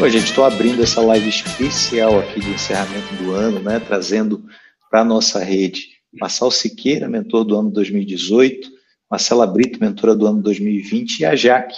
[0.00, 4.42] Oi, gente, estou abrindo essa live especial aqui de encerramento do ano, né, trazendo
[4.90, 8.66] para a nossa rede Marçal Siqueira, mentor do ano 2018,
[9.10, 11.76] Marcela Brito, mentora do ano 2020, e a Jaque,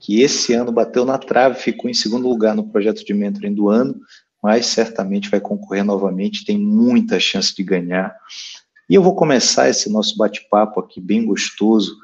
[0.00, 3.68] que esse ano bateu na trave, ficou em segundo lugar no projeto de mentoring do
[3.68, 3.94] ano,
[4.42, 8.12] mas certamente vai concorrer novamente, tem muita chance de ganhar.
[8.88, 11.94] E eu vou começar esse nosso bate-papo aqui bem gostoso,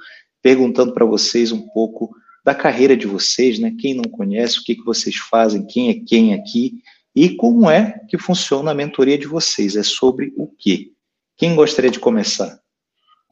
[0.41, 2.15] perguntando para vocês um pouco
[2.47, 3.75] da carreira de vocês, né?
[3.77, 6.75] Quem não conhece, o que, que vocês fazem, quem é quem aqui
[7.13, 9.75] e como é que funciona a mentoria de vocês.
[9.75, 10.93] É sobre o quê?
[11.37, 12.61] Quem gostaria de começar?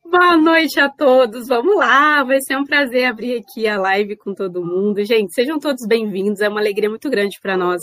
[0.05, 1.47] Boa noite a todos.
[1.47, 5.05] Vamos lá, vai ser um prazer abrir aqui a live com todo mundo.
[5.05, 6.41] Gente, sejam todos bem-vindos.
[6.41, 7.83] É uma alegria muito grande para nós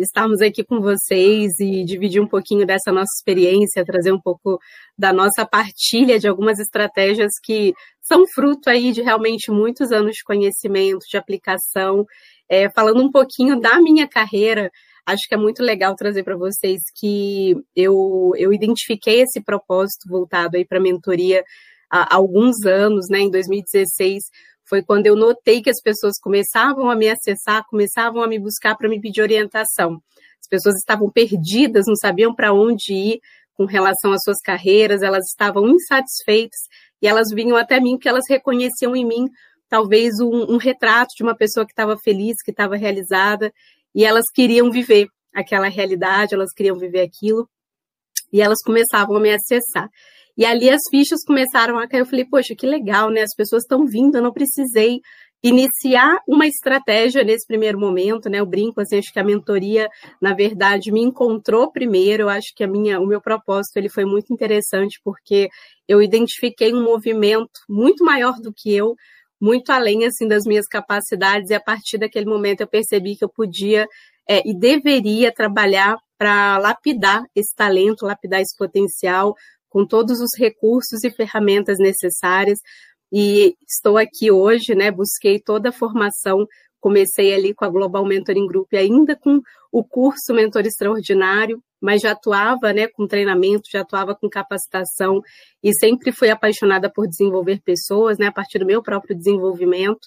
[0.00, 4.58] estarmos aqui com vocês e dividir um pouquinho dessa nossa experiência, trazer um pouco
[4.98, 7.72] da nossa partilha de algumas estratégias que
[8.02, 12.04] são fruto aí de realmente muitos anos de conhecimento, de aplicação.
[12.48, 14.70] É, falando um pouquinho da minha carreira,
[15.06, 20.56] acho que é muito legal trazer para vocês que eu, eu identifiquei esse propósito voltado
[20.56, 21.44] aí para mentoria
[21.90, 23.20] há alguns anos, né?
[23.20, 24.22] Em 2016
[24.70, 28.76] foi quando eu notei que as pessoas começavam a me acessar, começavam a me buscar
[28.76, 30.00] para me pedir orientação.
[30.40, 33.20] As pessoas estavam perdidas, não sabiam para onde ir
[33.54, 36.60] com relação às suas carreiras, elas estavam insatisfeitas
[37.02, 39.26] e elas vinham até mim porque elas reconheciam em mim
[39.68, 43.52] talvez um, um retrato de uma pessoa que estava feliz, que estava realizada
[43.92, 47.48] e elas queriam viver aquela realidade, elas queriam viver aquilo
[48.32, 49.88] e elas começavam a me acessar.
[50.36, 52.00] E ali as fichas começaram a cair.
[52.00, 53.22] Eu falei, poxa, que legal, né?
[53.22, 55.00] As pessoas estão vindo, eu não precisei
[55.42, 58.40] iniciar uma estratégia nesse primeiro momento, né?
[58.40, 59.88] Eu brinco assim, acho que a mentoria,
[60.20, 62.24] na verdade, me encontrou primeiro.
[62.24, 65.48] Eu acho que a minha, o meu propósito ele foi muito interessante porque
[65.88, 68.94] eu identifiquei um movimento muito maior do que eu,
[69.40, 73.28] muito além assim das minhas capacidades e a partir daquele momento eu percebi que eu
[73.28, 73.86] podia
[74.28, 79.34] é, e deveria trabalhar para lapidar esse talento, lapidar esse potencial,
[79.70, 82.58] com todos os recursos e ferramentas necessárias.
[83.10, 84.90] E estou aqui hoje, né?
[84.90, 86.46] Busquei toda a formação,
[86.78, 89.40] comecei ali com a Global Mentoring Group, ainda com
[89.72, 95.22] o curso Mentor Extraordinário, mas já atuava, né, com treinamento, já atuava com capacitação
[95.62, 100.00] e sempre fui apaixonada por desenvolver pessoas, né, a partir do meu próprio desenvolvimento.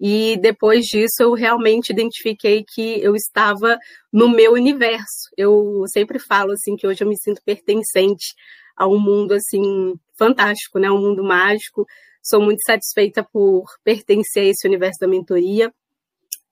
[0.00, 3.78] E depois disso eu realmente identifiquei que eu estava
[4.12, 5.30] no meu universo.
[5.36, 8.34] Eu sempre falo assim que hoje eu me sinto pertencente
[8.76, 10.90] a um mundo assim fantástico, né?
[10.90, 11.86] Um mundo mágico.
[12.22, 15.72] Sou muito satisfeita por pertencer a esse universo da mentoria.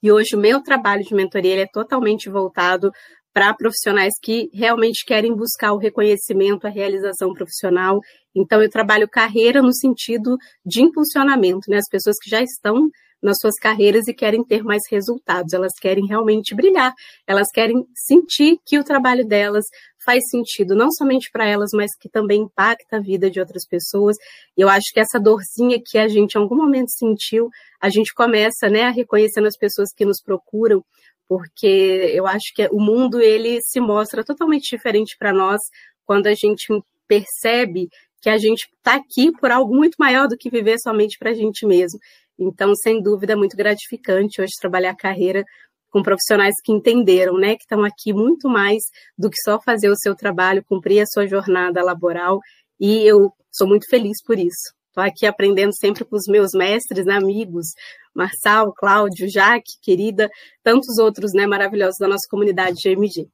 [0.03, 2.91] E hoje o meu trabalho de mentoria é totalmente voltado
[3.33, 8.01] para profissionais que realmente querem buscar o reconhecimento, a realização profissional.
[8.35, 11.77] Então, eu trabalho carreira no sentido de impulsionamento, né?
[11.77, 12.89] As pessoas que já estão
[13.23, 16.95] nas suas carreiras e querem ter mais resultados, elas querem realmente brilhar,
[17.27, 19.67] elas querem sentir que o trabalho delas
[20.11, 24.17] faz sentido, não somente para elas, mas que também impacta a vida de outras pessoas.
[24.57, 27.49] Eu acho que essa dorzinha que a gente em algum momento sentiu,
[27.81, 30.85] a gente começa né, a reconhecer nas pessoas que nos procuram,
[31.29, 35.61] porque eu acho que o mundo ele se mostra totalmente diferente para nós
[36.05, 36.67] quando a gente
[37.07, 37.89] percebe
[38.21, 41.35] que a gente está aqui por algo muito maior do que viver somente para a
[41.35, 42.01] gente mesmo.
[42.37, 45.45] Então, sem dúvida, é muito gratificante hoje trabalhar a carreira
[45.91, 48.83] com profissionais que entenderam, né, que estão aqui muito mais
[49.19, 52.41] do que só fazer o seu trabalho, cumprir a sua jornada laboral,
[52.79, 54.75] e eu sou muito feliz por isso.
[54.89, 57.67] Estou aqui aprendendo sempre com os meus mestres, né, amigos,
[58.15, 60.29] Marçal, Cláudio, Jaque, querida,
[60.63, 63.29] tantos outros, né, maravilhosos da nossa comunidade de MG.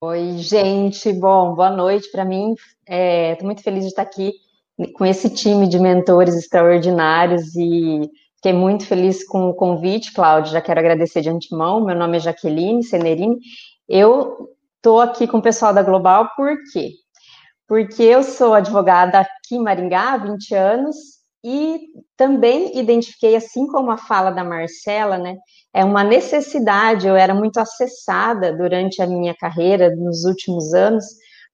[0.00, 2.52] Oi, gente, bom, boa noite para mim.
[2.52, 4.32] Estou é, muito feliz de estar aqui
[4.94, 8.10] com esse time de mentores extraordinários e
[8.44, 10.52] Fiquei muito feliz com o convite, Cláudio.
[10.52, 11.82] Já quero agradecer de antemão.
[11.82, 13.38] Meu nome é Jaqueline Senerini.
[13.88, 16.90] Eu estou aqui com o pessoal da Global por quê?
[17.66, 20.94] Porque eu sou advogada aqui em Maringá há 20 anos
[21.42, 21.86] e
[22.18, 25.38] também identifiquei, assim como a fala da Marcela, né?
[25.72, 31.06] É uma necessidade, eu era muito acessada durante a minha carreira, nos últimos anos,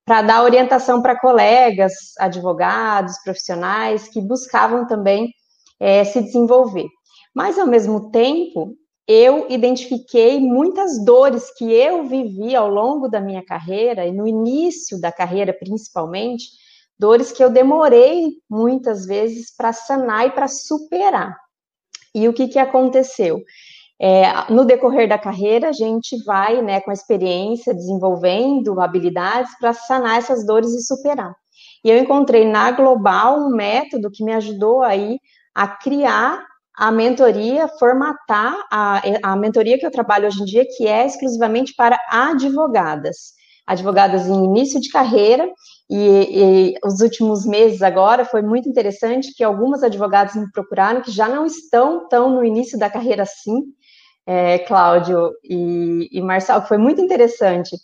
[0.05, 5.33] para dar orientação para colegas, advogados, profissionais que buscavam também
[5.81, 6.87] é, se desenvolver.
[7.35, 8.77] Mas, ao mesmo tempo,
[9.09, 15.01] eu identifiquei muitas dores que eu vivi ao longo da minha carreira, e no início
[15.01, 16.45] da carreira principalmente,
[16.99, 21.37] dores que eu demorei muitas vezes para sanar e para superar.
[22.15, 23.43] E o que, que aconteceu?
[24.01, 29.73] É, no decorrer da carreira, a gente vai, né, com a experiência, desenvolvendo habilidades para
[29.73, 31.35] sanar essas dores e superar.
[31.85, 35.19] E eu encontrei na Global um método que me ajudou aí
[35.55, 36.45] a criar
[36.77, 41.75] a mentoria, formatar a, a mentoria que eu trabalho hoje em dia, que é exclusivamente
[41.77, 43.35] para advogadas.
[43.67, 45.49] Advogadas em início de carreira,
[45.91, 51.11] e, e os últimos meses agora foi muito interessante que algumas advogadas me procuraram que
[51.11, 53.65] já não estão tão no início da carreira assim,
[54.27, 56.23] é, Cláudio e, e
[56.69, 57.77] foi muito interessante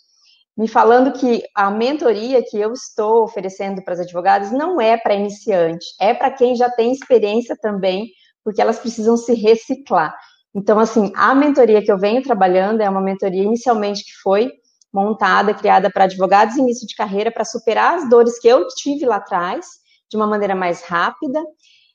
[0.57, 5.13] me falando que a mentoria que eu estou oferecendo para as advogadas não é para
[5.13, 8.09] iniciante, é para quem já tem experiência também,
[8.43, 10.17] porque elas precisam se reciclar.
[10.55, 14.51] Então, assim, a mentoria que eu venho trabalhando é uma mentoria inicialmente que foi
[14.91, 19.05] montada, criada para advogados em início de carreira, para superar as dores que eu tive
[19.05, 19.67] lá atrás,
[20.09, 21.43] de uma maneira mais rápida,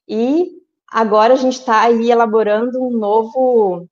[0.08, 0.46] e
[0.88, 3.88] agora a gente está aí elaborando um novo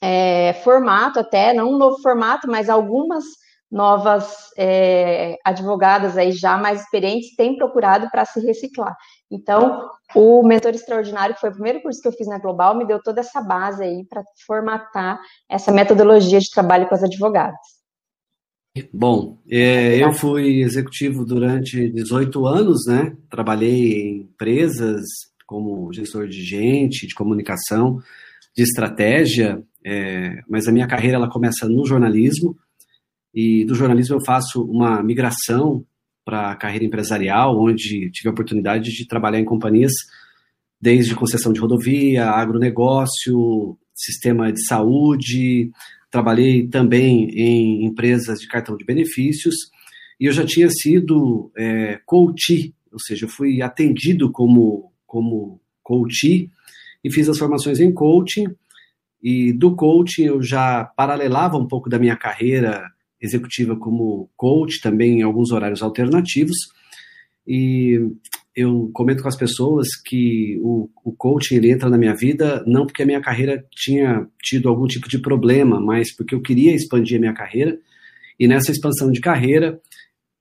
[0.00, 3.24] é, formato, até, não um novo formato, mas algumas
[3.70, 8.96] novas é, advogadas aí já mais experientes têm procurado para se reciclar.
[9.30, 12.86] Então, o Mentor Extraordinário, que foi o primeiro curso que eu fiz na Global, me
[12.86, 17.80] deu toda essa base aí para formatar essa metodologia de trabalho com as advogadas.
[18.92, 23.16] Bom, é, eu fui executivo durante 18 anos, né?
[23.28, 25.02] Trabalhei em empresas
[25.46, 27.98] como gestor de gente, de comunicação,
[28.56, 32.56] de estratégia, é, mas a minha carreira ela começa no jornalismo
[33.34, 35.84] e do jornalismo eu faço uma migração
[36.24, 39.92] para a carreira empresarial, onde tive a oportunidade de trabalhar em companhias
[40.80, 45.70] desde concessão de rodovia, agronegócio, sistema de saúde,
[46.10, 49.54] trabalhei também em empresas de cartão de benefícios
[50.18, 56.50] e eu já tinha sido é, coach, ou seja, eu fui atendido como, como coach
[57.02, 58.46] e fiz as formações em coaching
[59.22, 62.90] e do coaching eu já paralelava um pouco da minha carreira
[63.20, 66.56] executiva como coach, também em alguns horários alternativos.
[67.46, 68.00] E
[68.54, 72.86] eu comento com as pessoas que o, o coaching ele entra na minha vida não
[72.86, 77.16] porque a minha carreira tinha tido algum tipo de problema, mas porque eu queria expandir
[77.16, 77.78] a minha carreira.
[78.38, 79.80] E nessa expansão de carreira,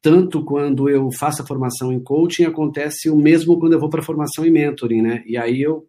[0.02, 4.00] tanto quando eu faço a formação em coaching, acontece o mesmo quando eu vou para
[4.00, 5.24] a formação em mentoring, né?
[5.26, 5.86] E aí eu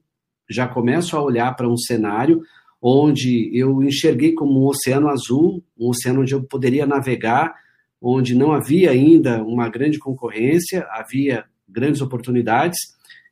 [0.48, 2.42] já começo a olhar para um cenário
[2.80, 7.54] onde eu enxerguei como um oceano azul, um oceano onde eu poderia navegar,
[8.00, 12.78] onde não havia ainda uma grande concorrência, havia grandes oportunidades.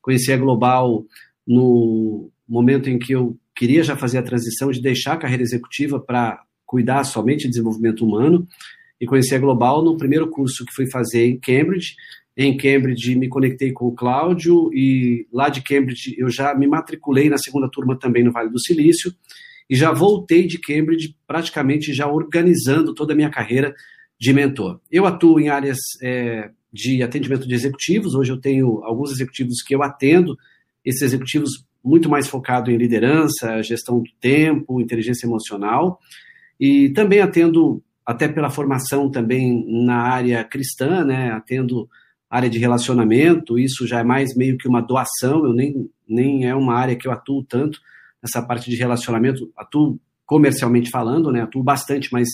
[0.03, 1.05] Conheci a Global
[1.47, 5.99] no momento em que eu queria já fazer a transição de deixar a carreira executiva
[5.99, 8.47] para cuidar somente de desenvolvimento humano,
[9.00, 11.95] e conheci a Global no primeiro curso que fui fazer em Cambridge,
[12.40, 17.29] em Cambridge me conectei com o Cláudio e lá de Cambridge eu já me matriculei
[17.29, 19.12] na segunda turma também no Vale do Silício
[19.69, 23.75] e já voltei de Cambridge praticamente já organizando toda a minha carreira
[24.20, 24.81] de mentor.
[24.88, 29.75] Eu atuo em áreas é, de atendimento de executivos, hoje eu tenho alguns executivos que
[29.75, 30.38] eu atendo,
[30.85, 35.99] esses executivos muito mais focados em liderança, gestão do tempo, inteligência emocional,
[36.58, 41.88] e também atendo até pela formação também na área cristã, né, atendo
[42.31, 46.55] área de relacionamento, isso já é mais meio que uma doação, eu nem, nem é
[46.55, 47.81] uma área que eu atuo tanto,
[48.23, 52.29] nessa parte de relacionamento, atuo comercialmente falando, né, atuo bastante, mas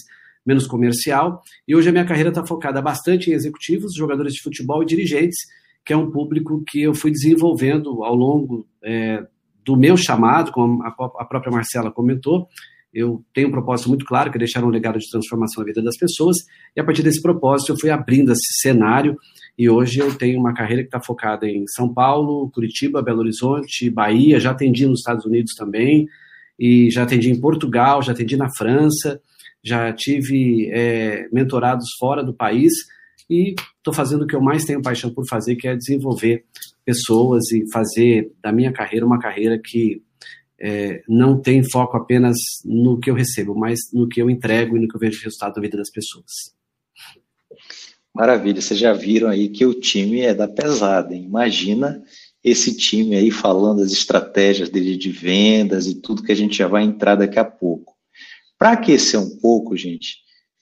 [0.44, 4.82] menos comercial, e hoje a minha carreira está focada bastante em executivos, jogadores de futebol
[4.82, 5.36] e dirigentes,
[5.84, 9.24] que é um público que eu fui desenvolvendo ao longo é,
[9.64, 12.48] do meu chamado, como a, a própria Marcela comentou,
[12.94, 15.82] eu tenho um propósito muito claro, que é deixar um legado de transformação na vida
[15.82, 16.36] das pessoas,
[16.76, 19.16] e a partir desse propósito eu fui abrindo esse cenário
[19.58, 23.90] e hoje eu tenho uma carreira que está focada em São Paulo, Curitiba, Belo Horizonte,
[23.90, 26.06] Bahia, já atendi nos Estados Unidos também,
[26.58, 29.20] e já atendi em Portugal, já atendi na França,
[29.62, 32.72] já tive é, mentorados fora do país
[33.28, 36.44] e estou fazendo o que eu mais tenho paixão por fazer, que é desenvolver
[36.84, 40.02] pessoas e fazer da minha carreira uma carreira que
[40.60, 44.80] é, não tem foco apenas no que eu recebo, mas no que eu entrego e
[44.80, 46.54] no que eu vejo resultado na vida das pessoas.
[48.14, 51.24] Maravilha, vocês já viram aí que o time é da pesada, hein?
[51.24, 52.00] Imagina
[52.44, 56.68] esse time aí falando as estratégias dele de vendas e tudo que a gente já
[56.68, 57.94] vai entrar daqui a pouco.
[58.56, 60.18] Para aquecer um pouco, gente,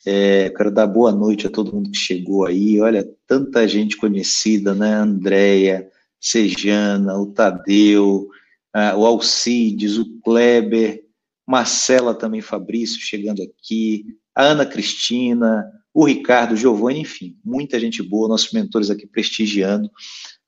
[0.07, 2.81] é, quero dar boa noite a todo mundo que chegou aí.
[2.81, 4.95] Olha, tanta gente conhecida, né?
[4.95, 5.89] Andréia,
[6.21, 8.29] Sejana, o Tadeu,
[8.75, 11.05] uh, o Alcides, o Kleber,
[11.47, 18.03] Marcela também, Fabrício chegando aqui, a Ana Cristina, o Ricardo, o Giovanni, enfim, muita gente
[18.03, 19.91] boa, nossos mentores aqui prestigiando.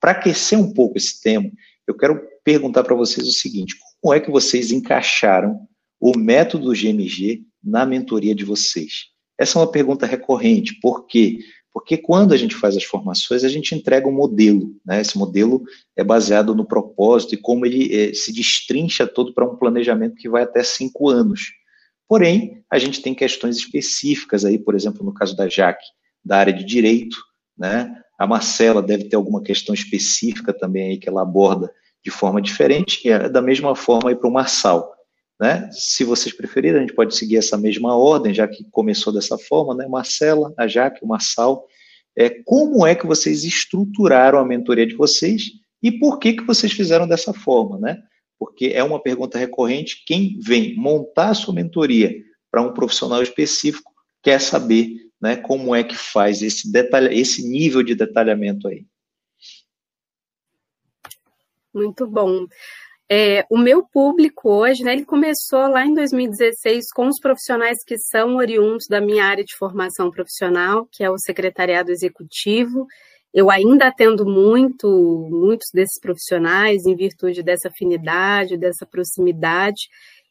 [0.00, 1.50] Para aquecer um pouco esse tema,
[1.87, 5.66] eu quero perguntar para vocês o seguinte: como é que vocês encaixaram
[6.00, 9.07] o método GMG na mentoria de vocês?
[9.38, 11.38] Essa é uma pergunta recorrente, por quê?
[11.75, 15.00] Porque quando a gente faz as formações, a gente entrega um modelo, né?
[15.00, 15.64] Esse modelo
[15.97, 20.28] é baseado no propósito e como ele eh, se destrincha todo para um planejamento que
[20.28, 21.52] vai até cinco anos.
[22.09, 25.85] Porém, a gente tem questões específicas aí, por exemplo, no caso da Jaque,
[26.25, 27.16] da área de direito,
[27.59, 28.00] né?
[28.16, 31.73] A Marcela deve ter alguma questão específica também aí que ela aborda
[32.04, 34.95] de forma diferente, e é da mesma forma aí para o Marçal.
[35.40, 35.68] Né?
[35.72, 39.74] Se vocês preferirem, a gente pode seguir essa mesma ordem, já que começou dessa forma,
[39.74, 39.86] né?
[39.86, 41.66] Marcela, a Jaque, o Marçal.
[42.16, 45.42] É, como é que vocês estruturaram a mentoria de vocês
[45.82, 48.00] e por que, que vocês fizeram dessa forma, né?
[48.38, 50.04] Porque é uma pergunta recorrente.
[50.06, 52.14] Quem vem montar a sua mentoria
[52.50, 57.82] para um profissional específico quer saber né, como é que faz esse, detalhe, esse nível
[57.82, 58.86] de detalhamento aí.
[61.74, 62.46] Muito bom.
[63.16, 67.97] É, o meu público hoje, né, ele começou lá em 2016 com os profissionais que
[67.97, 72.88] são oriundos da minha área de formação profissional, que é o secretariado executivo.
[73.33, 79.83] Eu ainda atendo muito, muitos desses profissionais em virtude dessa afinidade, dessa proximidade.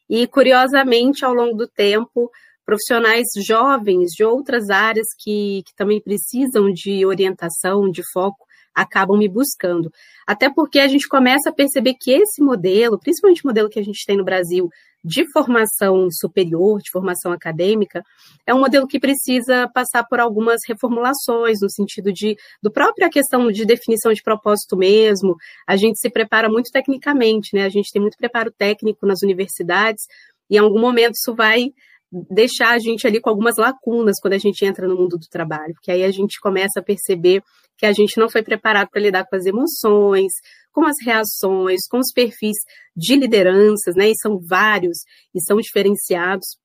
[0.06, 2.30] E, curiosamente, ao longo do tempo,
[2.66, 8.43] profissionais jovens de outras áreas que, que também precisam de orientação, de foco,
[8.74, 9.90] acabam me buscando.
[10.26, 13.84] Até porque a gente começa a perceber que esse modelo, principalmente o modelo que a
[13.84, 14.68] gente tem no Brasil
[15.04, 18.02] de formação superior, de formação acadêmica,
[18.46, 23.52] é um modelo que precisa passar por algumas reformulações no sentido de do própria questão
[23.52, 25.36] de definição de propósito mesmo.
[25.68, 27.64] A gente se prepara muito tecnicamente, né?
[27.64, 30.04] A gente tem muito preparo técnico nas universidades
[30.48, 31.66] e em algum momento isso vai
[32.30, 35.74] deixar a gente ali com algumas lacunas quando a gente entra no mundo do trabalho,
[35.74, 37.42] porque aí a gente começa a perceber
[37.76, 40.32] que a gente não foi preparado para lidar com as emoções,
[40.72, 42.56] com as reações, com os perfis
[42.96, 44.10] de lideranças, né?
[44.10, 44.98] E são vários
[45.34, 46.58] e são diferenciados.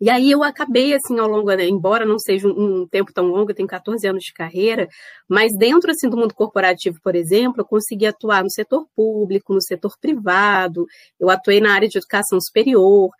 [0.00, 3.26] E aí eu acabei, assim, ao longo, né, embora não seja um, um, tempo tão
[3.26, 4.88] longo, eu tenho 14 anos de carreira,
[5.28, 9.60] mas dentro, assim, do mundo corporativo, por exemplo, eu consegui atuar no setor público, no
[9.60, 10.86] setor privado,
[11.18, 13.10] eu atuei na área de educação superior,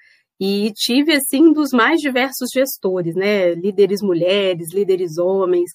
[0.40, 3.52] e tive, assim, dos mais diversos gestores, né?
[3.54, 5.70] Líderes mulheres, líderes homens,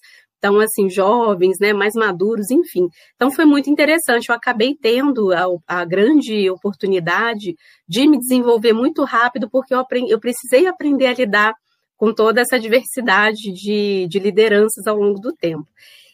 [0.46, 2.88] então, assim, jovens, né, mais maduros, enfim.
[3.16, 4.28] Então, foi muito interessante.
[4.28, 7.56] Eu acabei tendo a, a grande oportunidade
[7.88, 11.52] de me desenvolver muito rápido, porque eu, aprendi, eu precisei aprender a lidar
[11.96, 15.66] com toda essa diversidade de, de lideranças ao longo do tempo.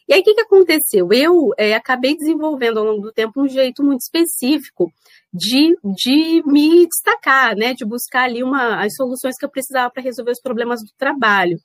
[0.08, 1.12] E aí, o que, que aconteceu?
[1.12, 4.90] Eu é, acabei desenvolvendo ao longo do tempo um jeito muito específico
[5.32, 7.74] de, de me destacar, né?
[7.74, 11.58] De buscar ali uma, as soluções que eu precisava para resolver os problemas do trabalho.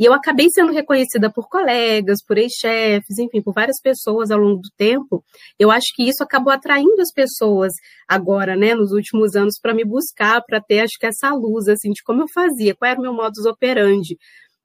[0.00, 4.62] E eu acabei sendo reconhecida por colegas, por ex-chefes, enfim, por várias pessoas ao longo
[4.62, 5.22] do tempo.
[5.58, 7.70] Eu acho que isso acabou atraindo as pessoas
[8.08, 11.90] agora, né, nos últimos anos, para me buscar, para ter, acho que, essa luz, assim,
[11.90, 14.16] de como eu fazia, qual era o meu modus operandi.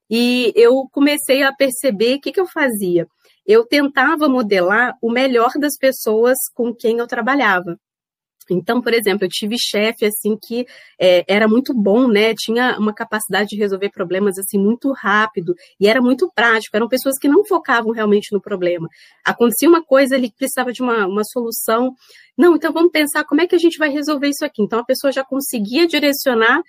[0.10, 3.06] E eu comecei a perceber o que, que eu fazia.
[3.46, 7.77] Eu tentava modelar o melhor das pessoas com quem eu trabalhava.
[8.53, 10.65] Então, por exemplo, eu tive chefe assim que
[10.99, 12.33] é, era muito bom, né?
[12.35, 16.75] Tinha uma capacidade de resolver problemas assim muito rápido e era muito prático.
[16.75, 18.87] Eram pessoas que não focavam realmente no problema.
[19.23, 21.93] Acontecia uma coisa que precisava de uma, uma solução.
[22.37, 24.61] Não, então vamos pensar como é que a gente vai resolver isso aqui.
[24.61, 26.61] Então a pessoa já conseguia direcionar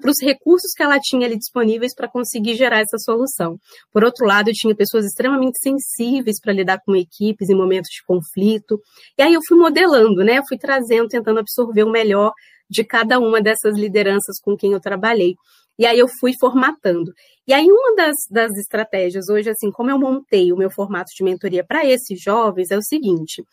[0.00, 3.58] para os recursos que ela tinha ali disponíveis para conseguir gerar essa solução.
[3.92, 8.02] Por outro lado, eu tinha pessoas extremamente sensíveis para lidar com equipes em momentos de
[8.06, 8.80] conflito.
[9.18, 10.40] E aí eu fui modelando, né?
[10.48, 12.32] Fui trazendo, tentando absorver o melhor
[12.68, 15.34] de cada uma dessas lideranças com quem eu trabalhei.
[15.78, 17.12] E aí eu fui formatando.
[17.46, 21.22] E aí uma das, das estratégias hoje, assim, como eu montei o meu formato de
[21.22, 23.44] mentoria para esses jovens, é o seguinte.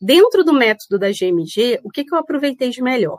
[0.00, 3.18] Dentro do método da GMG, o que, que eu aproveitei de melhor?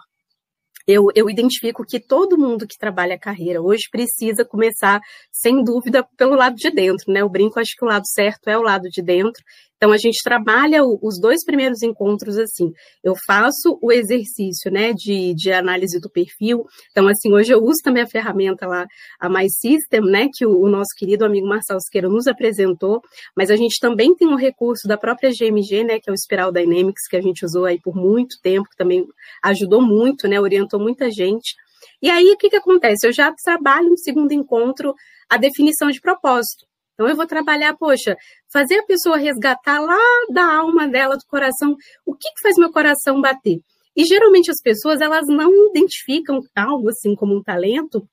[0.90, 5.00] Eu, eu identifico que todo mundo que trabalha a carreira hoje precisa começar,
[5.32, 7.22] sem dúvida, pelo lado de dentro, né?
[7.22, 9.44] Eu brinco, acho que o lado certo é o lado de dentro.
[9.80, 12.74] Então, a gente trabalha os dois primeiros encontros assim.
[13.02, 16.66] Eu faço o exercício, né, de, de análise do perfil.
[16.92, 18.86] Então, assim, hoje eu uso também a ferramenta lá,
[19.18, 23.02] a My System, né, que o, o nosso querido amigo Marcelo Siqueira nos apresentou.
[23.34, 26.52] Mas a gente também tem um recurso da própria GMG, né, que é o Spiral
[26.52, 29.08] Dynamics, que a gente usou aí por muito tempo, que também
[29.42, 31.56] ajudou muito, né, orientou muita gente.
[32.02, 33.08] E aí, o que, que acontece?
[33.08, 34.94] Eu já trabalho no segundo encontro
[35.30, 36.69] a definição de propósito.
[37.00, 38.18] Então, eu vou trabalhar, poxa,
[38.52, 39.98] fazer a pessoa resgatar lá
[40.34, 43.62] da alma dela, do coração, o que, que faz meu coração bater?
[43.96, 48.06] E geralmente as pessoas, elas não identificam algo assim como um talento,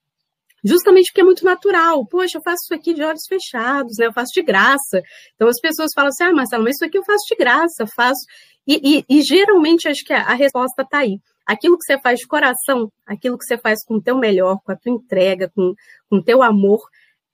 [0.65, 2.07] justamente porque é muito natural.
[2.07, 4.07] Poxa, eu faço isso aqui de olhos fechados, né?
[4.07, 5.03] Eu faço de graça.
[5.35, 8.25] Então as pessoas falam assim, ah, Marcelo, mas isso aqui eu faço de graça, faço.
[8.65, 11.19] E, e, e geralmente acho que a, a resposta está aí.
[11.45, 14.71] Aquilo que você faz de coração, aquilo que você faz com o teu melhor, com
[14.71, 15.75] a tua entrega, com
[16.09, 16.81] o teu amor,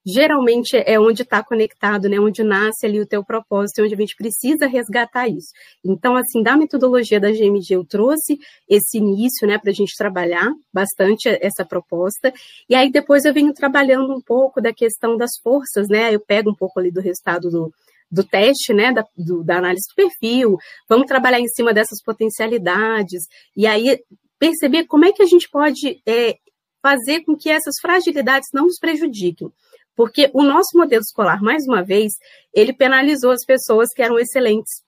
[0.05, 2.19] geralmente é onde está conectado, né?
[2.19, 5.49] Onde nasce ali o teu propósito, onde a gente precisa resgatar isso.
[5.85, 10.51] Então, assim, da metodologia da GMG, eu trouxe esse início, né, para a gente trabalhar
[10.73, 12.33] bastante essa proposta.
[12.69, 16.15] E aí depois eu venho trabalhando um pouco da questão das forças, né?
[16.15, 17.73] Eu pego um pouco ali do resultado do,
[18.11, 23.23] do teste, né, da, do, da análise do perfil, vamos trabalhar em cima dessas potencialidades,
[23.57, 23.99] e aí
[24.39, 26.37] perceber como é que a gente pode é,
[26.83, 29.51] fazer com que essas fragilidades não nos prejudiquem.
[29.97, 32.13] Porque o nosso modelo escolar, mais uma vez,
[32.55, 34.83] ele penalizou as pessoas que eram excelentes.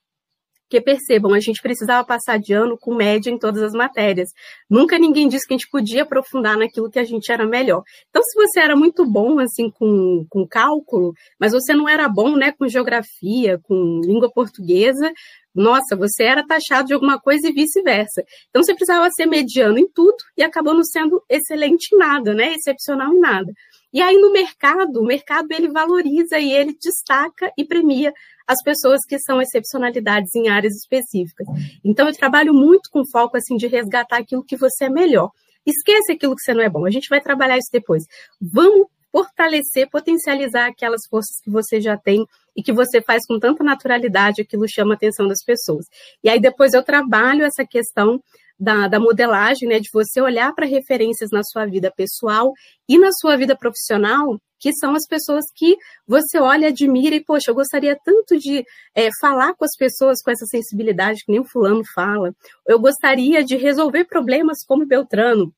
[0.62, 4.30] Porque percebam, a gente precisava passar de ano com média em todas as matérias.
[4.68, 7.82] Nunca ninguém disse que a gente podia aprofundar naquilo que a gente era melhor.
[8.08, 12.34] Então, se você era muito bom assim com, com cálculo, mas você não era bom
[12.34, 15.12] né, com geografia, com língua portuguesa,
[15.54, 18.24] nossa, você era taxado de alguma coisa e vice-versa.
[18.48, 22.54] Então você precisava ser mediano em tudo e acabou não sendo excelente em nada, né?
[22.54, 23.52] Excepcional em nada.
[23.94, 28.12] E aí no mercado, o mercado ele valoriza e ele destaca e premia
[28.44, 31.46] as pessoas que são excepcionalidades em áreas específicas.
[31.84, 35.30] Então eu trabalho muito com foco assim de resgatar aquilo que você é melhor.
[35.64, 36.84] Esquece aquilo que você não é bom.
[36.84, 38.04] A gente vai trabalhar isso depois.
[38.40, 43.62] Vamos fortalecer, potencializar aquelas forças que você já tem e que você faz com tanta
[43.62, 45.86] naturalidade, aquilo chama a atenção das pessoas.
[46.22, 48.20] E aí depois eu trabalho essa questão
[48.64, 52.52] da, da modelagem, né, de você olhar para referências na sua vida pessoal
[52.88, 55.76] e na sua vida profissional, que são as pessoas que
[56.08, 60.30] você olha, admira e, poxa, eu gostaria tanto de é, falar com as pessoas com
[60.30, 62.34] essa sensibilidade que nem o fulano fala,
[62.66, 65.52] eu gostaria de resolver problemas como Beltrano,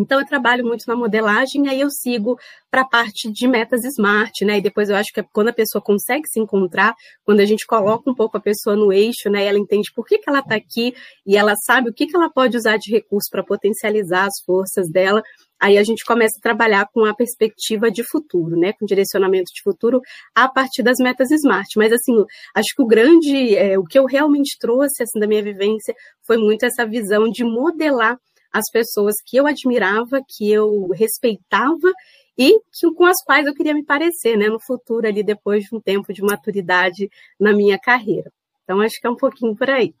[0.00, 2.38] então, eu trabalho muito na modelagem, aí eu sigo
[2.70, 4.56] para a parte de metas smart, né?
[4.56, 7.66] E depois eu acho que é quando a pessoa consegue se encontrar, quando a gente
[7.66, 9.44] coloca um pouco a pessoa no eixo, né?
[9.44, 10.94] Ela entende por que, que ela está aqui
[11.26, 14.88] e ela sabe o que, que ela pode usar de recurso para potencializar as forças
[14.90, 15.22] dela.
[15.60, 18.72] Aí a gente começa a trabalhar com a perspectiva de futuro, né?
[18.72, 20.00] Com direcionamento de futuro
[20.34, 21.68] a partir das metas smart.
[21.76, 25.42] Mas assim, acho que o grande, é, o que eu realmente trouxe assim da minha
[25.42, 25.94] vivência
[26.26, 28.16] foi muito essa visão de modelar
[28.52, 31.92] as pessoas que eu admirava, que eu respeitava
[32.36, 35.74] e que, com as quais eu queria me parecer, né, no futuro ali depois de
[35.74, 38.30] um tempo de maturidade na minha carreira.
[38.64, 39.94] Então acho que é um pouquinho por aí.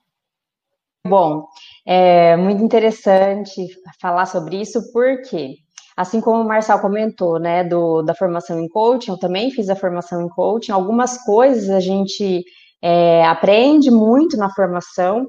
[1.06, 1.46] Bom,
[1.86, 3.66] é muito interessante
[4.00, 5.56] falar sobre isso, porque
[5.96, 9.76] assim como o Marcel comentou, né, do, da formação em coaching, eu também fiz a
[9.76, 10.72] formação em coaching.
[10.72, 12.44] Algumas coisas a gente
[12.82, 15.26] é, aprende muito na formação,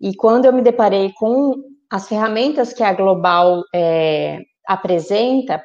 [0.00, 1.54] e quando eu me deparei com
[1.94, 5.62] as ferramentas que a Global é, apresenta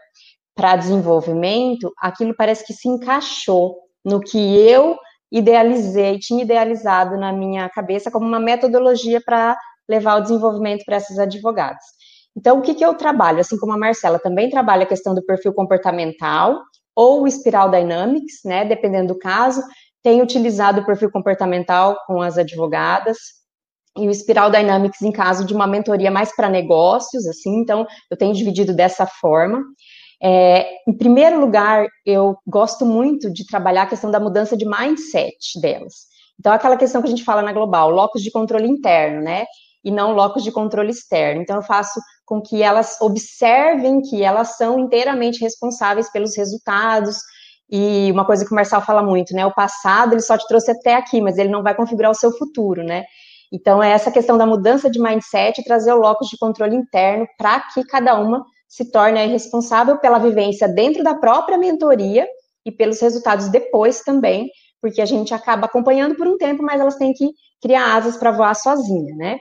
[0.56, 4.96] para desenvolvimento, aquilo parece que se encaixou no que eu
[5.32, 9.58] idealizei, tinha idealizado na minha cabeça como uma metodologia para
[9.89, 11.84] levar o desenvolvimento para esses advogados.
[12.38, 13.39] Então, o que, que eu trabalho?
[13.39, 16.62] Assim como a Marcela também trabalha a questão do perfil comportamental
[16.96, 18.65] ou o Spiral Dynamics, né?
[18.65, 19.63] Dependendo do caso,
[20.04, 23.18] tenho utilizado o perfil comportamental com as advogadas,
[24.04, 28.18] e o Spiral Dynamics em caso de uma mentoria mais para negócios, assim, então eu
[28.18, 29.64] tenho dividido dessa forma.
[30.22, 35.60] É, em primeiro lugar, eu gosto muito de trabalhar a questão da mudança de mindset
[35.62, 36.10] delas.
[36.40, 39.46] Então, aquela questão que a gente fala na Global, locos de controle interno, né?
[39.84, 41.42] E não locos de controle externo.
[41.42, 47.18] Então, eu faço com que elas observem que elas são inteiramente responsáveis pelos resultados.
[47.70, 49.46] E uma coisa que o Marcel fala muito, né?
[49.46, 52.32] O passado ele só te trouxe até aqui, mas ele não vai configurar o seu
[52.38, 53.04] futuro, né?
[53.52, 57.60] Então, é essa questão da mudança de mindset trazer o locus de controle interno para
[57.74, 62.28] que cada uma se torne responsável pela vivência dentro da própria mentoria
[62.64, 66.96] e pelos resultados depois também, porque a gente acaba acompanhando por um tempo, mas elas
[66.96, 67.30] têm que
[67.62, 69.38] criar asas para voar sozinha, né?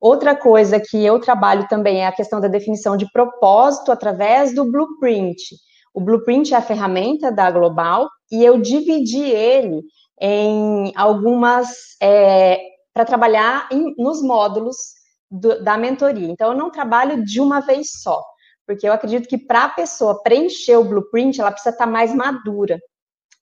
[0.00, 4.70] Outra coisa que eu trabalho também é a questão da definição de propósito através do
[4.70, 5.38] blueprint.
[5.94, 9.82] O blueprint é a ferramenta da Global e eu dividi ele
[10.20, 12.58] em algumas é,
[12.94, 14.76] para trabalhar em, nos módulos
[15.28, 16.28] do, da mentoria.
[16.28, 18.22] Então, eu não trabalho de uma vez só,
[18.64, 22.14] porque eu acredito que para a pessoa preencher o blueprint, ela precisa estar tá mais
[22.14, 22.78] madura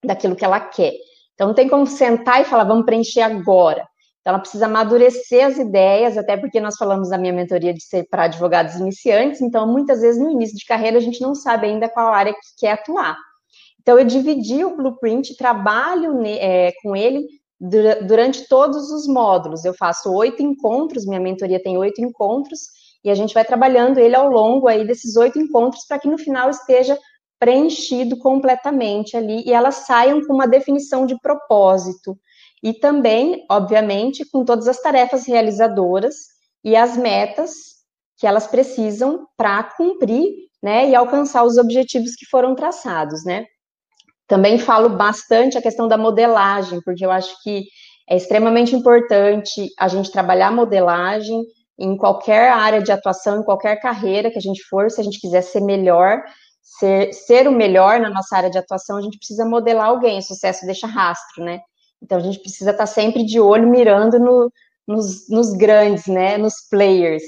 [0.02, 0.94] daquilo que ela quer.
[1.34, 3.86] Então, não tem como sentar e falar, vamos preencher agora.
[4.20, 8.06] Então, ela precisa amadurecer as ideias, até porque nós falamos da minha mentoria de ser
[8.08, 11.88] para advogados iniciantes, então, muitas vezes, no início de carreira, a gente não sabe ainda
[11.88, 13.16] qual área que quer atuar.
[13.80, 17.26] Então, eu dividi o blueprint, trabalho é, com ele
[17.62, 19.64] durante todos os módulos.
[19.64, 22.61] Eu faço oito encontros, minha mentoria tem oito encontros,
[23.05, 26.18] e a gente vai trabalhando ele ao longo aí desses oito encontros para que no
[26.18, 26.98] final esteja
[27.38, 32.16] preenchido completamente ali e elas saiam com uma definição de propósito.
[32.62, 36.14] E também, obviamente, com todas as tarefas realizadoras
[36.64, 37.53] e as metas
[38.16, 43.44] que elas precisam para cumprir, né, e alcançar os objetivos que foram traçados, né?
[44.33, 47.66] Também falo bastante a questão da modelagem, porque eu acho que
[48.09, 51.45] é extremamente importante a gente trabalhar modelagem
[51.79, 55.21] em qualquer área de atuação, em qualquer carreira que a gente for, se a gente
[55.21, 56.23] quiser ser melhor,
[56.62, 60.23] ser, ser o melhor na nossa área de atuação, a gente precisa modelar alguém, o
[60.23, 61.61] sucesso deixa rastro, né?
[62.03, 64.51] Então a gente precisa estar sempre de olho mirando no,
[64.88, 66.38] nos, nos, grandes, né?
[66.38, 67.23] Nos players.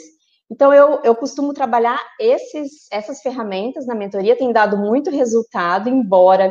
[0.51, 6.51] Então eu, eu costumo trabalhar esses, essas ferramentas na mentoria, tem dado muito resultado, embora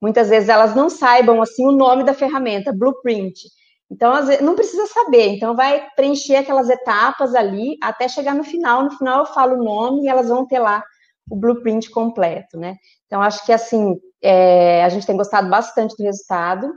[0.00, 3.48] muitas vezes elas não saibam assim o nome da ferramenta, blueprint.
[3.90, 5.28] Então, não precisa saber.
[5.28, 8.84] Então, vai preencher aquelas etapas ali até chegar no final.
[8.84, 10.82] No final, eu falo o nome e elas vão ter lá
[11.30, 12.76] o blueprint completo, né?
[13.06, 16.70] Então, acho que, assim, é, a gente tem gostado bastante do resultado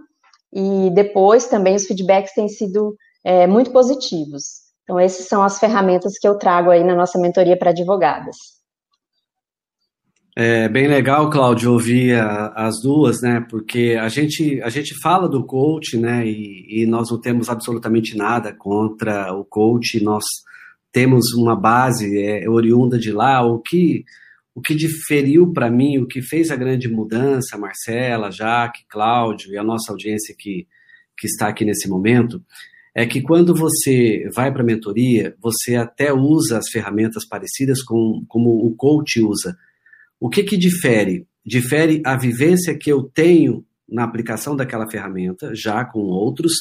[0.53, 4.61] e depois também os feedbacks têm sido é, muito positivos.
[4.83, 8.60] Então, essas são as ferramentas que eu trago aí na nossa mentoria para advogadas.
[10.33, 13.45] É bem legal, Cláudio, ouvir a, as duas, né?
[13.49, 16.25] Porque a gente, a gente fala do coach, né?
[16.25, 20.01] E, e, nós não temos absolutamente nada contra o coach.
[20.01, 20.23] Nós
[20.89, 23.45] temos uma base é, oriunda de lá.
[23.45, 24.05] O que,
[24.55, 29.57] o que diferiu para mim, o que fez a grande mudança, Marcela, Jaque, Cláudio e
[29.57, 30.65] a nossa audiência que,
[31.17, 32.41] que está aqui nesse momento,
[32.95, 38.23] é que quando você vai para a mentoria, você até usa as ferramentas parecidas com
[38.29, 39.57] como o coach usa
[40.21, 41.25] o que, que difere?
[41.43, 46.53] Difere a vivência que eu tenho na aplicação daquela ferramenta, já com outros,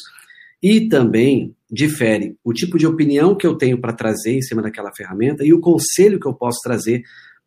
[0.63, 4.91] e também difere o tipo de opinião que eu tenho para trazer em cima daquela
[4.95, 7.03] ferramenta e o conselho que eu posso trazer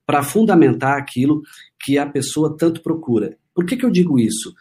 [0.05, 1.41] para fundamentar aquilo
[1.83, 3.35] que a pessoa tanto procura.
[3.53, 4.53] Por que, que eu digo isso?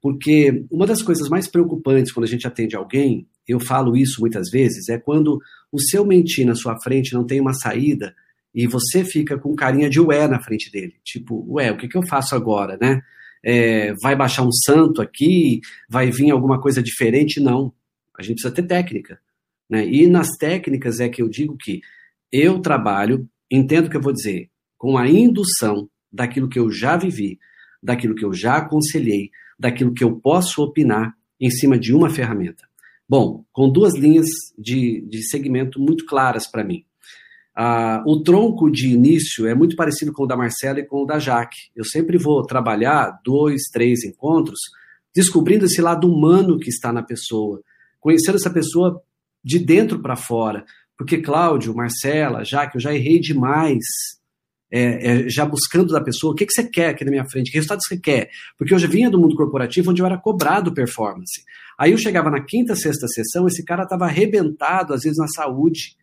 [0.00, 4.48] Porque uma das coisas mais preocupantes quando a gente atende alguém, eu falo isso muitas
[4.48, 5.40] vezes, é quando
[5.72, 8.14] o seu mentir na sua frente não tem uma saída
[8.54, 10.94] e você fica com carinha de ué na frente dele.
[11.04, 13.00] Tipo, ué, o que, que eu faço agora, né?
[13.42, 15.60] É, vai baixar um santo aqui?
[15.88, 17.40] Vai vir alguma coisa diferente?
[17.40, 17.72] Não.
[18.18, 19.18] A gente precisa ter técnica.
[19.68, 19.86] Né?
[19.86, 21.80] E nas técnicas é que eu digo que
[22.32, 26.96] eu trabalho, entendo o que eu vou dizer, com a indução daquilo que eu já
[26.96, 27.38] vivi,
[27.82, 32.68] daquilo que eu já aconselhei, daquilo que eu posso opinar em cima de uma ferramenta.
[33.08, 34.26] Bom, com duas linhas
[34.58, 36.84] de, de segmento muito claras para mim.
[37.54, 41.06] Ah, o tronco de início é muito parecido com o da Marcela e com o
[41.06, 41.56] da Jaque.
[41.74, 44.58] Eu sempre vou trabalhar dois, três encontros,
[45.14, 47.60] descobrindo esse lado humano que está na pessoa,
[47.98, 49.02] conhecendo essa pessoa
[49.42, 50.64] de dentro para fora.
[50.96, 53.84] Porque Cláudio, Marcela, Jaque, eu já errei demais,
[54.70, 57.50] é, é, já buscando da pessoa o que, que você quer aqui na minha frente,
[57.50, 58.30] que resultado você quer.
[58.56, 61.42] Porque eu já vinha do mundo corporativo onde eu era cobrado performance.
[61.78, 65.96] Aí eu chegava na quinta, sexta sessão, esse cara estava arrebentado, às vezes na saúde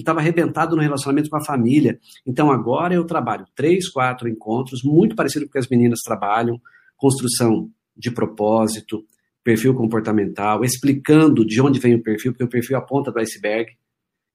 [0.00, 1.98] estava arrebentado no relacionamento com a família.
[2.26, 6.60] Então agora eu trabalho três, quatro encontros, muito parecido com o que as meninas trabalham,
[6.96, 9.04] construção de propósito,
[9.44, 13.20] perfil comportamental, explicando de onde vem o perfil, porque o perfil é a ponta do
[13.20, 13.70] iceberg.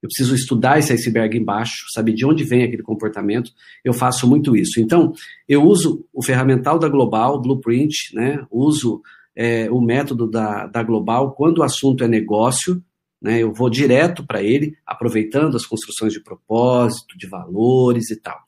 [0.01, 3.51] Eu preciso estudar esse iceberg embaixo, saber de onde vem aquele comportamento.
[3.83, 4.79] Eu faço muito isso.
[4.79, 5.13] Então,
[5.47, 8.45] eu uso o ferramental da Global, Blueprint, né?
[8.49, 9.01] uso
[9.35, 12.81] é, o método da, da Global quando o assunto é negócio,
[13.21, 13.41] né?
[13.41, 18.39] Eu vou direto para ele, aproveitando as construções de propósito, de valores e tal.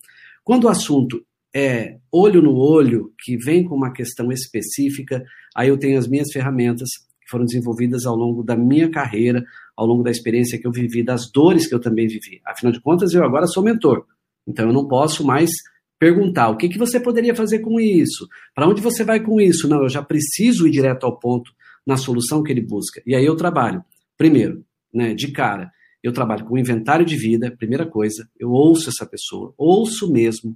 [0.44, 5.24] Quando o assunto é olho no olho, que vem com uma questão específica,
[5.56, 9.44] aí eu tenho as minhas ferramentas que foram desenvolvidas ao longo da minha carreira,
[9.76, 12.42] ao longo da experiência que eu vivi, das dores que eu também vivi.
[12.46, 14.06] Afinal de contas, eu agora sou mentor.
[14.48, 15.52] Então eu não posso mais
[16.00, 19.68] perguntar o que, que você poderia fazer com isso, para onde você vai com isso.
[19.68, 21.52] Não, eu já preciso ir direto ao ponto
[21.86, 23.02] na solução que ele busca.
[23.06, 23.84] E aí eu trabalho
[24.22, 25.72] Primeiro, né, de cara,
[26.04, 30.56] eu trabalho com inventário de vida, primeira coisa, eu ouço essa pessoa, ouço mesmo,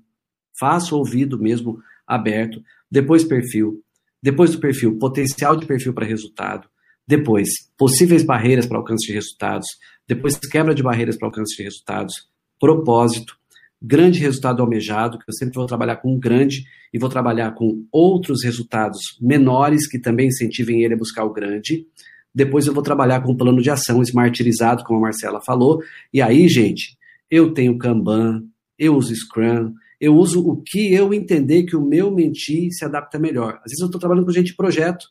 [0.60, 3.82] faço ouvido mesmo aberto, depois perfil,
[4.22, 6.70] depois do perfil, potencial de perfil para resultado,
[7.08, 9.66] depois possíveis barreiras para alcance de resultados,
[10.08, 13.36] depois quebra de barreiras para alcance de resultados, propósito,
[13.82, 17.84] grande resultado almejado, que eu sempre vou trabalhar com um grande e vou trabalhar com
[17.92, 21.88] outros resultados menores que também incentivem ele a buscar o grande.
[22.36, 25.82] Depois eu vou trabalhar com um plano de ação smartirizado, como a Marcela falou.
[26.14, 26.98] E aí, gente,
[27.32, 28.44] eu tenho Kanban,
[28.78, 33.18] eu uso Scrum, eu uso o que eu entender que o meu mentir se adapta
[33.18, 33.60] melhor.
[33.64, 35.08] Às vezes eu estou trabalhando com gente de projeto,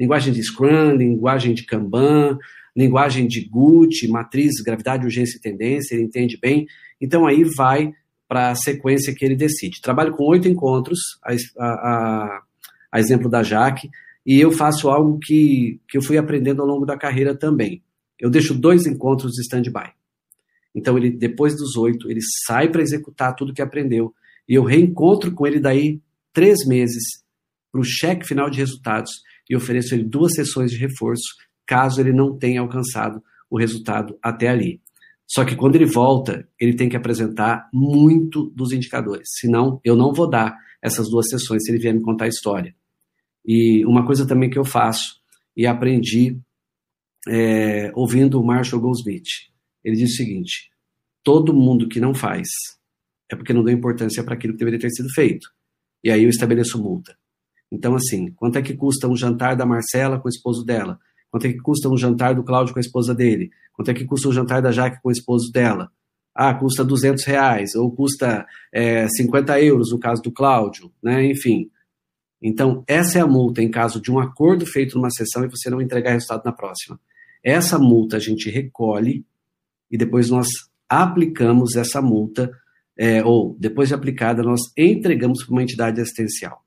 [0.00, 2.38] linguagem de Scrum, linguagem de Kanban,
[2.74, 6.66] linguagem de GUT, matriz, gravidade, urgência e tendência, ele entende bem.
[6.98, 7.92] Então aí vai
[8.26, 9.82] para a sequência que ele decide.
[9.82, 12.42] Trabalho com oito encontros, a, a,
[12.92, 13.90] a exemplo da Jaque,
[14.24, 17.82] e eu faço algo que, que eu fui aprendendo ao longo da carreira também.
[18.18, 19.90] Eu deixo dois encontros de stand-by.
[20.74, 24.14] Então, ele depois dos oito, ele sai para executar tudo que aprendeu.
[24.48, 26.00] E eu reencontro com ele daí
[26.32, 27.02] três meses
[27.70, 29.10] para o cheque final de resultados
[29.48, 31.24] e ofereço ele duas sessões de reforço,
[31.66, 34.80] caso ele não tenha alcançado o resultado até ali.
[35.26, 40.12] Só que quando ele volta, ele tem que apresentar muito dos indicadores, senão eu não
[40.12, 42.74] vou dar essas duas sessões se ele vier me contar a história.
[43.44, 45.20] E uma coisa também que eu faço,
[45.56, 46.38] e aprendi
[47.28, 49.28] é, ouvindo o Marshall Goldsmith,
[49.84, 50.70] ele diz o seguinte:
[51.22, 52.48] todo mundo que não faz
[53.30, 55.48] é porque não deu importância para aquilo que deveria ter sido feito.
[56.04, 57.16] E aí eu estabeleço multa.
[57.70, 60.98] Então, assim, quanto é que custa um jantar da Marcela com o esposo dela?
[61.30, 63.50] Quanto é que custa um jantar do Cláudio com a esposa dele?
[63.72, 65.90] Quanto é que custa um jantar da Jaque com o esposo dela?
[66.34, 71.24] Ah, custa 200 reais, ou custa é, 50 euros no caso do Cláudio, né?
[71.24, 71.70] Enfim.
[72.42, 75.70] Então, essa é a multa em caso de um acordo feito numa sessão e você
[75.70, 76.98] não entregar resultado na próxima.
[77.42, 79.24] Essa multa a gente recolhe
[79.90, 80.48] e depois nós
[80.88, 82.50] aplicamos essa multa,
[82.98, 86.64] é, ou depois de aplicada, nós entregamos para uma entidade assistencial.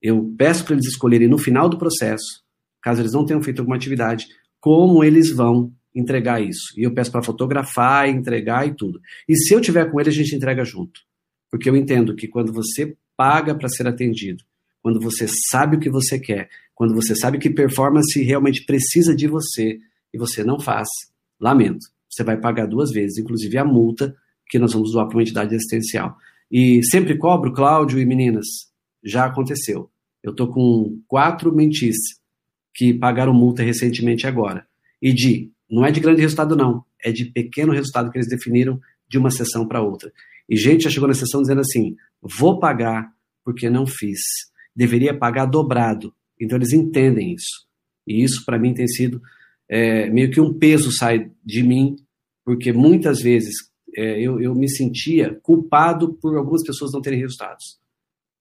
[0.00, 2.46] Eu peço para eles escolherem no final do processo
[2.86, 4.28] caso eles não tenham feito alguma atividade,
[4.60, 6.72] como eles vão entregar isso.
[6.76, 9.00] E eu peço para fotografar, entregar e tudo.
[9.28, 11.00] E se eu tiver com ele, a gente entrega junto.
[11.50, 14.44] Porque eu entendo que quando você paga para ser atendido,
[14.86, 19.26] quando você sabe o que você quer, quando você sabe que performance realmente precisa de
[19.26, 19.80] você
[20.14, 20.86] e você não faz,
[21.40, 24.14] lamento, você vai pagar duas vezes, inclusive a multa
[24.48, 26.16] que nós vamos doar para uma entidade assistencial.
[26.48, 28.46] E sempre cobro, Cláudio e meninas,
[29.02, 29.90] já aconteceu.
[30.22, 31.96] Eu estou com quatro mentis
[32.72, 34.68] que pagaram multa recentemente agora.
[35.02, 38.80] E de, não é de grande resultado não, é de pequeno resultado que eles definiram
[39.08, 40.12] de uma sessão para outra.
[40.48, 43.12] E gente já chegou na sessão dizendo assim, vou pagar
[43.44, 44.20] porque não fiz.
[44.76, 46.14] Deveria pagar dobrado.
[46.38, 47.66] Então eles entendem isso.
[48.06, 49.20] E isso para mim tem sido
[49.68, 51.96] é, meio que um peso sai de mim,
[52.44, 53.54] porque muitas vezes
[53.96, 57.78] é, eu, eu me sentia culpado por algumas pessoas não terem resultados.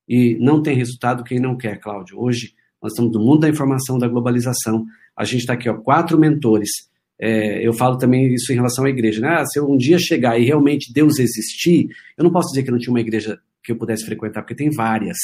[0.08, 2.20] E não tem resultado quem não quer, Cláudio.
[2.20, 4.86] Hoje nós estamos no mundo da informação, da globalização.
[5.18, 6.70] A gente está aqui, ó, quatro mentores.
[7.18, 9.22] É, eu falo também isso em relação à igreja.
[9.22, 9.30] Né?
[9.30, 12.72] Ah, se eu um dia chegar e realmente Deus existir, eu não posso dizer que
[12.72, 15.18] não tinha uma igreja que eu pudesse frequentar, porque tem várias.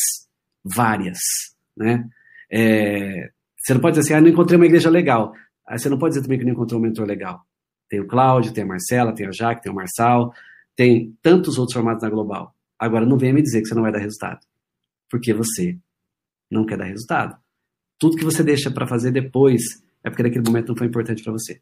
[0.64, 1.20] Várias.
[1.76, 2.08] Né?
[2.52, 5.34] É, você não pode dizer assim, ah, não encontrei uma igreja legal.
[5.68, 7.46] Aí você não pode dizer também que não encontrou um mentor legal.
[7.90, 10.34] Tem o Cláudio, tem a Marcela, tem a Jaque, tem o Marçal,
[10.76, 12.56] tem tantos outros formatos na Global.
[12.78, 14.40] Agora, não venha me dizer que você não vai dar resultado.
[15.10, 15.78] Porque você
[16.50, 17.38] não quer dar resultado.
[18.00, 19.62] Tudo que você deixa para fazer depois
[20.04, 21.62] é porque naquele momento não foi importante para você.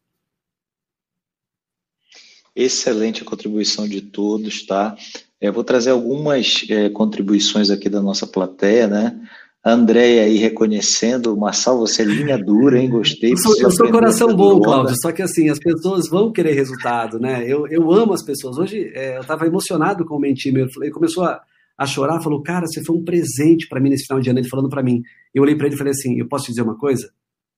[2.55, 4.95] Excelente a contribuição de todos, tá?
[5.41, 9.19] Eu vou trazer algumas é, contribuições aqui da nossa plateia, né?
[9.63, 12.89] A Andréia aí reconhecendo, Marçal, você é linha dura, hein?
[12.89, 13.33] Gostei.
[13.33, 17.19] Eu sou, eu sou coração bom, Cláudio, só que assim, as pessoas vão querer resultado,
[17.19, 17.43] né?
[17.45, 18.57] Eu, eu amo as pessoas.
[18.57, 20.65] Hoje é, eu estava emocionado com o mentir meu.
[20.81, 21.41] Ele começou a,
[21.77, 24.39] a chorar, falou, cara, você foi um presente para mim nesse final de ano.
[24.39, 25.01] Ele falando para mim.
[25.33, 27.09] Eu olhei para ele e falei assim: eu posso te dizer uma coisa?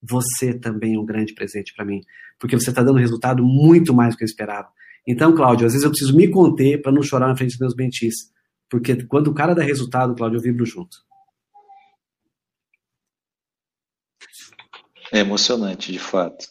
[0.02, 2.02] Você também é um grande presente para mim,
[2.40, 4.70] porque você está dando resultado muito mais do que eu esperava.
[5.08, 7.76] Então, Cláudio, às vezes eu preciso me conter para não chorar na frente dos meus
[7.76, 8.32] mentis,
[8.70, 10.98] porque quando o cara dá resultado, Cláudio, eu vibro junto.
[15.12, 16.48] É emocionante, de fato.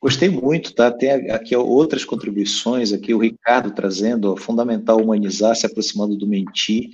[0.00, 0.92] Gostei muito, tá?
[0.92, 6.90] Tem aqui outras contribuições, aqui o Ricardo trazendo, ó, fundamental humanizar, se aproximando do mentir,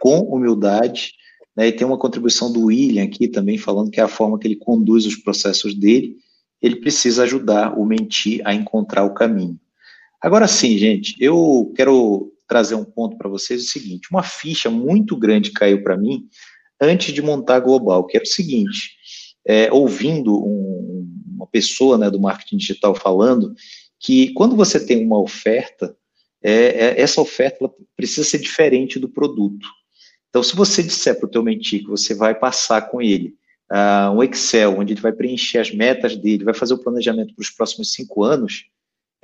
[0.00, 1.12] com humildade,
[1.56, 1.68] né?
[1.68, 4.56] E tem uma contribuição do William aqui também, falando que é a forma que ele
[4.56, 6.16] conduz os processos dele,
[6.62, 9.60] ele precisa ajudar o mentir a encontrar o caminho.
[10.24, 15.18] Agora sim, gente, eu quero trazer um ponto para vocês, o seguinte, uma ficha muito
[15.18, 16.26] grande caiu para mim
[16.80, 18.96] antes de montar a Global, que era o seguinte,
[19.46, 21.06] é, ouvindo um,
[21.36, 23.54] uma pessoa né, do marketing digital falando
[24.00, 25.94] que quando você tem uma oferta,
[26.42, 29.68] é, é, essa oferta precisa ser diferente do produto.
[30.30, 33.34] Então, se você disser para o teu mentir que você vai passar com ele
[33.70, 37.42] uh, um Excel, onde ele vai preencher as metas dele, vai fazer o planejamento para
[37.42, 38.64] os próximos cinco anos,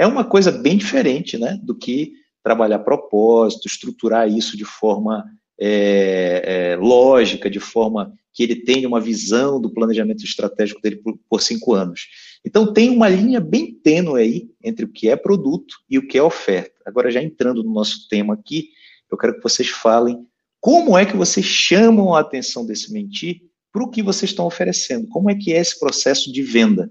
[0.00, 5.22] é uma coisa bem diferente né, do que trabalhar propósito, estruturar isso de forma
[5.60, 11.18] é, é, lógica, de forma que ele tenha uma visão do planejamento estratégico dele por,
[11.28, 12.06] por, cinco anos.
[12.42, 16.16] Então tem uma linha bem tênue aí entre o que é produto e o que
[16.16, 16.80] é oferta.
[16.86, 18.70] Agora, já entrando no nosso tema aqui,
[19.12, 20.24] eu quero que vocês falem
[20.62, 25.06] como é que vocês chamam a atenção desse mentir para o que vocês estão oferecendo.
[25.08, 26.90] Como é que é esse processo de venda?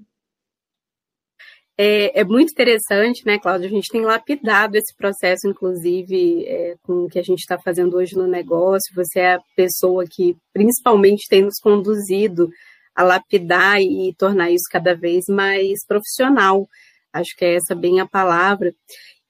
[1.81, 3.67] É, é, muito interessante, né, Cláudia?
[3.67, 7.95] A gente tem lapidado esse processo, inclusive, é, com o que a gente está fazendo
[7.95, 8.93] hoje no negócio.
[8.93, 12.49] Você é a pessoa que principalmente tem nos conduzido
[12.93, 16.67] a lapidar e tornar isso cada vez mais profissional.
[17.13, 18.75] Acho que é essa bem a palavra.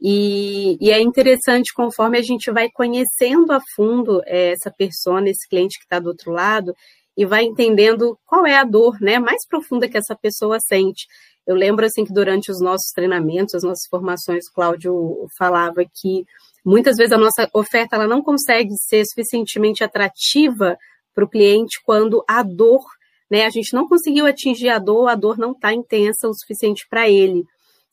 [0.01, 5.47] E, e é interessante conforme a gente vai conhecendo a fundo é, essa persona, esse
[5.47, 6.73] cliente que está do outro lado,
[7.15, 11.05] e vai entendendo qual é a dor, né, mais profunda que essa pessoa sente.
[11.49, 16.23] Eu lembro assim que durante os nossos treinamentos, as nossas formações, o Cláudio falava que
[16.63, 20.77] muitas vezes a nossa oferta ela não consegue ser suficientemente atrativa
[21.12, 22.83] para o cliente quando a dor,
[23.31, 26.85] né, a gente não conseguiu atingir a dor, a dor não está intensa o suficiente
[26.88, 27.43] para ele.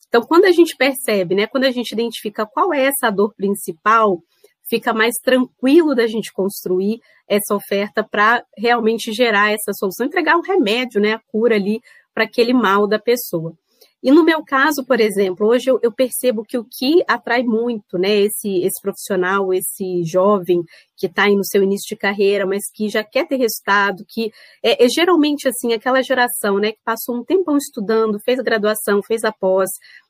[0.07, 4.19] Então, quando a gente percebe, né, quando a gente identifica qual é essa dor principal,
[4.69, 10.42] fica mais tranquilo da gente construir essa oferta para realmente gerar essa solução, entregar o
[10.42, 11.81] remédio, né, a cura ali
[12.16, 13.52] para aquele mal da pessoa.
[14.02, 17.98] E no meu caso, por exemplo, hoje eu, eu, percebo que o que atrai muito,
[17.98, 20.62] né, esse, esse profissional, esse jovem
[20.96, 24.31] que está no seu início de carreira, mas que já quer ter resultado, que
[24.62, 29.24] é, é, geralmente assim aquela geração, né, que passou um tempão estudando, fez graduação, fez
[29.24, 29.68] a pós,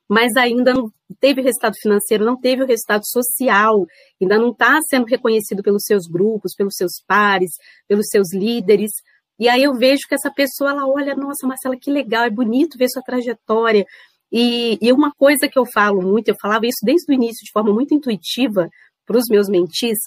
[0.09, 0.89] mas ainda não
[1.19, 3.85] teve resultado financeiro, não teve o resultado social,
[4.21, 7.51] ainda não está sendo reconhecido pelos seus grupos, pelos seus pares,
[7.89, 8.91] pelos seus líderes.
[9.39, 12.79] E aí eu vejo que essa pessoa, ela olha, nossa, Marcela, que legal, é bonito
[12.79, 13.85] ver sua trajetória.
[14.33, 17.53] E, e uma coisa que eu falo muito, eu falava isso desde o início de
[17.53, 18.69] forma muito intuitiva
[19.07, 19.99] para os meus mentis,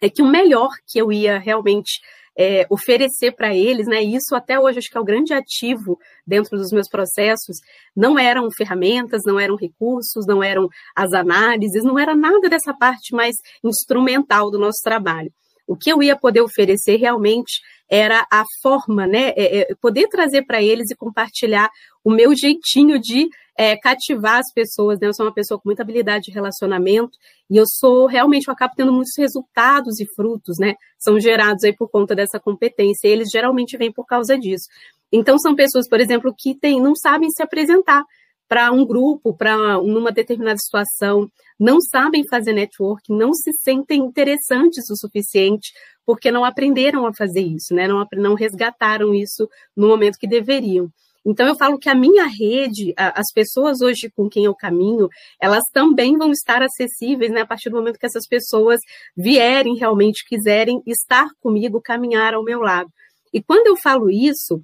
[0.00, 2.00] é que o melhor que eu ia realmente
[2.36, 4.02] é, oferecer para eles, né?
[4.02, 7.58] Isso até hoje acho que é o grande ativo dentro dos meus processos.
[7.94, 13.14] Não eram ferramentas, não eram recursos, não eram as análises, não era nada dessa parte
[13.14, 15.32] mais instrumental do nosso trabalho.
[15.66, 19.28] O que eu ia poder oferecer realmente era a forma, né?
[19.36, 21.68] É, é, poder trazer para eles e compartilhar
[22.02, 24.98] o meu jeitinho de é, cativar as pessoas.
[24.98, 25.08] Né?
[25.08, 27.16] Eu sou uma pessoa com muita habilidade de relacionamento
[27.50, 30.74] e eu sou realmente, eu acabo tendo muitos resultados e frutos, né?
[30.98, 33.06] São gerados aí por conta dessa competência.
[33.06, 34.68] E eles geralmente vêm por causa disso.
[35.12, 38.02] Então, são pessoas, por exemplo, que tem, não sabem se apresentar
[38.48, 41.28] para um grupo, para numa determinada situação,
[41.58, 45.72] não sabem fazer network, não se sentem interessantes o suficiente,
[46.04, 47.88] porque não aprenderam a fazer isso, né?
[47.88, 50.90] Não, não resgataram isso no momento que deveriam.
[51.26, 55.08] Então eu falo que a minha rede, as pessoas hoje com quem eu caminho,
[55.40, 58.78] elas também vão estar acessíveis, né, a partir do momento que essas pessoas
[59.16, 62.90] vierem realmente quiserem estar comigo, caminhar ao meu lado.
[63.32, 64.62] E quando eu falo isso,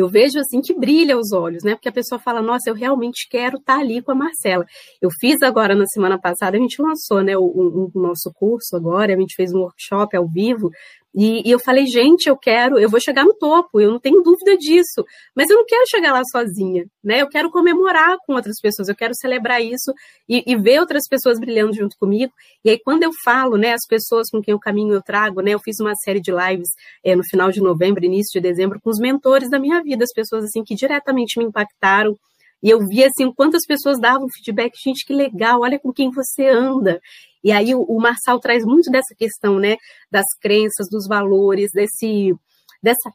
[0.00, 1.74] eu vejo assim que brilha os olhos, né?
[1.74, 4.64] Porque a pessoa fala, nossa, eu realmente quero estar tá ali com a Marcela.
[5.00, 8.76] Eu fiz agora na semana passada, a gente lançou, né, o, o, o nosso curso
[8.76, 10.70] agora, a gente fez um workshop ao vivo
[11.14, 14.22] e, e, eu falei, gente, eu quero, eu vou chegar no topo, eu não tenho
[14.22, 17.20] dúvida disso, mas eu não quero chegar lá sozinha, né?
[17.20, 19.92] Eu quero comemorar com outras pessoas, eu quero celebrar isso
[20.28, 22.32] e, e ver outras pessoas brilhando junto comigo.
[22.64, 25.50] E aí, quando eu falo, né, as pessoas com quem eu caminho eu trago, né?
[25.52, 26.68] Eu fiz uma série de lives
[27.04, 30.12] é, no final de novembro, início de dezembro, com os mentores da minha vida, as
[30.12, 32.16] pessoas assim que diretamente me impactaram.
[32.62, 36.46] E eu vi assim quantas pessoas davam feedback, gente, que legal, olha com quem você
[36.46, 37.00] anda.
[37.42, 39.76] E aí o, o Marçal traz muito dessa questão, né,
[40.10, 42.34] das crenças, dos valores, desse,
[42.82, 43.10] dessa,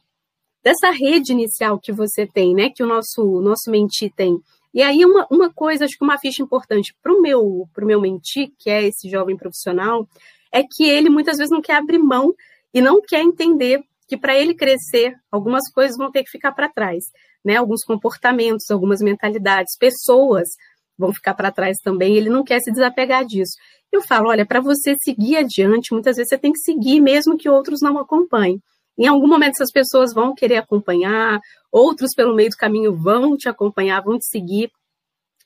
[0.62, 4.38] dessa rede inicial que você tem, né, que o nosso, nosso menti tem.
[4.74, 8.00] E aí uma, uma coisa, acho que uma ficha importante para o meu, pro meu
[8.00, 10.06] menti, que é esse jovem profissional,
[10.52, 12.34] é que ele muitas vezes não quer abrir mão
[12.74, 16.68] e não quer entender que para ele crescer, algumas coisas vão ter que ficar para
[16.68, 17.04] trás,
[17.44, 17.56] né?
[17.56, 20.48] Alguns comportamentos, algumas mentalidades, pessoas
[20.96, 22.16] vão ficar para trás também.
[22.16, 23.52] Ele não quer se desapegar disso.
[23.92, 27.48] Eu falo, olha, para você seguir adiante, muitas vezes você tem que seguir mesmo que
[27.48, 28.60] outros não acompanhem.
[28.98, 31.38] Em algum momento essas pessoas vão querer acompanhar,
[31.70, 34.70] outros pelo meio do caminho vão te acompanhar, vão te seguir,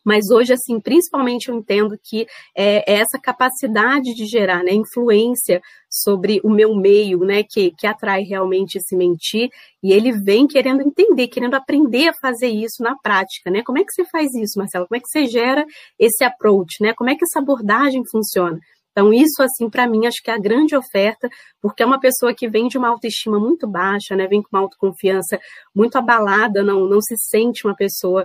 [0.04, 5.60] mas hoje, assim, principalmente eu entendo que é, é essa capacidade de gerar né, influência
[5.88, 9.50] sobre o meu meio, né, que, que atrai realmente esse mentir,
[9.82, 13.62] e ele vem querendo entender, querendo aprender a fazer isso na prática, né?
[13.64, 14.86] Como é que você faz isso, Marcelo?
[14.86, 15.64] Como é que você gera
[15.98, 16.92] esse approach, né?
[16.94, 18.58] Como é que essa abordagem funciona?
[18.92, 21.28] Então, isso, assim, para mim, acho que é a grande oferta,
[21.60, 24.26] porque é uma pessoa que vem de uma autoestima muito baixa, né?
[24.26, 25.38] Vem com uma autoconfiança
[25.74, 28.24] muito abalada, não, não se sente uma pessoa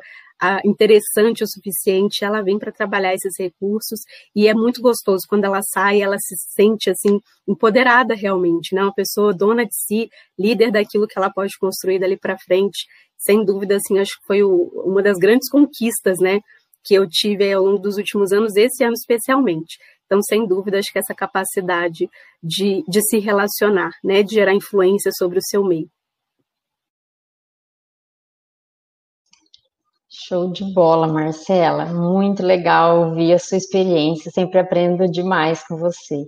[0.65, 3.99] interessante o suficiente, ela vem para trabalhar esses recursos
[4.35, 8.83] e é muito gostoso quando ela sai, ela se sente assim empoderada realmente, né?
[8.83, 12.85] Uma pessoa dona de si, líder daquilo que ela pode construir dali para frente.
[13.17, 16.39] Sem dúvida, assim, acho que foi o, uma das grandes conquistas, né?
[16.83, 19.77] Que eu tive ao longo dos últimos anos, esse ano especialmente.
[20.05, 22.07] Então, sem dúvida, acho que essa capacidade
[22.43, 24.21] de, de se relacionar, né?
[24.21, 25.89] De gerar influência sobre o seu meio.
[30.27, 31.85] Show de bola, Marcela.
[31.85, 34.31] Muito legal ouvir a sua experiência.
[34.31, 36.25] Sempre aprendo demais com você.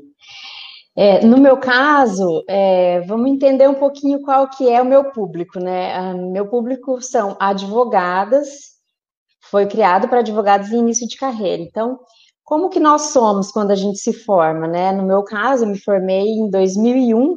[0.96, 5.60] É, no meu caso, é, vamos entender um pouquinho qual que é o meu público,
[5.60, 5.96] né?
[5.96, 8.50] Ah, meu público são advogadas,
[9.50, 11.64] foi criado para advogados em início de carreira.
[11.64, 12.00] Então,
[12.44, 14.92] como que nós somos quando a gente se forma, né?
[14.92, 17.36] No meu caso, eu me formei em 2001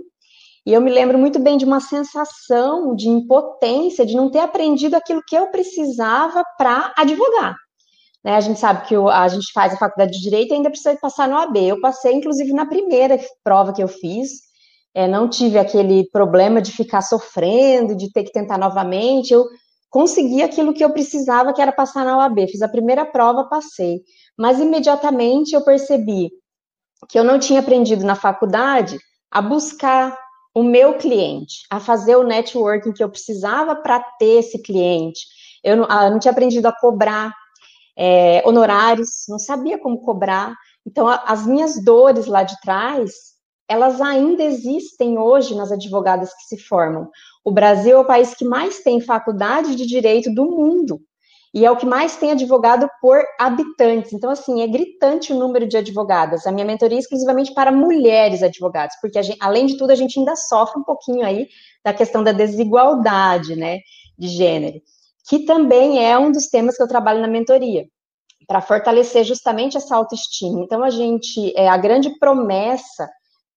[0.70, 4.94] E eu me lembro muito bem de uma sensação de impotência, de não ter aprendido
[4.94, 7.56] aquilo que eu precisava para advogar.
[8.22, 10.96] Né, a gente sabe que a gente faz a faculdade de Direito e ainda precisa
[11.02, 11.58] passar no AB.
[11.58, 14.30] Eu passei, inclusive, na primeira prova que eu fiz,
[14.94, 19.32] é, não tive aquele problema de ficar sofrendo, de ter que tentar novamente.
[19.32, 19.44] Eu
[19.90, 22.46] consegui aquilo que eu precisava, que era passar na OAB.
[22.46, 24.02] Fiz a primeira prova, passei.
[24.38, 26.30] Mas imediatamente eu percebi
[27.08, 29.00] que eu não tinha aprendido na faculdade
[29.32, 30.16] a buscar
[30.54, 35.20] o meu cliente, a fazer o networking que eu precisava para ter esse cliente.
[35.62, 37.32] Eu não, ah, eu não, tinha aprendido a cobrar
[37.96, 40.54] é, honorários, não sabia como cobrar.
[40.86, 43.12] Então, a, as minhas dores lá de trás,
[43.68, 47.08] elas ainda existem hoje nas advogadas que se formam.
[47.44, 51.00] O Brasil é o país que mais tem faculdade de direito do mundo
[51.52, 54.12] e é o que mais tem advogado por habitantes.
[54.12, 56.46] Então, assim, é gritante o número de advogadas.
[56.46, 60.18] A minha mentoria é exclusivamente para mulheres advogadas, porque, gente, além de tudo, a gente
[60.18, 61.48] ainda sofre um pouquinho aí
[61.84, 63.80] da questão da desigualdade, né,
[64.16, 64.80] de gênero,
[65.28, 67.86] que também é um dos temas que eu trabalho na mentoria,
[68.46, 70.60] para fortalecer justamente essa autoestima.
[70.60, 73.08] Então, a gente, é a grande promessa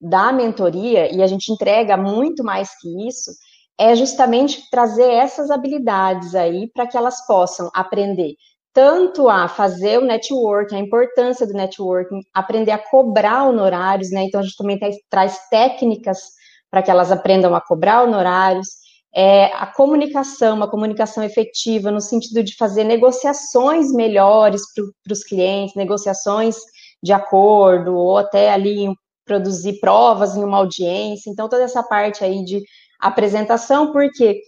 [0.01, 3.31] da mentoria, e a gente entrega muito mais que isso,
[3.79, 8.35] é justamente trazer essas habilidades aí para que elas possam aprender
[8.73, 14.23] tanto a fazer o networking, a importância do networking, aprender a cobrar honorários, né?
[14.23, 16.19] Então a gente também traz técnicas
[16.71, 18.67] para que elas aprendam a cobrar honorários,
[19.15, 25.75] é, a comunicação, uma comunicação efetiva no sentido de fazer negociações melhores para os clientes,
[25.75, 26.55] negociações
[27.01, 28.91] de acordo, ou até ali
[29.23, 31.29] produzir provas em uma audiência.
[31.29, 32.63] Então, toda essa parte aí de
[33.07, 34.41] apresentação, porque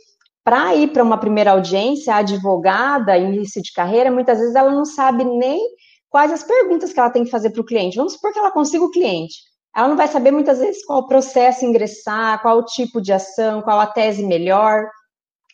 [0.44, 4.86] para ir para uma primeira audiência, a advogada, início de carreira, muitas vezes ela não
[4.86, 5.60] sabe nem
[6.10, 7.98] quais as perguntas que ela tem que fazer para o cliente.
[7.98, 9.36] Vamos supor que ela consiga o cliente.
[9.76, 13.88] Ela não vai saber muitas vezes qual processo ingressar, qual tipo de ação, qual a
[13.88, 14.88] tese melhor.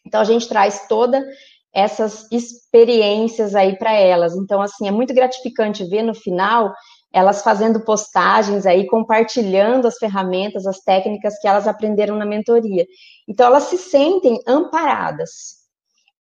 [0.05, 1.25] Então a gente traz toda
[1.73, 4.35] essas experiências aí para elas.
[4.35, 6.73] Então assim, é muito gratificante ver no final
[7.13, 12.85] elas fazendo postagens aí, compartilhando as ferramentas, as técnicas que elas aprenderam na mentoria.
[13.27, 15.61] Então, elas se sentem amparadas.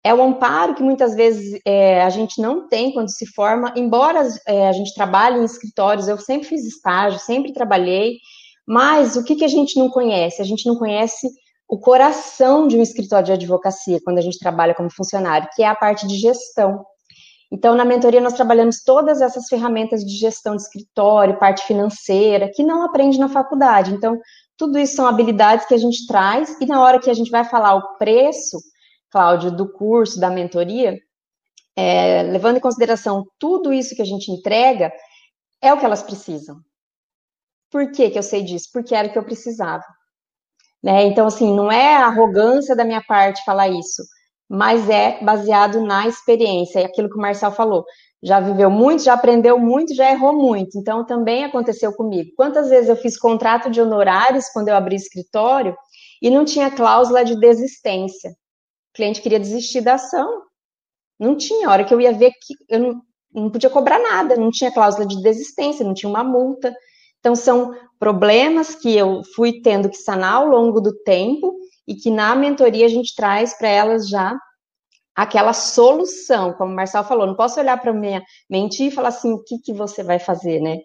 [0.03, 4.27] É o amparo que muitas vezes é, a gente não tem quando se forma, embora
[4.47, 8.17] é, a gente trabalhe em escritórios, eu sempre fiz estágio, sempre trabalhei,
[8.67, 10.41] mas o que, que a gente não conhece?
[10.41, 11.27] A gente não conhece
[11.69, 15.67] o coração de um escritório de advocacia quando a gente trabalha como funcionário, que é
[15.67, 16.83] a parte de gestão.
[17.51, 22.63] Então, na mentoria, nós trabalhamos todas essas ferramentas de gestão de escritório, parte financeira, que
[22.63, 23.93] não aprende na faculdade.
[23.93, 24.17] Então,
[24.55, 27.43] tudo isso são habilidades que a gente traz, e na hora que a gente vai
[27.43, 28.57] falar o preço,
[29.09, 30.97] Cláudio, do curso, da mentoria,
[31.75, 34.89] é, levando em consideração tudo isso que a gente entrega,
[35.61, 36.55] é o que elas precisam.
[37.69, 38.69] Por que, que eu sei disso?
[38.71, 39.83] Porque era o que eu precisava.
[40.81, 41.03] Né?
[41.03, 44.03] Então, assim, não é arrogância da minha parte falar isso
[44.53, 47.85] mas é baseado na experiência, é aquilo que o Marcel falou.
[48.21, 50.77] Já viveu muito, já aprendeu muito, já errou muito.
[50.77, 52.31] Então, também aconteceu comigo.
[52.35, 55.73] Quantas vezes eu fiz contrato de honorários quando eu abri escritório
[56.21, 58.31] e não tinha cláusula de desistência?
[58.31, 60.41] O cliente queria desistir da ação.
[61.17, 61.69] Não tinha.
[61.69, 63.01] A hora que eu ia ver que eu não,
[63.33, 66.75] não podia cobrar nada, não tinha cláusula de desistência, não tinha uma multa.
[67.21, 71.60] Então, são problemas que eu fui tendo que sanar ao longo do tempo
[71.91, 74.33] e que na mentoria a gente traz para elas já
[75.13, 79.33] aquela solução, como o Marcel falou, não posso olhar para minha mente e falar assim,
[79.33, 80.77] o que, que você vai fazer, né?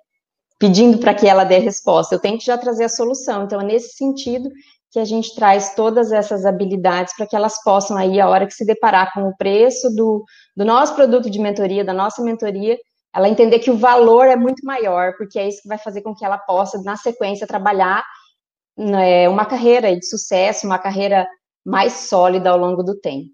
[0.58, 3.44] Pedindo para que ela dê resposta, eu tenho que já trazer a solução.
[3.44, 4.50] Então, é nesse sentido
[4.90, 8.54] que a gente traz todas essas habilidades para que elas possam aí, a hora que
[8.54, 10.24] se deparar com o preço do,
[10.56, 12.76] do nosso produto de mentoria, da nossa mentoria,
[13.14, 16.14] ela entender que o valor é muito maior, porque é isso que vai fazer com
[16.16, 18.04] que ela possa, na sequência, trabalhar
[18.76, 21.26] né, uma carreira de sucesso, uma carreira
[21.64, 23.30] mais sólida ao longo do tempo.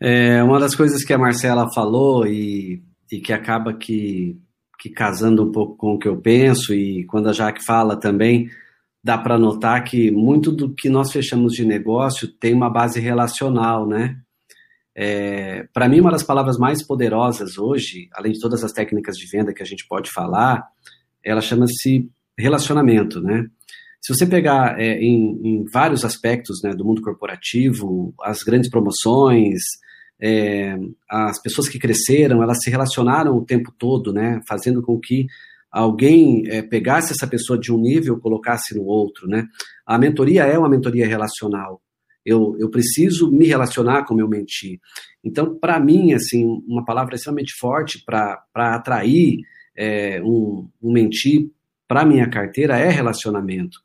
[0.00, 4.40] É, uma das coisas que a Marcela falou e, e que acaba que,
[4.78, 8.48] que casando um pouco com o que eu penso, e quando a Jaque fala também,
[9.04, 13.86] dá para notar que muito do que nós fechamos de negócio tem uma base relacional,
[13.86, 14.16] né?
[14.94, 19.26] É, para mim, uma das palavras mais poderosas hoje, além de todas as técnicas de
[19.26, 20.66] venda que a gente pode falar,
[21.22, 22.10] ela chama-se
[22.40, 23.46] relacionamento, né?
[24.00, 29.60] Se você pegar é, em, em, vários aspectos né, do mundo corporativo, as grandes promoções,
[30.18, 30.78] é,
[31.08, 35.26] as pessoas que cresceram, elas se relacionaram o tempo todo, né, fazendo com que
[35.70, 39.28] alguém é, pegasse essa pessoa de um nível e colocasse no outro.
[39.28, 39.46] Né?
[39.86, 41.80] A mentoria é uma mentoria relacional.
[42.24, 44.78] Eu, eu preciso me relacionar com meu mentir.
[45.22, 49.38] Então, para mim, assim, uma palavra extremamente forte para atrair
[49.76, 51.50] é, um, um mentir
[51.90, 53.80] para minha carteira é relacionamento.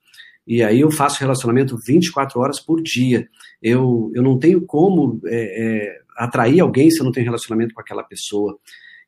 [0.45, 3.27] E aí eu faço relacionamento 24 horas por dia.
[3.59, 7.81] Eu, eu não tenho como é, é, atrair alguém se eu não tenho relacionamento com
[7.81, 8.59] aquela pessoa.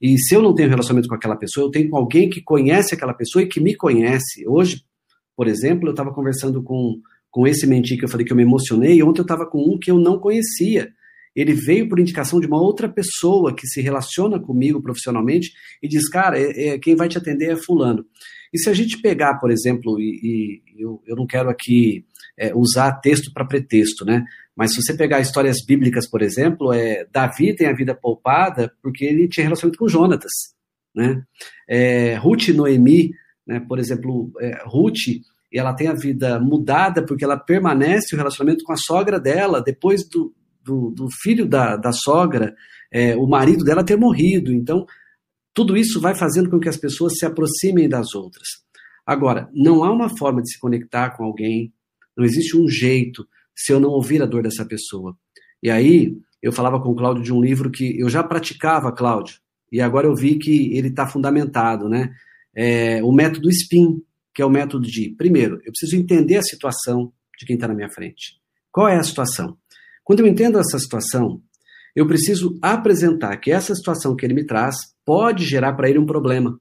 [0.01, 2.95] E se eu não tenho relacionamento com aquela pessoa, eu tenho com alguém que conhece
[2.95, 4.43] aquela pessoa e que me conhece.
[4.47, 4.81] Hoje,
[5.35, 8.41] por exemplo, eu estava conversando com, com esse mentir que eu falei que eu me
[8.41, 10.91] emocionei, e ontem eu estava com um que eu não conhecia.
[11.35, 15.51] Ele veio por indicação de uma outra pessoa que se relaciona comigo profissionalmente
[15.83, 18.03] e diz, cara, é, é, quem vai te atender é fulano.
[18.53, 22.05] E se a gente pegar, por exemplo, e, e eu, eu não quero aqui
[22.37, 24.23] é, usar texto para pretexto, né?
[24.55, 29.05] Mas se você pegar histórias bíblicas, por exemplo, é, Davi tem a vida poupada porque
[29.05, 30.31] ele tinha relacionamento com Jonatas,
[30.95, 31.23] né?
[31.67, 33.11] É, Ruth e Noemi,
[33.45, 35.21] né, por exemplo, é, Ruth,
[35.53, 40.07] ela tem a vida mudada porque ela permanece o relacionamento com a sogra dela depois
[40.07, 40.33] do,
[40.63, 42.53] do, do filho da, da sogra,
[42.91, 44.51] é, o marido dela ter morrido.
[44.51, 44.85] Então,
[45.57, 48.47] tudo isso vai fazendo com que as pessoas se aproximem das outras.
[49.03, 51.73] Agora, não há uma forma de se conectar com alguém,
[52.15, 55.17] não existe um jeito se eu não ouvir a dor dessa pessoa.
[55.63, 59.39] E aí, eu falava com o Cláudio de um livro que eu já praticava, Cláudio,
[59.71, 62.13] e agora eu vi que ele está fundamentado, né?
[62.55, 63.99] É, o método SPIN,
[64.35, 67.73] que é o método de, primeiro, eu preciso entender a situação de quem está na
[67.73, 68.39] minha frente.
[68.71, 69.57] Qual é a situação?
[70.03, 71.41] Quando eu entendo essa situação,
[71.95, 76.05] eu preciso apresentar que essa situação que ele me traz pode gerar para ele um
[76.05, 76.59] problema.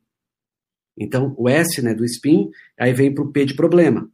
[0.97, 4.09] Então, o S né, do spin, aí vem para o P de problema.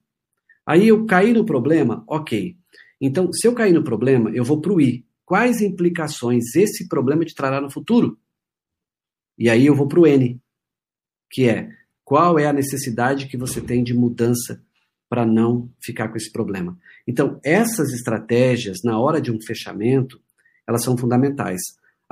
[0.65, 2.57] Aí eu caí no problema, ok.
[2.99, 5.05] Então, se eu cair no problema, eu vou para o I.
[5.23, 8.19] Quais implicações esse problema te trará no futuro?
[9.37, 10.41] E aí eu vou para o N,
[11.31, 11.69] que é
[12.03, 14.65] qual é a necessidade que você tem de mudança
[15.11, 16.79] para não ficar com esse problema.
[17.07, 20.19] Então, essas estratégias, na hora de um fechamento,
[20.67, 21.61] elas são fundamentais.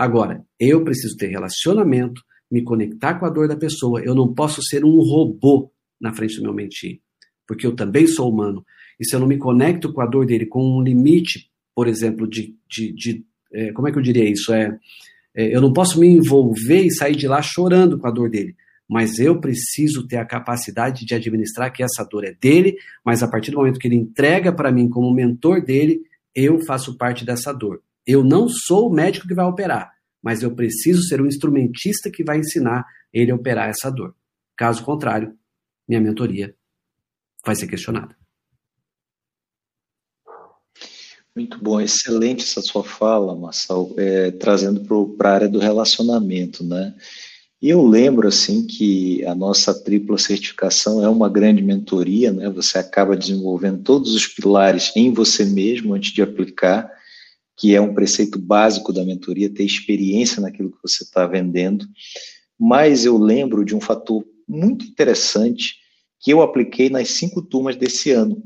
[0.01, 4.01] Agora, eu preciso ter relacionamento, me conectar com a dor da pessoa.
[4.01, 5.71] Eu não posso ser um robô
[6.01, 7.03] na frente do meu mentir,
[7.47, 8.65] porque eu também sou humano.
[8.99, 12.27] E se eu não me conecto com a dor dele, com um limite, por exemplo,
[12.27, 12.57] de.
[12.67, 14.55] de, de é, como é que eu diria isso?
[14.55, 14.75] É,
[15.35, 18.57] é, eu não posso me envolver e sair de lá chorando com a dor dele.
[18.89, 23.29] Mas eu preciso ter a capacidade de administrar que essa dor é dele, mas a
[23.29, 26.01] partir do momento que ele entrega para mim como mentor dele,
[26.35, 27.83] eu faço parte dessa dor.
[28.13, 32.25] Eu não sou o médico que vai operar, mas eu preciso ser o instrumentista que
[32.25, 34.17] vai ensinar ele a operar essa dor.
[34.57, 35.33] Caso contrário,
[35.89, 36.53] minha mentoria
[37.47, 38.17] vai ser questionada.
[41.37, 44.81] Muito bom, excelente essa sua fala, Marçal, é, trazendo
[45.17, 46.93] para a área do relacionamento, né?
[47.63, 52.51] E eu lembro, assim, que a nossa tripla certificação é uma grande mentoria, né?
[52.51, 56.91] Você acaba desenvolvendo todos os pilares em você mesmo antes de aplicar,
[57.61, 61.85] que é um preceito básico da mentoria, ter experiência naquilo que você está vendendo.
[62.59, 65.75] Mas eu lembro de um fator muito interessante
[66.19, 68.43] que eu apliquei nas cinco turmas desse ano,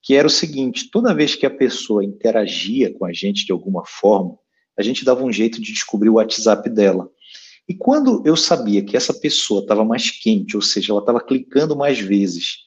[0.00, 3.82] que era o seguinte: toda vez que a pessoa interagia com a gente de alguma
[3.84, 4.38] forma,
[4.78, 7.10] a gente dava um jeito de descobrir o WhatsApp dela.
[7.68, 11.74] E quando eu sabia que essa pessoa estava mais quente, ou seja, ela estava clicando
[11.76, 12.58] mais vezes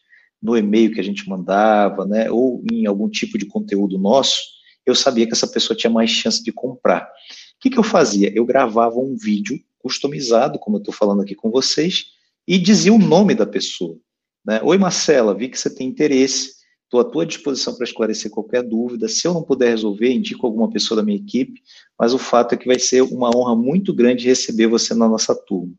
[0.41, 4.55] no e-mail que a gente mandava, né, ou em algum tipo de conteúdo nosso,
[4.86, 7.03] eu sabia que essa pessoa tinha mais chance de comprar.
[7.03, 8.31] O que, que eu fazia?
[8.36, 12.05] Eu gravava um vídeo customizado, como eu estou falando aqui com vocês,
[12.47, 13.97] e dizia o nome da pessoa.
[14.45, 14.59] Né?
[14.63, 19.07] Oi, Marcela, vi que você tem interesse, estou à tua disposição para esclarecer qualquer dúvida.
[19.07, 21.61] Se eu não puder resolver, indico alguma pessoa da minha equipe,
[21.99, 25.36] mas o fato é que vai ser uma honra muito grande receber você na nossa
[25.36, 25.73] turma.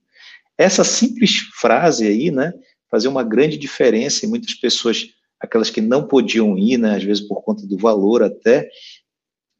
[0.59, 2.53] Essa simples frase aí, né,
[2.91, 5.07] fazia uma grande diferença e muitas pessoas,
[5.39, 8.69] aquelas que não podiam ir, né, às vezes por conta do valor até,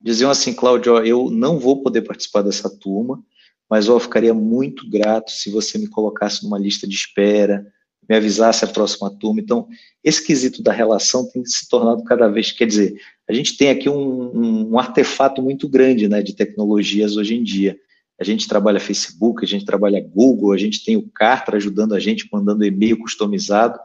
[0.07, 3.21] diziam assim, Cláudio, eu não vou poder participar dessa turma,
[3.69, 7.67] mas eu ficaria muito grato se você me colocasse numa lista de espera,
[8.09, 9.41] me avisasse a próxima turma.
[9.41, 9.67] Então,
[10.05, 12.95] esse quesito da relação tem se tornado cada vez, quer dizer,
[13.29, 17.77] a gente tem aqui um, um artefato muito grande né, de tecnologias hoje em dia.
[18.21, 21.99] A gente trabalha Facebook, a gente trabalha Google, a gente tem o Cartra ajudando a
[21.99, 23.77] gente, mandando e-mail customizado,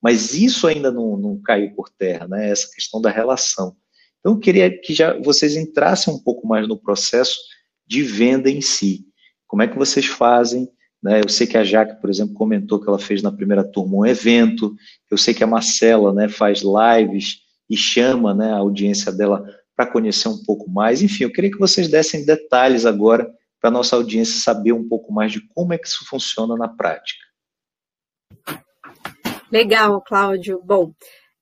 [0.00, 2.48] mas isso ainda não, não caiu por terra, né?
[2.48, 3.76] Essa questão da relação.
[4.24, 7.38] Então, eu queria que já vocês entrassem um pouco mais no processo
[7.86, 9.04] de venda em si.
[9.46, 10.66] Como é que vocês fazem?
[11.02, 11.20] Né?
[11.20, 14.06] Eu sei que a Jaque, por exemplo, comentou que ela fez na primeira turma um
[14.06, 14.74] evento.
[15.10, 19.44] Eu sei que a Marcela né, faz lives e chama né, a audiência dela
[19.76, 21.02] para conhecer um pouco mais.
[21.02, 25.12] Enfim, eu queria que vocês dessem detalhes agora para a nossa audiência saber um pouco
[25.12, 27.22] mais de como é que isso funciona na prática.
[29.52, 30.62] Legal, Cláudio.
[30.64, 30.94] Bom,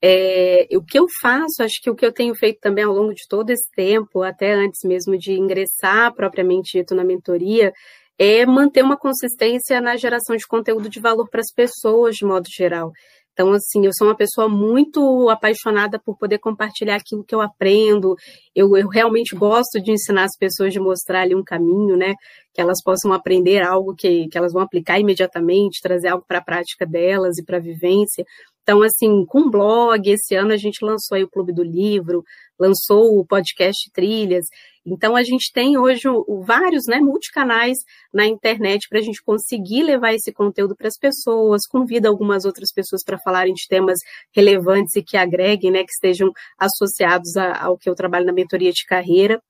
[0.03, 3.15] é, o que eu faço, acho que o que eu tenho feito também ao longo
[3.15, 7.73] de todo esse tempo, até antes mesmo de ingressar propriamente dito na mentoria,
[8.19, 12.47] é manter uma consistência na geração de conteúdo de valor para as pessoas, de modo
[12.51, 12.93] geral.
[13.33, 18.15] Então, assim, eu sou uma pessoa muito apaixonada por poder compartilhar aquilo que eu aprendo.
[18.55, 22.15] Eu, eu realmente gosto de ensinar as pessoas, de mostrar ali um caminho, né?
[22.53, 26.45] Que elas possam aprender algo que, que elas vão aplicar imediatamente, trazer algo para a
[26.45, 28.23] prática delas e para a vivência.
[28.63, 32.23] Então, assim, com blog, esse ano a gente lançou aí o Clube do Livro,
[32.63, 34.47] lançou o podcast Trilhas.
[34.87, 36.03] Então, a gente tem hoje
[36.45, 37.79] vários, né, multicanais
[38.13, 42.73] na internet para a gente conseguir levar esse conteúdo para as pessoas, convida algumas outras
[42.73, 43.99] pessoas para falarem de temas
[44.35, 48.85] relevantes e que agreguem, né, que estejam associados ao que eu trabalho na mentoria de
[48.85, 49.41] carreira.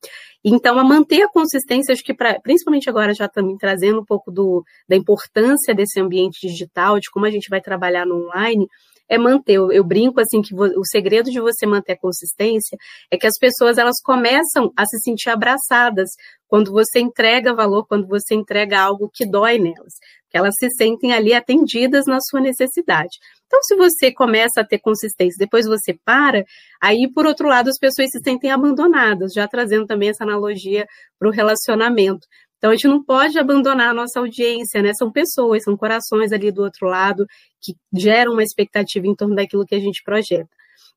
[0.45, 4.31] Então, a manter a consistência, acho que pra, principalmente agora já também trazendo um pouco
[4.31, 8.67] do, da importância desse ambiente digital, de como a gente vai trabalhar no online,
[9.13, 9.55] é manter.
[9.55, 12.79] Eu, eu brinco assim que o segredo de você manter a consistência
[13.11, 16.11] é que as pessoas elas começam a se sentir abraçadas
[16.47, 19.95] quando você entrega valor, quando você entrega algo que dói nelas,
[20.29, 23.19] que elas se sentem ali atendidas na sua necessidade.
[23.47, 26.45] Então, se você começa a ter consistência, depois você para,
[26.81, 30.87] aí, por outro lado, as pessoas se sentem abandonadas, já trazendo também essa analogia
[31.19, 32.27] para o relacionamento.
[32.63, 34.93] Então a gente não pode abandonar a nossa audiência, né?
[34.95, 37.27] São pessoas, são corações ali do outro lado
[37.61, 40.49] que geram uma expectativa em torno daquilo que a gente projeta.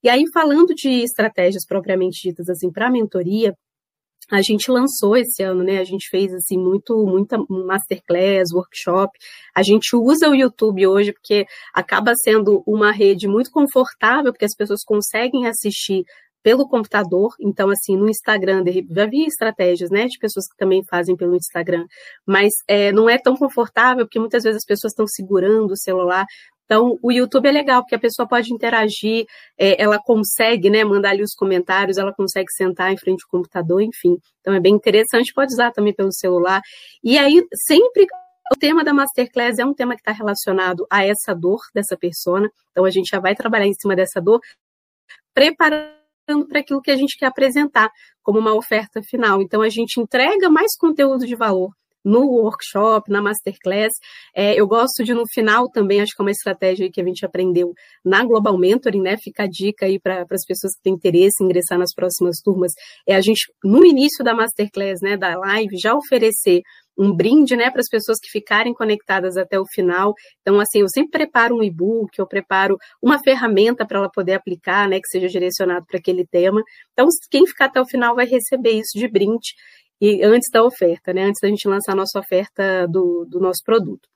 [0.05, 3.55] E aí, falando de estratégias propriamente ditas assim para mentoria,
[4.29, 5.79] a gente lançou esse ano, né?
[5.79, 9.11] A gente fez assim muito, muita masterclass, workshop.
[9.55, 14.53] A gente usa o YouTube hoje porque acaba sendo uma rede muito confortável, porque as
[14.55, 16.03] pessoas conseguem assistir
[16.43, 17.33] pelo computador.
[17.41, 21.87] Então, assim, no Instagram, vi estratégias, né, de pessoas que também fazem pelo Instagram,
[22.27, 26.27] mas é, não é tão confortável, porque muitas vezes as pessoas estão segurando o celular.
[26.65, 29.25] Então, o YouTube é legal, porque a pessoa pode interagir,
[29.57, 33.81] é, ela consegue, né, mandar ali os comentários, ela consegue sentar em frente ao computador,
[33.81, 34.17] enfim.
[34.41, 36.61] Então, é bem interessante, pode usar também pelo celular.
[37.03, 38.07] E aí, sempre
[38.51, 42.49] o tema da Masterclass é um tema que está relacionado a essa dor dessa persona.
[42.71, 44.41] Então, a gente já vai trabalhar em cima dessa dor,
[45.33, 45.93] preparando
[46.49, 47.91] para aquilo que a gente quer apresentar
[48.23, 49.41] como uma oferta final.
[49.41, 51.71] Então, a gente entrega mais conteúdo de valor
[52.05, 53.91] no workshop, na masterclass.
[54.33, 57.25] É, eu gosto de, no final, também, acho que é uma estratégia que a gente
[57.25, 59.17] aprendeu na Global Mentoring, né?
[59.17, 62.71] Fica a dica aí para as pessoas que têm interesse em ingressar nas próximas turmas.
[63.07, 66.61] É a gente, no início da masterclass, né, da live, já oferecer
[66.97, 70.13] um brinde, né, para as pessoas que ficarem conectadas até o final.
[70.41, 74.87] Então, assim, eu sempre preparo um e-book, eu preparo uma ferramenta para ela poder aplicar,
[74.87, 76.61] né, que seja direcionado para aquele tema.
[76.93, 79.53] Então, quem ficar até o final vai receber isso de brinde
[79.99, 83.61] e antes da oferta, né, antes da gente lançar a nossa oferta do, do nosso
[83.63, 84.07] produto.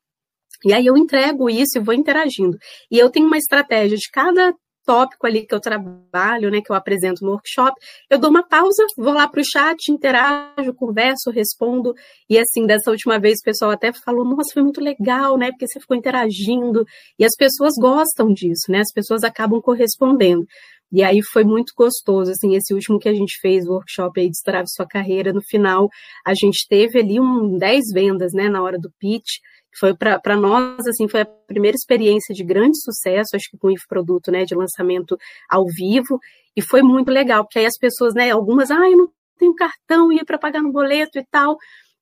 [0.66, 2.58] E aí eu entrego isso e vou interagindo.
[2.92, 4.54] E eu tenho uma estratégia de cada
[4.86, 7.74] tópico ali que eu trabalho, né, que eu apresento no workshop,
[8.10, 11.94] eu dou uma pausa, vou lá para o chat, interajo, converso, respondo.
[12.30, 15.52] E assim, dessa última vez o pessoal até falou: nossa, foi muito legal, né?
[15.52, 16.86] Porque você ficou interagindo.
[17.18, 18.80] E as pessoas gostam disso, né?
[18.80, 20.46] As pessoas acabam correspondendo.
[20.92, 24.28] E aí foi muito gostoso, assim, esse último que a gente fez, o workshop aí
[24.28, 25.88] Destrave Sua Carreira, no final
[26.26, 29.38] a gente teve ali um 10 vendas, né, na hora do pitch,
[29.78, 33.74] foi para nós, assim, foi a primeira experiência de grande sucesso, acho que com o
[33.88, 35.18] produto, né, de lançamento
[35.50, 36.20] ao vivo,
[36.56, 40.12] e foi muito legal, porque aí as pessoas, né, algumas, ah, eu não tenho cartão,
[40.12, 41.58] ia para pagar no boleto e tal,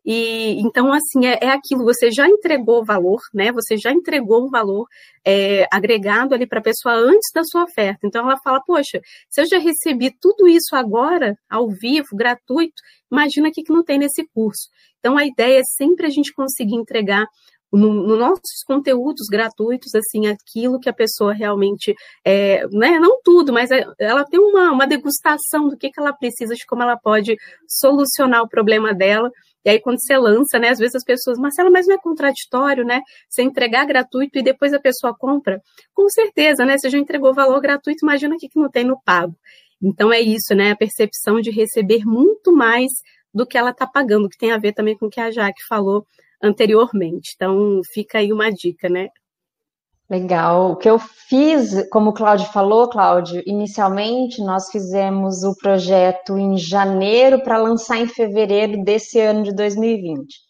[0.10, 3.52] e então, assim, é, é, aquilo, você já entregou valor, né?
[3.52, 4.88] Você já entregou um valor
[5.26, 8.08] é, agregado ali para a pessoa antes da sua oferta.
[8.08, 13.50] Então ela fala, poxa, se eu já recebi tudo isso agora, ao vivo, gratuito, imagina
[13.50, 14.70] o que, que não tem nesse curso.
[15.00, 17.28] Então a ideia é sempre a gente conseguir entregar
[17.72, 21.94] no, no, nossos conteúdos gratuitos, assim, aquilo que a pessoa realmente,
[22.26, 26.14] é, né, não tudo, mas é, ela tem uma, uma degustação do que, que ela
[26.14, 27.36] precisa, de como ela pode
[27.68, 29.30] solucionar o problema dela.
[29.66, 32.86] E aí, quando você lança, né, às vezes as pessoas, Marcela, mas não é contraditório,
[32.86, 33.02] né?
[33.30, 35.62] Você entregar gratuito e depois a pessoa compra?
[35.94, 36.78] Com certeza, né?
[36.78, 39.36] Você já entregou valor gratuito, imagina o que, que não tem no pago.
[39.84, 40.72] Então é isso, né?
[40.72, 42.90] A percepção de receber muito mais
[43.34, 45.62] do que ela está pagando, que tem a ver também com o que a Jaque
[45.68, 46.06] falou
[46.42, 47.32] anteriormente.
[47.36, 49.10] Então, fica aí uma dica, né?
[50.10, 50.72] Legal.
[50.72, 56.58] O que eu fiz, como o Cláudio falou, Cláudio, inicialmente nós fizemos o projeto em
[56.58, 60.48] janeiro para lançar em fevereiro desse ano de 2020.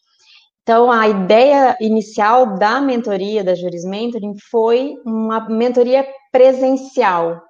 [0.61, 7.41] Então, a ideia inicial da mentoria, da Juris Mentoring, foi uma mentoria presencial.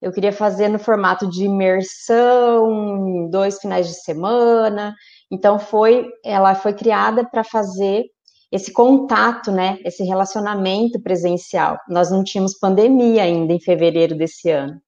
[0.00, 4.94] Eu queria fazer no formato de imersão, dois finais de semana,
[5.30, 8.04] então foi, ela foi criada para fazer
[8.50, 11.78] esse contato, né, esse relacionamento presencial.
[11.88, 14.80] Nós não tínhamos pandemia ainda em fevereiro desse ano.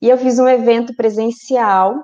[0.00, 1.96] E eu fiz um evento presencial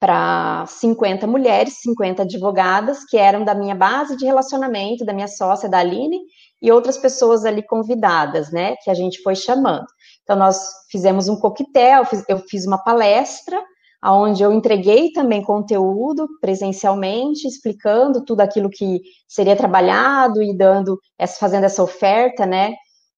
[0.00, 5.68] para 50 mulheres, 50 advogadas, que eram da minha base de relacionamento, da minha sócia,
[5.68, 6.18] da Aline,
[6.62, 9.86] e outras pessoas ali convidadas, né, que a gente foi chamando.
[10.22, 10.58] Então, nós
[10.90, 13.62] fizemos um coquetel, eu fiz uma palestra,
[14.02, 20.98] onde eu entreguei também conteúdo presencialmente, explicando tudo aquilo que seria trabalhado e dando,
[21.38, 22.74] fazendo essa oferta, né,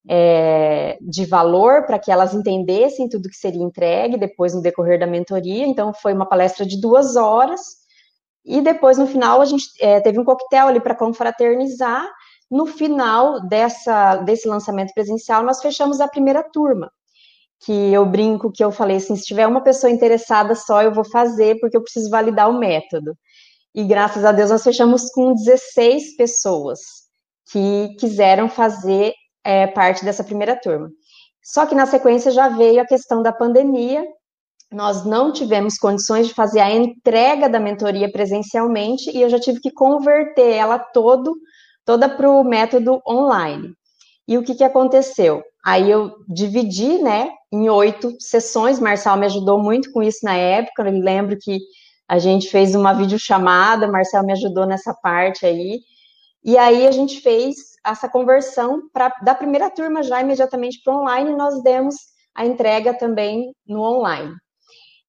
[0.08, 5.06] é, de valor para que elas entendessem tudo que seria entregue depois no decorrer da
[5.06, 5.66] mentoria.
[5.66, 7.60] Então, foi uma palestra de duas horas.
[8.44, 12.04] E depois, no final, a gente é, teve um coquetel ali para confraternizar.
[12.50, 16.90] No final dessa, desse lançamento presencial, nós fechamos a primeira turma.
[17.64, 21.04] Que eu brinco que eu falei assim: se tiver uma pessoa interessada só, eu vou
[21.04, 23.16] fazer, porque eu preciso validar o método.
[23.74, 26.80] E graças a Deus, nós fechamos com 16 pessoas
[27.50, 30.90] que quiseram fazer é, parte dessa primeira turma.
[31.42, 34.04] Só que na sequência já veio a questão da pandemia,
[34.70, 39.60] nós não tivemos condições de fazer a entrega da mentoria presencialmente e eu já tive
[39.60, 41.34] que converter ela todo,
[41.84, 43.74] toda para o método online.
[44.26, 45.42] E o que, que aconteceu?
[45.64, 48.80] Aí eu dividi, né, em oito sessões.
[48.80, 50.82] Marcel me ajudou muito com isso na época.
[50.82, 51.58] Eu lembro que
[52.08, 55.80] a gente fez uma videochamada, Marcel me ajudou nessa parte aí.
[56.44, 57.54] E aí a gente fez
[57.84, 61.94] essa conversão pra, da primeira turma já imediatamente para online, e nós demos
[62.34, 64.34] a entrega também no online.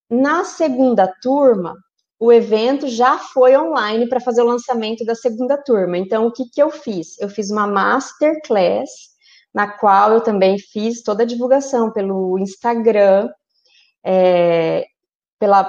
[0.10, 1.76] Na segunda turma,
[2.20, 5.98] o evento já foi online para fazer o lançamento da segunda turma.
[5.98, 7.20] Então, o que, que eu fiz?
[7.20, 8.90] Eu fiz uma masterclass,
[9.54, 13.30] na qual eu também fiz toda a divulgação pelo Instagram,
[14.04, 14.86] é,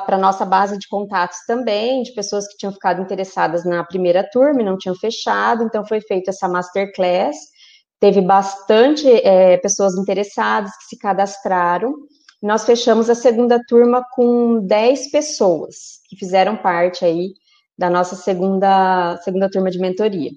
[0.07, 4.63] para nossa base de contatos também, de pessoas que tinham ficado interessadas na primeira turma
[4.63, 7.37] e não tinham fechado, então foi feita essa masterclass,
[7.99, 11.93] teve bastante é, pessoas interessadas que se cadastraram,
[12.41, 17.33] nós fechamos a segunda turma com 10 pessoas que fizeram parte aí
[17.77, 20.31] da nossa segunda, segunda turma de mentoria.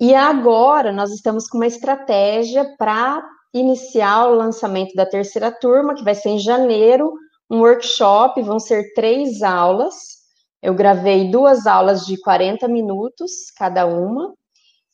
[0.00, 3.20] E agora nós estamos com uma estratégia para
[3.52, 7.12] iniciar o lançamento da terceira turma, que vai ser em janeiro,
[7.50, 10.18] um workshop, vão ser três aulas.
[10.62, 14.34] Eu gravei duas aulas de 40 minutos cada uma,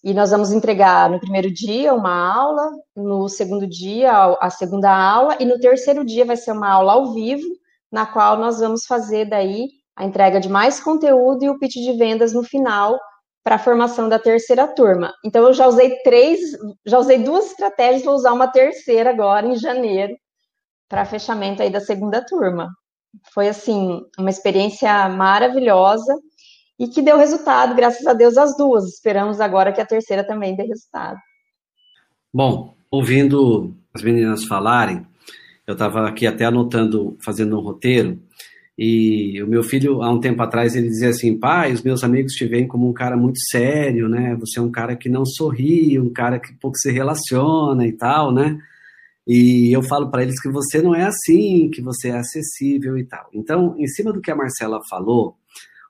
[0.02, 5.36] e nós vamos entregar no primeiro dia uma aula, no segundo dia a segunda aula,
[5.40, 7.46] e no terceiro dia vai ser uma aula ao vivo,
[7.90, 11.92] na qual nós vamos fazer daí a entrega de mais conteúdo e o pitch de
[11.92, 12.98] vendas no final
[13.44, 15.12] para a formação da terceira turma.
[15.22, 16.40] Então eu já usei três,
[16.86, 20.16] já usei duas estratégias, vou usar uma terceira agora em janeiro,
[20.88, 22.74] para fechamento aí da segunda turma.
[23.34, 26.18] Foi assim uma experiência maravilhosa
[26.78, 28.86] e que deu resultado, graças a Deus, as duas.
[28.86, 31.18] Esperamos agora que a terceira também dê resultado.
[32.32, 35.06] Bom, ouvindo as meninas falarem,
[35.66, 38.20] eu estava aqui até anotando, fazendo um roteiro,
[38.76, 42.32] e o meu filho, há um tempo atrás, ele dizia assim: pai, os meus amigos
[42.32, 44.36] te veem como um cara muito sério, né?
[44.40, 48.34] Você é um cara que não sorri, um cara que pouco se relaciona e tal,
[48.34, 48.58] né?
[49.26, 53.04] E eu falo para eles que você não é assim, que você é acessível e
[53.04, 53.28] tal.
[53.32, 55.36] Então, em cima do que a Marcela falou,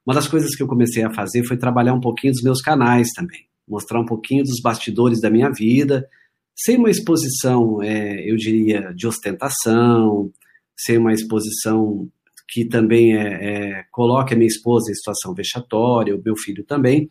[0.07, 3.09] uma das coisas que eu comecei a fazer foi trabalhar um pouquinho dos meus canais
[3.17, 6.07] também, mostrar um pouquinho dos bastidores da minha vida,
[6.55, 10.31] sem uma exposição, é, eu diria, de ostentação,
[10.77, 12.09] sem uma exposição
[12.55, 17.11] que também é, é, coloque a minha esposa em situação vexatória, o meu filho também.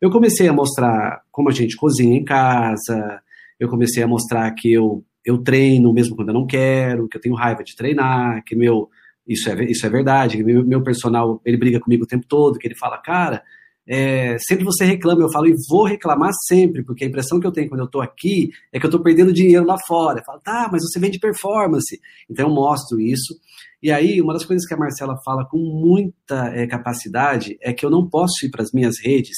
[0.00, 3.20] Eu comecei a mostrar como a gente cozinha em casa,
[3.60, 7.20] eu comecei a mostrar que eu eu treino mesmo quando eu não quero, que eu
[7.20, 8.88] tenho raiva de treinar, que meu
[9.26, 12.58] isso é, isso é verdade, que meu, meu personal ele briga comigo o tempo todo,
[12.58, 13.42] que ele fala, cara,
[13.86, 17.52] é, sempre você reclama, eu falo, e vou reclamar sempre, porque a impressão que eu
[17.52, 20.20] tenho quando eu estou aqui é que eu estou perdendo dinheiro lá fora.
[20.20, 22.00] Eu falo, tá, mas você vende performance.
[22.30, 23.38] Então eu mostro isso.
[23.82, 27.86] E aí, uma das coisas que a Marcela fala com muita é, capacidade é que
[27.86, 29.36] eu não posso ir para as minhas redes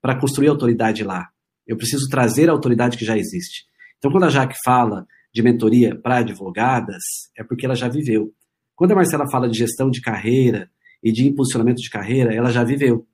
[0.00, 1.28] para construir autoridade lá.
[1.66, 3.64] Eu preciso trazer a autoridade que já existe.
[3.98, 7.02] Então, quando a Jaque fala de mentoria para advogadas
[7.36, 8.32] é porque ela já viveu.
[8.76, 10.70] Quando a Marcela fala de gestão de carreira
[11.02, 13.06] e de impulsionamento de carreira, ela já viveu.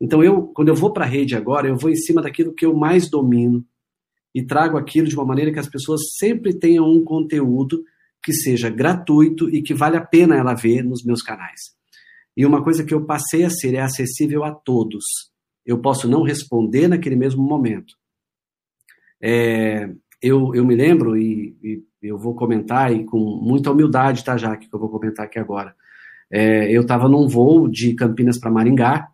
[0.00, 2.66] Então eu, quando eu vou para a rede agora, eu vou em cima daquilo que
[2.66, 3.64] eu mais domino
[4.34, 7.82] e trago aquilo de uma maneira que as pessoas sempre tenham um conteúdo
[8.22, 11.60] que seja gratuito e que vale a pena ela ver nos meus canais.
[12.36, 15.04] E uma coisa que eu passei a ser é acessível a todos.
[15.66, 17.94] Eu posso não responder naquele mesmo momento.
[19.20, 24.36] É, eu, eu me lembro, e, e, eu vou comentar, e com muita humildade, tá,
[24.36, 25.74] Jaque, que eu vou comentar aqui agora.
[26.30, 29.08] É, eu estava num voo de Campinas para Maringá,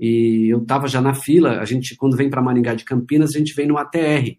[0.00, 1.60] e eu estava já na fila.
[1.60, 4.36] A gente, quando vem para Maringá de Campinas, a gente vem no ATR.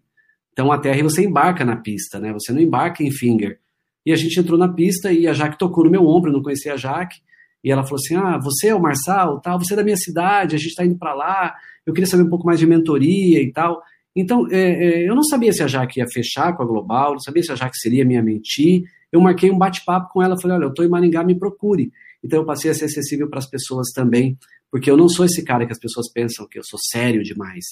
[0.52, 2.32] Então, ATR você embarca na pista, né?
[2.32, 3.60] Você não embarca em finger.
[4.04, 6.42] E a gente entrou na pista e a Jaque tocou no meu ombro, eu não
[6.42, 7.20] conhecia a Jaque.
[7.62, 10.54] E ela falou assim: Ah, você é o Marçal, tal, você é da minha cidade,
[10.54, 11.54] a gente está indo para lá,
[11.86, 13.82] eu queria saber um pouco mais de mentoria e tal.
[14.16, 17.20] Então, é, é, eu não sabia se a Jaque ia fechar com a Global, não
[17.20, 18.84] sabia se a Jaque seria minha mentir.
[19.10, 21.90] Eu marquei um bate-papo com ela, falei, olha, eu estou em Maringá, me procure.
[22.22, 24.38] Então, eu passei a ser acessível para as pessoas também,
[24.70, 27.64] porque eu não sou esse cara que as pessoas pensam que eu sou sério demais.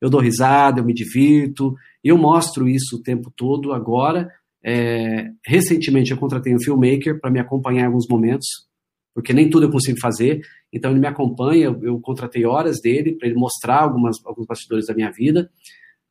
[0.00, 4.32] Eu dou risada, eu me divirto, eu mostro isso o tempo todo agora.
[4.64, 8.46] É, recentemente, eu contratei um filmmaker para me acompanhar em alguns momentos,
[9.14, 10.40] porque nem tudo eu consigo fazer.
[10.72, 14.86] Então, ele me acompanha, eu, eu contratei horas dele para ele mostrar algumas, alguns bastidores
[14.86, 15.50] da minha vida.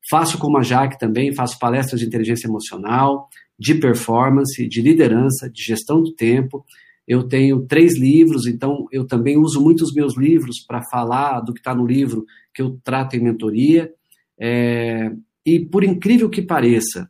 [0.10, 3.28] Faço como a Jaque também, faço palestras de inteligência emocional,
[3.60, 6.66] de performance, de liderança, de gestão do tempo.
[7.08, 11.60] Eu tenho três livros, então eu também uso muitos meus livros para falar do que
[11.60, 13.92] está no livro que eu trato em mentoria.
[14.40, 15.12] É,
[15.46, 17.10] e por incrível que pareça,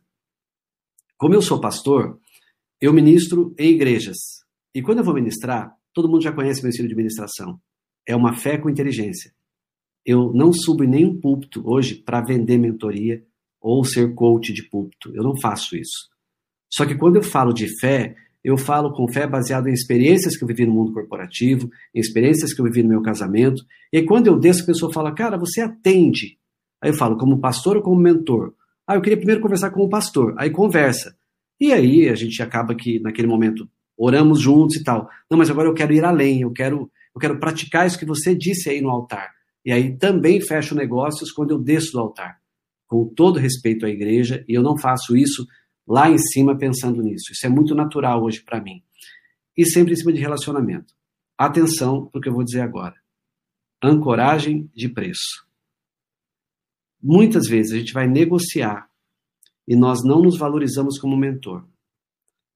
[1.18, 2.18] como eu sou pastor,
[2.80, 4.16] eu ministro em igrejas.
[4.72, 7.60] E quando eu vou ministrar, todo mundo já conhece meu estilo de ministração.
[8.06, 9.32] É uma fé com inteligência.
[10.06, 13.24] Eu não subo em nenhum púlpito hoje para vender mentoria
[13.60, 15.12] ou ser coach de púlpito.
[15.12, 16.08] Eu não faço isso.
[16.72, 18.14] Só que quando eu falo de fé,
[18.44, 22.54] eu falo com fé baseado em experiências que eu vivi no mundo corporativo, em experiências
[22.54, 23.60] que eu vivi no meu casamento.
[23.92, 26.38] E quando eu desço, a pessoa fala, cara, você atende.
[26.80, 28.54] Aí eu falo, como pastor ou como mentor?
[28.88, 30.34] Ah, eu queria primeiro conversar com o pastor.
[30.38, 31.14] Aí conversa.
[31.60, 33.68] E aí a gente acaba que, naquele momento,
[33.98, 35.10] oramos juntos e tal.
[35.30, 38.34] Não, mas agora eu quero ir além, eu quero, eu quero praticar isso que você
[38.34, 39.30] disse aí no altar.
[39.62, 42.38] E aí também fecho negócios quando eu desço do altar,
[42.86, 45.46] com todo respeito à igreja, e eu não faço isso
[45.86, 47.32] lá em cima pensando nisso.
[47.32, 48.82] Isso é muito natural hoje para mim.
[49.54, 50.94] E sempre em cima de relacionamento.
[51.36, 52.94] Atenção para o que eu vou dizer agora.
[53.82, 55.47] Ancoragem de preço.
[57.02, 58.88] Muitas vezes a gente vai negociar
[59.66, 61.64] e nós não nos valorizamos como mentor.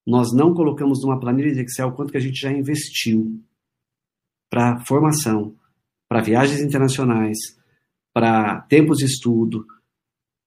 [0.06, 3.40] Nós não colocamos numa planilha de Excel quanto que a gente já investiu
[4.50, 5.54] para formação,
[6.08, 7.38] para viagens internacionais,
[8.12, 9.66] para tempos de estudo,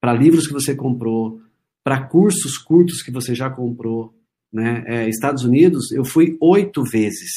[0.01, 1.41] para livros que você comprou,
[1.83, 4.13] para cursos curtos que você já comprou.
[4.51, 4.83] Né?
[4.87, 7.31] É, Estados Unidos, eu fui oito vezes.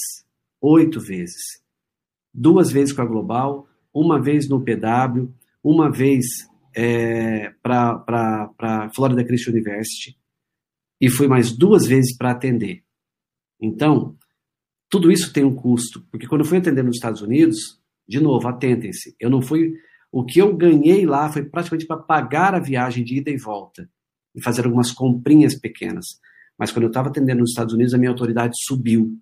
[0.60, 1.62] Oito vezes.
[2.34, 5.32] Duas vezes com a Global, uma vez no PW,
[5.70, 6.24] uma vez
[6.74, 10.18] é, para Florida Christian University
[10.98, 12.82] e fui mais duas vezes para atender.
[13.60, 14.16] Então,
[14.88, 18.48] tudo isso tem um custo, porque quando eu fui atender nos Estados Unidos, de novo,
[18.48, 19.14] atentem-se.
[19.20, 19.74] Eu não fui.
[20.10, 23.90] O que eu ganhei lá foi praticamente para pagar a viagem de ida e volta
[24.34, 26.06] e fazer algumas comprinhas pequenas.
[26.58, 29.12] Mas quando eu estava atendendo nos Estados Unidos, a minha autoridade subiu.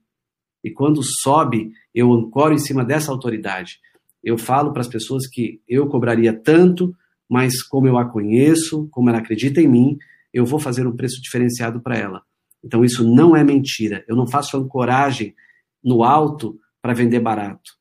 [0.63, 3.81] E quando sobe, eu ancoro em cima dessa autoridade.
[4.27, 6.95] Eu falo para as pessoas que eu cobraria tanto,
[7.31, 9.97] mas como eu a conheço, como ela acredita em mim,
[10.35, 12.23] eu vou fazer um preço diferenciado para ela.
[12.63, 14.05] Então isso não é mentira.
[14.07, 15.35] Eu não faço ancoragem
[15.83, 17.77] no alto para vender barato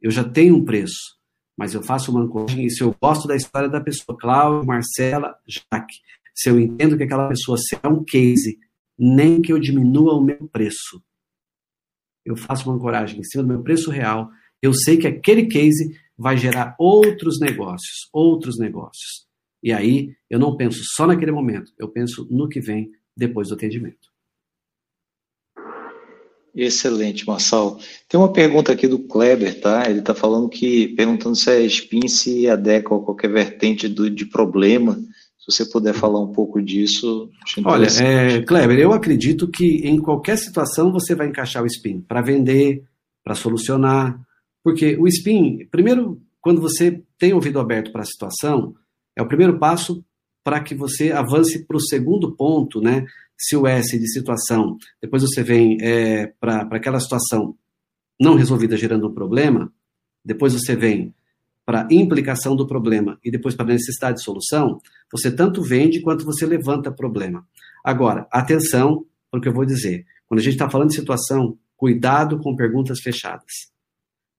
[0.00, 1.16] eu já tenho um preço,
[1.56, 5.36] mas eu faço uma ancoragem e se eu gosto da história da pessoa, Cláudio, Marcela,
[5.46, 5.96] Jaque,
[6.34, 8.58] se eu entendo que aquela pessoa será um case,
[8.98, 11.02] nem que eu diminua o meu preço,
[12.24, 14.30] eu faço uma ancoragem em cima do meu preço real,
[14.62, 19.26] eu sei que aquele case vai gerar outros negócios, outros negócios.
[19.62, 23.54] E aí eu não penso só naquele momento, eu penso no que vem depois do
[23.54, 24.06] atendimento.
[26.56, 27.78] Excelente, Marçal.
[28.08, 29.90] Tem uma pergunta aqui do Kleber, tá?
[29.90, 34.24] Ele está falando que, perguntando se a SPIN se adequa a qualquer vertente do, de
[34.24, 34.94] problema.
[35.38, 37.30] Se você puder falar um pouco disso.
[37.62, 42.22] Olha, é, Kleber, eu acredito que em qualquer situação você vai encaixar o SPIN para
[42.22, 42.82] vender,
[43.22, 44.18] para solucionar.
[44.66, 48.74] Porque o SPIN, primeiro, quando você tem ouvido aberto para a situação,
[49.14, 50.04] é o primeiro passo
[50.42, 53.06] para que você avance para o segundo ponto, né?
[53.38, 57.56] se o S de situação, depois você vem é, para aquela situação
[58.18, 59.72] não resolvida gerando um problema,
[60.24, 61.14] depois você vem
[61.64, 64.80] para implicação do problema e depois para necessidade de solução,
[65.12, 67.46] você tanto vende quanto você levanta problema.
[67.84, 70.04] Agora, atenção para o que eu vou dizer.
[70.26, 73.75] Quando a gente está falando de situação, cuidado com perguntas fechadas.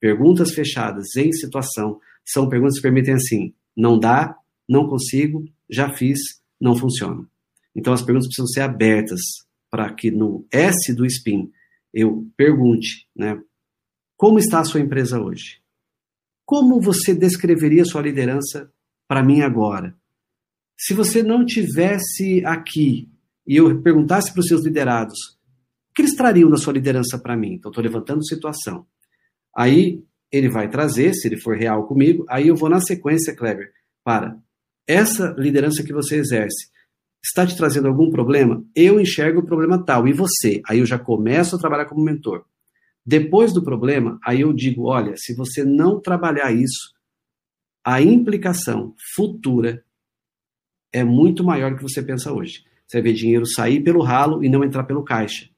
[0.08, 6.18] Perguntas fechadas em situação são perguntas que permitem assim: não dá, não consigo, já fiz,
[6.58, 7.28] não funciona.
[7.76, 9.20] Então as perguntas precisam ser abertas
[9.70, 11.52] para que no S do SPIN
[11.94, 13.38] eu pergunte, né?
[14.16, 15.62] Como está a sua empresa hoje?
[16.46, 18.72] Como você descreveria sua liderança
[19.10, 19.94] para mim agora?
[20.78, 23.12] Se você não tivesse aqui
[23.46, 25.20] e eu perguntasse para os seus liderados,
[25.92, 27.56] o que eles trariam da sua liderança para mim?
[27.56, 28.88] Então, estou levantando situação.
[29.58, 33.72] Aí ele vai trazer, se ele for real comigo, aí eu vou na sequência, Kleber,
[34.04, 34.38] para
[34.86, 36.70] essa liderança que você exerce
[37.24, 38.64] está te trazendo algum problema?
[38.76, 40.62] Eu enxergo o problema tal, e você?
[40.68, 42.46] Aí eu já começo a trabalhar como mentor.
[43.06, 46.94] Depois do problema, aí eu digo: olha, se você não trabalhar isso,
[47.84, 49.84] a implicação futura
[50.92, 52.64] é muito maior do que você pensa hoje.
[52.86, 55.50] Você vê dinheiro sair pelo ralo e não entrar pelo caixa,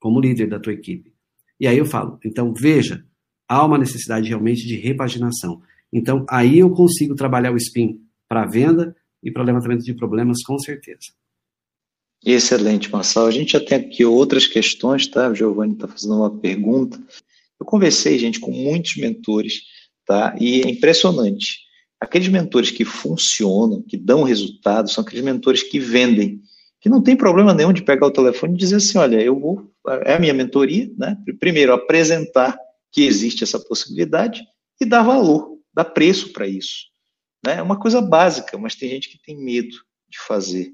[0.00, 1.12] como líder da tua equipe.
[1.60, 3.04] E aí eu falo, então veja,
[3.48, 5.60] há uma necessidade realmente de repaginação.
[5.92, 10.58] Então aí eu consigo trabalhar o spin para venda e para levantamento de problemas com
[10.58, 11.12] certeza.
[12.24, 13.26] Excelente, Marçal.
[13.26, 15.28] A gente já tem aqui outras questões, tá?
[15.28, 16.98] O Giovanni está fazendo uma pergunta.
[17.60, 19.60] Eu conversei, gente, com muitos mentores,
[20.06, 20.34] tá?
[20.40, 21.64] E é impressionante.
[22.00, 26.40] Aqueles mentores que funcionam, que dão resultado, são aqueles mentores que vendem,
[26.80, 29.70] que não tem problema nenhum de pegar o telefone e dizer assim, olha, eu vou,
[30.04, 31.16] é a minha mentoria, né?
[31.38, 32.56] Primeiro, apresentar
[32.94, 34.46] que existe essa possibilidade
[34.80, 36.86] e dar valor, dar preço para isso.
[37.44, 37.56] Né?
[37.56, 39.74] É uma coisa básica, mas tem gente que tem medo
[40.08, 40.70] de fazer.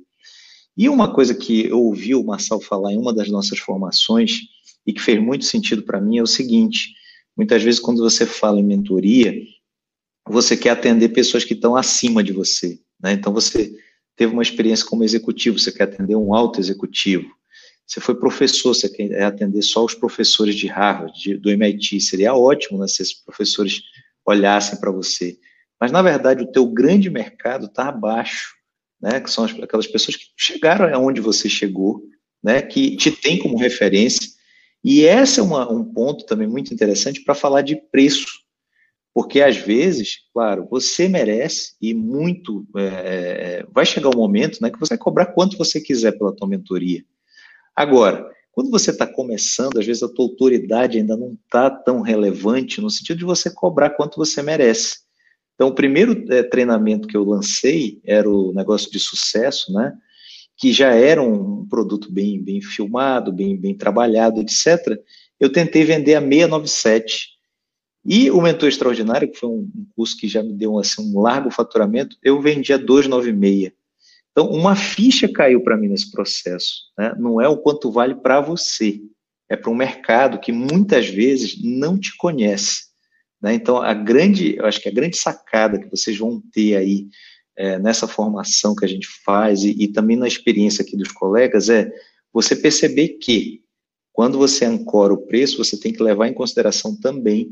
[0.77, 4.41] E uma coisa que eu ouvi o Marçal falar em uma das nossas formações
[4.87, 6.95] e que fez muito sentido para mim é o seguinte:
[7.35, 9.35] muitas vezes, quando você fala em mentoria,
[10.29, 12.79] você quer atender pessoas que estão acima de você.
[13.03, 13.15] Né?
[13.15, 13.75] Então, você
[14.15, 17.35] teve uma experiência como executivo, você quer atender um alto executivo.
[17.91, 22.01] Você foi professor, você quer atender só os professores de Harvard, de, do MIT.
[22.01, 23.83] Seria ótimo né, se esses professores
[24.25, 25.37] olhassem para você.
[25.81, 28.61] Mas, na verdade, o teu grande mercado está abaixo
[29.01, 32.03] né, que são aquelas pessoas que chegaram aonde você chegou,
[32.43, 34.29] né, que te tem como referência.
[34.85, 38.27] E esse é uma, um ponto também muito interessante para falar de preço,
[39.13, 44.71] porque às vezes, claro, você merece e muito é, é, vai chegar um momento, né,
[44.71, 47.05] que você vai cobrar quanto você quiser pela tua mentoria.
[47.81, 52.79] Agora, quando você está começando, às vezes a tua autoridade ainda não está tão relevante
[52.79, 54.99] no sentido de você cobrar quanto você merece.
[55.55, 59.95] Então, o primeiro é, treinamento que eu lancei era o negócio de sucesso, né?
[60.59, 65.01] Que já era um produto bem, bem filmado, bem, bem trabalhado, etc.
[65.41, 67.31] Eu tentei vender a 697.
[68.05, 71.51] E o Mentor Extraordinário, que foi um, curso que já me deu assim, um largo
[71.51, 73.73] faturamento, eu vendi a 296.
[74.33, 76.85] Então, uma ficha caiu para mim nesse processo.
[76.99, 77.15] Né?
[77.19, 79.01] Não é o quanto vale para você,
[79.49, 82.85] é para um mercado que muitas vezes não te conhece.
[83.43, 83.55] Né?
[83.55, 87.09] Então, a grande, eu acho que a grande sacada que vocês vão ter aí
[87.57, 91.69] é, nessa formação que a gente faz e, e também na experiência aqui dos colegas
[91.69, 91.91] é
[92.33, 93.63] você perceber que
[94.13, 97.47] quando você ancora o preço, você tem que levar em consideração também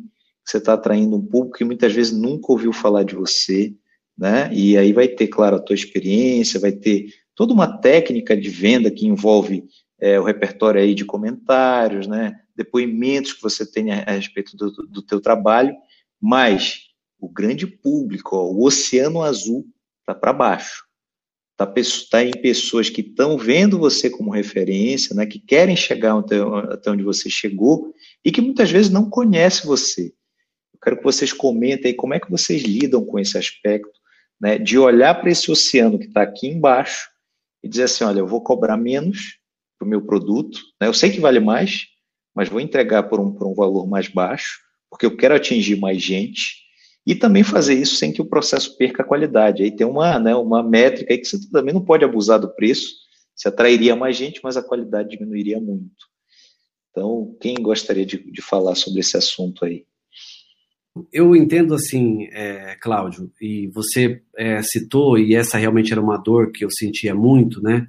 [0.45, 3.75] que você está atraindo um público que muitas vezes nunca ouviu falar de você,
[4.19, 4.51] né?
[4.53, 8.91] E aí vai ter, claro, a tua experiência, vai ter toda uma técnica de venda
[8.91, 9.65] que envolve
[10.01, 12.35] é, o repertório aí de comentários, né?
[12.59, 15.73] depoimentos que você tem a, a respeito do, do teu trabalho,
[16.21, 16.89] mas
[17.21, 19.65] o grande público, ó, o oceano azul
[20.01, 20.85] está para baixo.
[21.53, 21.73] Está
[22.11, 26.37] tá em pessoas que estão vendo você como referência, né, que querem chegar até,
[26.73, 27.93] até onde você chegou
[28.25, 30.13] e que muitas vezes não conhecem você.
[30.73, 33.99] Eu quero que vocês comentem aí como é que vocês lidam com esse aspecto,
[34.41, 37.09] né, de olhar para esse oceano que está aqui embaixo
[37.63, 39.39] e dizer assim, olha, eu vou cobrar menos
[39.79, 41.87] para o meu produto, né, eu sei que vale mais,
[42.35, 44.61] mas vou entregar por um, por um valor mais baixo,
[44.91, 46.69] porque eu quero atingir mais gente,
[47.09, 49.63] e também fazer isso sem que o processo perca a qualidade.
[49.63, 52.97] Aí tem uma, né, uma métrica aí que você também não pode abusar do preço,
[53.35, 56.07] você atrairia mais gente, mas a qualidade diminuiria muito.
[56.91, 59.87] Então, quem gostaria de, de falar sobre esse assunto aí?
[61.13, 66.53] Eu entendo assim, é, Cláudio, e você é, citou, e essa realmente era uma dor
[66.53, 67.87] que eu sentia muito, né?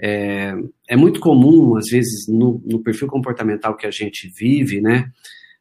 [0.00, 0.54] É,
[0.88, 5.10] é muito comum, às vezes, no, no, perfil comportamental que a gente vive, né?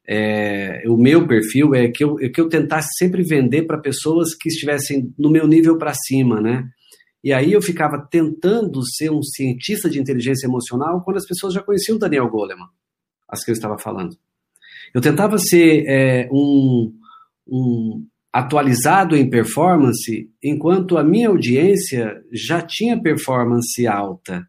[0.08, 4.34] É, o meu perfil é que eu, é que eu tentasse sempre vender para pessoas
[4.34, 6.68] que estivessem no meu nível para cima, né?
[7.24, 11.62] E aí eu ficava tentando ser um cientista de inteligência emocional quando as pessoas já
[11.62, 12.68] conheciam o Daniel Goleman,
[13.28, 14.16] as que eu estava falando.
[14.94, 16.94] Eu tentava ser é, um,
[17.48, 24.48] um atualizado em performance, enquanto a minha audiência já tinha performance alta.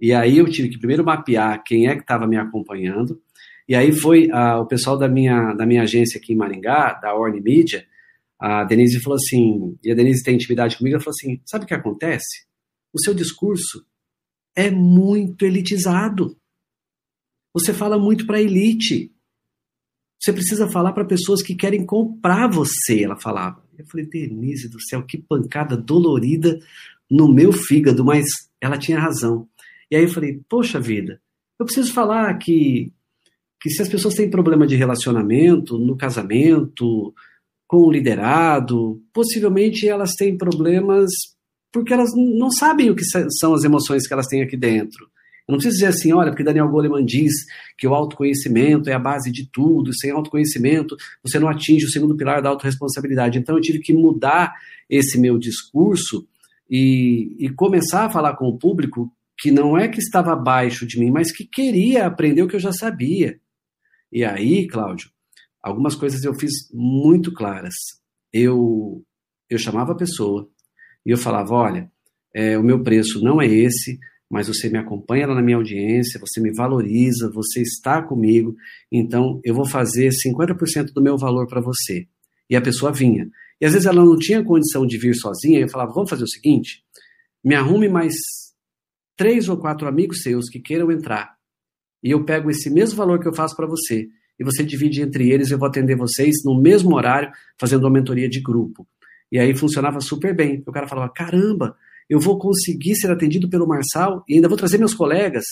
[0.00, 3.20] E aí eu tive que primeiro mapear quem é que estava me acompanhando.
[3.68, 7.14] E aí foi uh, o pessoal da minha, da minha agência aqui em Maringá, da
[7.14, 7.86] Orne Media,
[8.38, 11.66] a Denise falou assim, e a Denise tem intimidade comigo, ela falou assim, sabe o
[11.66, 12.46] que acontece?
[12.92, 13.86] O seu discurso
[14.54, 16.36] é muito elitizado.
[17.54, 19.13] Você fala muito para elite.
[20.24, 23.62] Você precisa falar para pessoas que querem comprar você, ela falava.
[23.76, 26.58] Eu falei, Denise do céu, que pancada dolorida
[27.10, 28.24] no meu fígado, mas
[28.58, 29.46] ela tinha razão.
[29.90, 31.20] E aí eu falei, poxa vida,
[31.58, 32.90] eu preciso falar que,
[33.60, 37.12] que se as pessoas têm problema de relacionamento, no casamento,
[37.68, 41.10] com o liderado, possivelmente elas têm problemas
[41.70, 43.02] porque elas não sabem o que
[43.38, 45.06] são as emoções que elas têm aqui dentro.
[45.46, 47.32] Eu não preciso dizer assim, olha, porque Daniel Goleman diz
[47.76, 52.16] que o autoconhecimento é a base de tudo, sem autoconhecimento você não atinge o segundo
[52.16, 53.38] pilar da autorresponsabilidade.
[53.38, 54.54] Então eu tive que mudar
[54.88, 56.26] esse meu discurso
[56.70, 60.98] e, e começar a falar com o público que não é que estava abaixo de
[60.98, 63.38] mim, mas que queria aprender o que eu já sabia.
[64.10, 65.10] E aí, Cláudio,
[65.62, 67.74] algumas coisas eu fiz muito claras.
[68.32, 69.04] Eu,
[69.50, 70.48] eu chamava a pessoa
[71.04, 71.90] e eu falava: olha,
[72.32, 73.98] é, o meu preço não é esse,
[74.30, 78.54] mas você me acompanha lá na minha audiência, você me valoriza, você está comigo,
[78.90, 82.06] então eu vou fazer 50% do meu valor para você.
[82.48, 83.28] E a pessoa vinha.
[83.60, 86.28] E às vezes ela não tinha condição de vir sozinha, eu falava: vamos fazer o
[86.28, 86.82] seguinte,
[87.44, 88.14] me arrume mais
[89.16, 91.34] três ou quatro amigos seus que queiram entrar,
[92.02, 94.08] e eu pego esse mesmo valor que eu faço para você,
[94.38, 98.28] e você divide entre eles, eu vou atender vocês no mesmo horário, fazendo uma mentoria
[98.28, 98.86] de grupo.
[99.30, 100.62] E aí funcionava super bem.
[100.66, 101.76] O cara falava: caramba,
[102.08, 105.44] eu vou conseguir ser atendido pelo Marçal e ainda vou trazer meus colegas.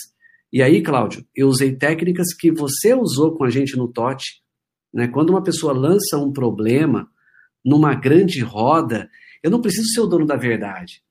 [0.51, 4.23] E aí, Cláudio, eu usei técnicas que você usou com a gente no TOT.
[4.93, 5.07] Né?
[5.07, 7.07] Quando uma pessoa lança um problema
[7.65, 9.09] numa grande roda,
[9.41, 11.01] eu não preciso ser o dono da verdade.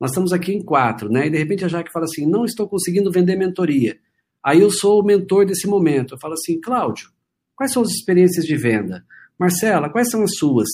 [0.00, 1.26] Nós estamos aqui em quatro, né?
[1.26, 3.96] E de repente a Jaque fala assim: não estou conseguindo vender mentoria.
[4.44, 6.14] Aí eu sou o mentor desse momento.
[6.14, 7.10] Eu falo assim, Cláudio,
[7.54, 9.04] quais são as experiências de venda?
[9.38, 10.68] Marcela, quais são as suas?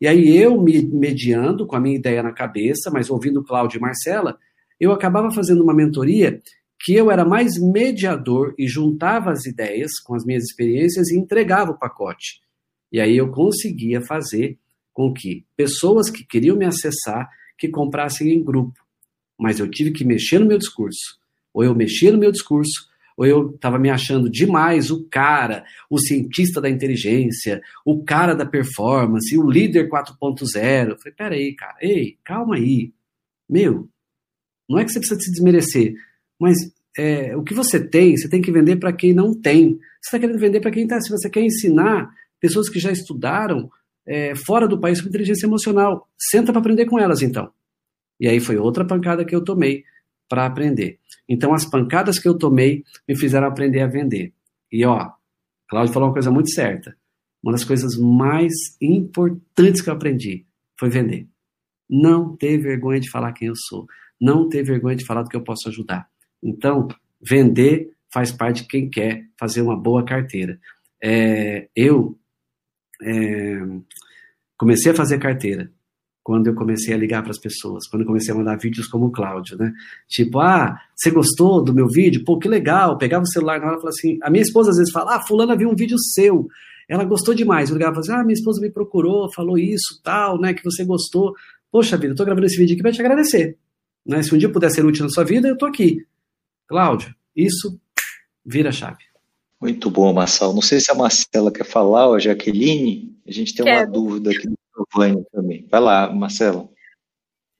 [0.00, 3.80] E aí eu me mediando com a minha ideia na cabeça, mas ouvindo Cláudio e
[3.80, 4.38] Marcela,
[4.78, 6.40] eu acabava fazendo uma mentoria
[6.82, 11.72] que eu era mais mediador e juntava as ideias com as minhas experiências e entregava
[11.72, 12.40] o pacote.
[12.90, 14.58] E aí eu conseguia fazer
[14.92, 17.28] com que pessoas que queriam me acessar
[17.58, 18.80] que comprassem em grupo.
[19.38, 21.20] Mas eu tive que mexer no meu discurso.
[21.52, 22.88] Ou eu mexia no meu discurso,
[23.20, 28.46] ou eu estava me achando demais o cara, o cientista da inteligência, o cara da
[28.46, 30.96] performance, o líder 4.0.
[30.96, 32.94] Falei, peraí, cara, ei, calma aí.
[33.46, 33.90] Meu,
[34.66, 35.92] não é que você precisa se desmerecer,
[36.40, 36.56] mas
[36.96, 39.78] é, o que você tem, você tem que vender para quem não tem.
[40.00, 40.98] Você está querendo vender para quem está.
[40.98, 42.10] Se você quer ensinar
[42.40, 43.70] pessoas que já estudaram
[44.06, 47.52] é, fora do país sobre inteligência emocional, senta para aprender com elas então.
[48.18, 49.84] E aí foi outra pancada que eu tomei
[50.30, 51.00] para aprender.
[51.28, 54.32] Então, as pancadas que eu tomei me fizeram aprender a vender.
[54.70, 55.10] E ó,
[55.68, 56.96] Cláudio falou uma coisa muito certa.
[57.42, 60.46] Uma das coisas mais importantes que eu aprendi
[60.78, 61.26] foi vender.
[61.88, 63.86] Não ter vergonha de falar quem eu sou.
[64.20, 66.08] Não ter vergonha de falar do que eu posso ajudar.
[66.42, 66.86] Então,
[67.20, 70.60] vender faz parte de quem quer fazer uma boa carteira.
[71.02, 72.16] É, eu
[73.02, 73.60] é,
[74.56, 75.72] comecei a fazer carteira
[76.22, 79.06] quando eu comecei a ligar para as pessoas, quando eu comecei a mandar vídeos como
[79.06, 79.72] o Cláudio, né?
[80.08, 82.24] Tipo, ah, você gostou do meu vídeo?
[82.24, 82.98] Pô, que legal.
[82.98, 84.18] pegava o celular na hora e falava assim.
[84.22, 86.46] A minha esposa às vezes fala, ah, fulana viu um vídeo seu.
[86.88, 87.70] Ela gostou demais.
[87.70, 90.62] Eu ligava e falava assim, ah, minha esposa me procurou, falou isso, tal, né, que
[90.62, 91.34] você gostou.
[91.70, 93.56] Poxa vida, eu tô gravando esse vídeo aqui para te agradecer.
[94.04, 94.22] Né?
[94.22, 96.04] Se um dia puder ser útil na sua vida, eu tô aqui.
[96.66, 97.80] Cláudio, isso
[98.44, 99.04] vira chave.
[99.60, 100.54] Muito bom, Marcelo.
[100.54, 103.16] Não sei se a Marcela quer falar, ou a Jaqueline.
[103.26, 103.78] A gente tem Quero.
[103.78, 104.48] uma dúvida aqui
[105.32, 105.66] Também.
[105.70, 106.70] Vai lá, Marcelo.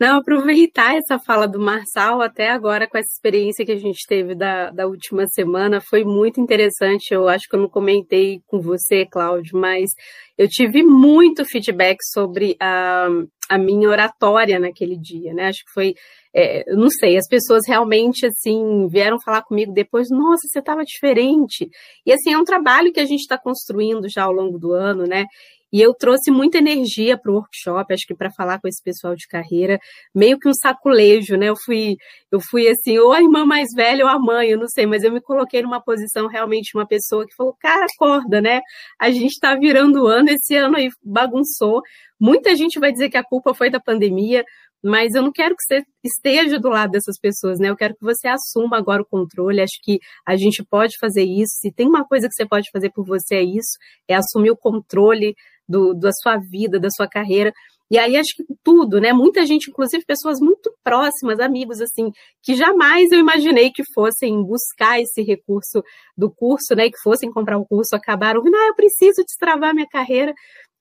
[0.00, 4.34] Não, aproveitar essa fala do Marçal até agora com essa experiência que a gente teve
[4.34, 7.12] da, da última semana, foi muito interessante.
[7.12, 9.90] Eu acho que eu não comentei com você, Cláudio, mas
[10.38, 13.08] eu tive muito feedback sobre a,
[13.50, 15.48] a minha oratória naquele dia, né?
[15.48, 15.94] Acho que foi,
[16.34, 21.68] é, não sei, as pessoas realmente, assim, vieram falar comigo depois, nossa, você estava diferente.
[22.06, 25.04] E, assim, é um trabalho que a gente está construindo já ao longo do ano,
[25.04, 25.26] né?
[25.72, 29.14] E eu trouxe muita energia para o workshop, acho que para falar com esse pessoal
[29.14, 29.78] de carreira,
[30.14, 31.48] meio que um saculejo, né?
[31.48, 31.96] Eu fui,
[32.30, 35.04] eu fui assim, ou a irmã mais velha ou a mãe, eu não sei, mas
[35.04, 38.60] eu me coloquei numa posição realmente uma pessoa que falou, cara, acorda, né?
[38.98, 41.82] A gente está virando o ano, esse ano aí bagunçou.
[42.18, 44.44] Muita gente vai dizer que a culpa foi da pandemia,
[44.82, 47.68] mas eu não quero que você esteja do lado dessas pessoas, né?
[47.68, 49.60] Eu quero que você assuma agora o controle.
[49.60, 51.52] Acho que a gente pode fazer isso.
[51.60, 53.78] Se tem uma coisa que você pode fazer por você, é isso:
[54.08, 55.34] é assumir o controle
[55.70, 57.52] do, da sua vida, da sua carreira.
[57.90, 59.12] E aí acho que tudo, né?
[59.12, 62.10] Muita gente, inclusive pessoas muito próximas, amigos assim,
[62.42, 65.82] que jamais eu imaginei que fossem buscar esse recurso
[66.16, 66.88] do curso, né?
[66.88, 70.32] Que fossem comprar o curso, acabaram, ah, eu preciso destravar minha carreira.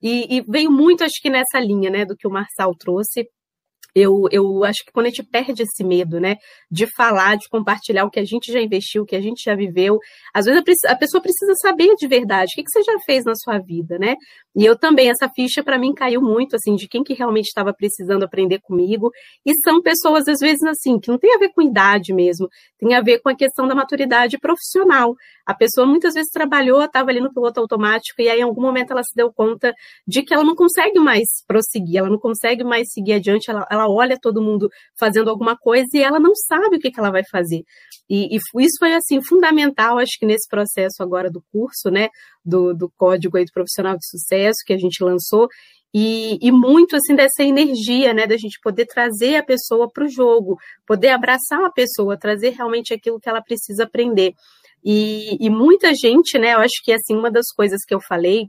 [0.02, 3.28] E, e veio muito, acho que nessa linha, né, do que o Marçal trouxe
[3.94, 6.36] eu, eu acho que quando a gente perde esse medo, né,
[6.70, 9.54] de falar, de compartilhar o que a gente já investiu, o que a gente já
[9.54, 9.98] viveu,
[10.34, 13.34] às vezes a, pessoa precisa saber de verdade o que, que você já fez na
[13.34, 14.16] sua vida, né?
[14.54, 17.72] E eu também, essa ficha para mim caiu muito, assim, de quem que realmente estava
[17.72, 19.10] precisando aprender comigo.
[19.46, 22.48] E são pessoas, às vezes, assim, que não tem a ver com idade mesmo,
[22.78, 25.14] tem a ver com a questão da maturidade profissional.
[25.46, 28.90] A pessoa muitas vezes trabalhou, estava ali no piloto automático, e aí em algum momento
[28.90, 29.72] ela se deu conta
[30.06, 33.79] de que ela não consegue mais prosseguir, ela não consegue mais seguir adiante, ela, ela
[33.80, 37.10] ela olha todo mundo fazendo alguma coisa e ela não sabe o que, que ela
[37.10, 37.62] vai fazer.
[38.08, 42.08] E, e, isso foi, assim, fundamental, acho que nesse processo agora do curso, né,
[42.44, 45.48] do, do Código aí do Profissional de Sucesso que a gente lançou,
[45.92, 50.08] e, e, muito assim dessa energia, né, da gente poder trazer a pessoa para o
[50.08, 54.32] jogo, poder abraçar a pessoa, trazer realmente aquilo que ela precisa aprender.
[54.84, 58.48] E, e muita gente, né, eu acho que assim uma das coisas que eu falei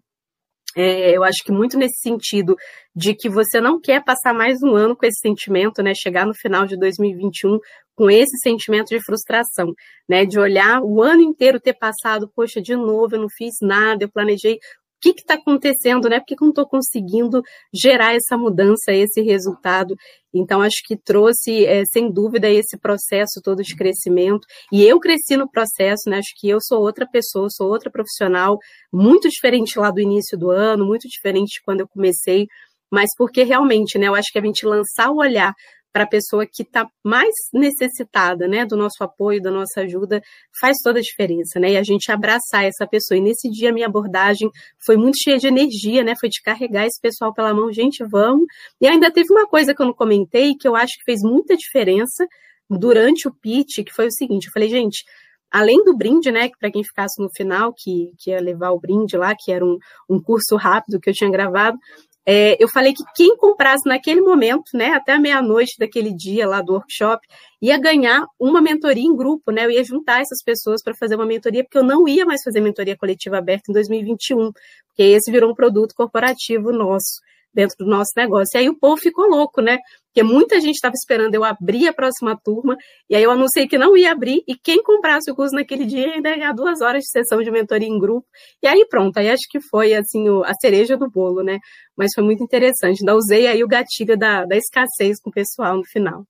[0.76, 2.56] é, eu acho que muito nesse sentido
[2.95, 5.93] de que você não quer passar mais um ano com esse sentimento, né?
[5.93, 7.57] Chegar no final de 2021
[7.95, 9.73] com esse sentimento de frustração,
[10.07, 10.26] né?
[10.26, 14.11] De olhar o ano inteiro ter passado, poxa, de novo, eu não fiz nada, eu
[14.11, 14.57] planejei
[15.02, 16.19] que está acontecendo, né?
[16.19, 17.41] Por que, que eu não estou conseguindo
[17.73, 19.95] gerar essa mudança, esse resultado?
[20.34, 24.45] Então, acho que trouxe, é, sem dúvida, esse processo todo de crescimento.
[24.72, 26.18] E eu cresci no processo, né?
[26.18, 28.57] Acho que eu sou outra pessoa, sou outra profissional,
[28.94, 32.45] muito diferente lá do início do ano, muito diferente de quando eu comecei.
[32.91, 34.07] Mas porque realmente, né?
[34.07, 35.53] Eu acho que a gente lançar o olhar
[35.92, 40.22] para a pessoa que está mais necessitada, né, do nosso apoio, da nossa ajuda,
[40.60, 41.72] faz toda a diferença, né?
[41.72, 43.18] E a gente abraçar essa pessoa.
[43.18, 44.50] E nesse dia minha abordagem
[44.86, 46.14] foi muito cheia de energia, né?
[46.20, 48.46] Foi de carregar esse pessoal pela mão, gente, vamos.
[48.80, 51.56] E ainda teve uma coisa que eu não comentei que eu acho que fez muita
[51.56, 52.26] diferença
[52.70, 55.04] durante o pitch, que foi o seguinte, eu falei, gente,
[55.52, 59.18] além do brinde, né, para quem ficasse no final, que, que ia levar o brinde
[59.18, 59.78] lá, que era um,
[60.10, 61.78] um curso rápido que eu tinha gravado,
[62.26, 66.73] é, eu falei que quem comprasse naquele momento, né, até meia-noite daquele dia lá do
[66.73, 67.26] workshop,
[67.61, 69.65] ia ganhar uma mentoria em grupo, né?
[69.65, 72.61] Eu ia juntar essas pessoas para fazer uma mentoria, porque eu não ia mais fazer
[72.61, 74.52] mentoria coletiva aberta em 2021,
[74.88, 77.22] porque esse virou um produto corporativo nosso
[77.53, 78.57] dentro do nosso negócio.
[78.57, 79.78] E aí o povo ficou louco, né?
[80.07, 82.76] Porque muita gente estava esperando eu abrir a próxima turma,
[83.10, 86.14] e aí eu anunciei que não ia abrir, e quem comprasse o curso naquele dia
[86.14, 88.28] ainda ia ganhar duas horas de sessão de mentoria em grupo.
[88.61, 91.60] E aí pronto, aí acho que foi assim a cereja do bolo, né?
[91.95, 92.99] Mas foi muito interessante.
[93.02, 96.26] Ainda usei aí o gatilho da, da escassez com o pessoal no final.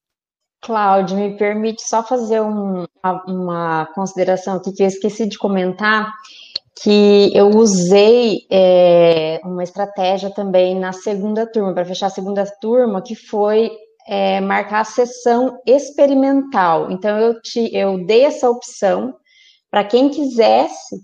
[0.62, 2.86] Cláudio, me permite só fazer um,
[3.28, 6.12] uma consideração aqui que eu esqueci de comentar
[6.84, 13.04] que eu usei é, uma estratégia também na segunda turma, para fechar a segunda turma,
[13.04, 13.72] que foi
[14.08, 16.92] é, marcar a sessão experimental.
[16.92, 19.14] Então, eu, te, eu dei essa opção
[19.70, 21.00] para quem quisesse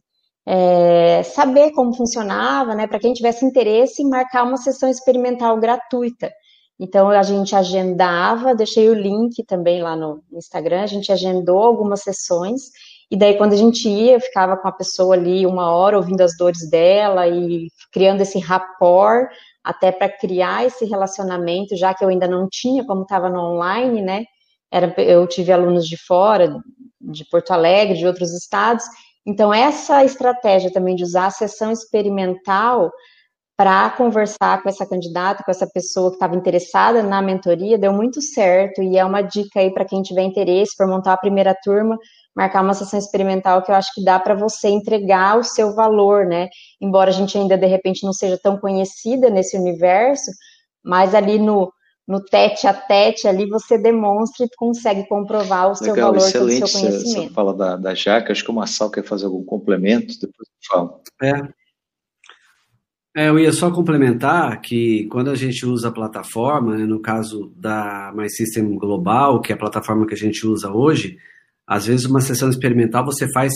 [0.48, 6.32] é, saber como funcionava, né, para quem tivesse interesse marcar uma sessão experimental gratuita.
[6.80, 12.02] Então, a gente agendava, deixei o link também lá no Instagram, a gente agendou algumas
[12.02, 12.72] sessões
[13.10, 16.22] e daí, quando a gente ia, eu ficava com a pessoa ali uma hora ouvindo
[16.22, 19.30] as dores dela e criando esse rapport,
[19.64, 24.02] até para criar esse relacionamento, já que eu ainda não tinha, como estava no online,
[24.02, 24.26] né?
[24.70, 26.58] Era, eu tive alunos de fora,
[26.99, 28.84] de Porto Alegre, de outros estados.
[29.26, 32.91] Então, essa estratégia também de usar a sessão experimental
[33.58, 38.22] para conversar com essa candidata, com essa pessoa que estava interessada na mentoria, deu muito
[38.22, 38.84] certo.
[38.84, 41.98] E é uma dica aí para quem tiver interesse por montar a primeira turma,
[42.36, 46.28] marcar uma sessão experimental que eu acho que dá para você entregar o seu valor,
[46.28, 46.50] né?
[46.80, 50.30] Embora a gente ainda de repente não seja tão conhecida nesse universo,
[50.86, 51.74] mas ali no,
[52.08, 56.64] no tete a tete ali você demonstra e consegue comprovar o Legal, seu valor, excelente.
[56.64, 57.30] o seu conhecimento.
[57.30, 60.70] Você fala da, da Jaca, acho que o Marçal quer fazer algum complemento, depois eu
[60.70, 61.02] falo.
[61.24, 61.66] É.
[63.18, 67.52] É, eu ia só complementar que quando a gente usa a plataforma, né, no caso
[67.56, 71.18] da MySystem Global, que é a plataforma que a gente usa hoje,
[71.65, 73.52] às vezes, uma sessão experimental você faz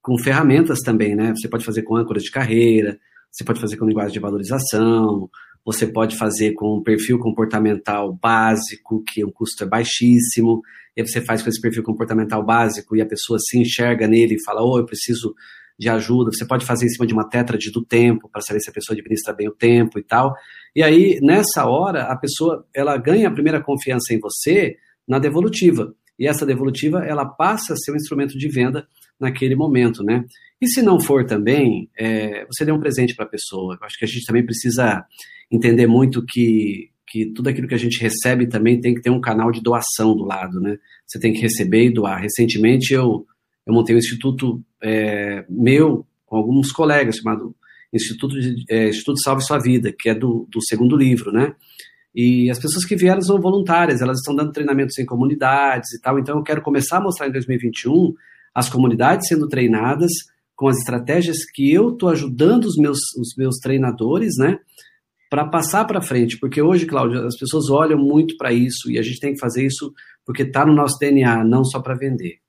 [0.00, 1.34] com ferramentas também, né?
[1.36, 2.96] Você pode fazer com âncoras de carreira,
[3.28, 5.28] você pode fazer com linguagem de valorização,
[5.64, 10.62] você pode fazer com um perfil comportamental básico, que o custo é baixíssimo,
[10.96, 14.36] e aí você faz com esse perfil comportamental básico e a pessoa se enxerga nele
[14.36, 15.34] e fala, oh, eu preciso
[15.78, 16.30] de ajuda.
[16.32, 18.94] Você pode fazer em cima de uma tétrade do tempo, para saber se a pessoa
[18.94, 20.34] administra bem o tempo e tal.
[20.74, 24.76] E aí, nessa hora, a pessoa ela ganha a primeira confiança em você
[25.06, 28.86] na devolutiva e essa devolutiva ela passa a ser um instrumento de venda
[29.18, 30.24] naquele momento, né?
[30.60, 33.76] E se não for também, é, você dê um presente para a pessoa.
[33.80, 35.04] Eu acho que a gente também precisa
[35.50, 39.20] entender muito que, que tudo aquilo que a gente recebe também tem que ter um
[39.20, 40.76] canal de doação do lado, né?
[41.06, 42.20] Você tem que receber e doar.
[42.20, 43.26] Recentemente eu,
[43.66, 47.54] eu montei um instituto é, meu com alguns colegas chamado
[47.94, 51.54] Instituto, de, é, instituto Salve Sua Vida, que é do, do segundo livro, né?
[52.14, 56.18] E as pessoas que vieram são voluntárias, elas estão dando treinamentos em comunidades e tal.
[56.18, 58.14] Então, eu quero começar a mostrar em 2021
[58.54, 60.10] as comunidades sendo treinadas
[60.54, 64.58] com as estratégias que eu estou ajudando os meus, os meus treinadores, né?
[65.28, 66.38] Para passar para frente.
[66.38, 69.66] Porque hoje, Cláudio, as pessoas olham muito para isso e a gente tem que fazer
[69.66, 69.92] isso
[70.24, 72.41] porque está no nosso DNA, não só para vender.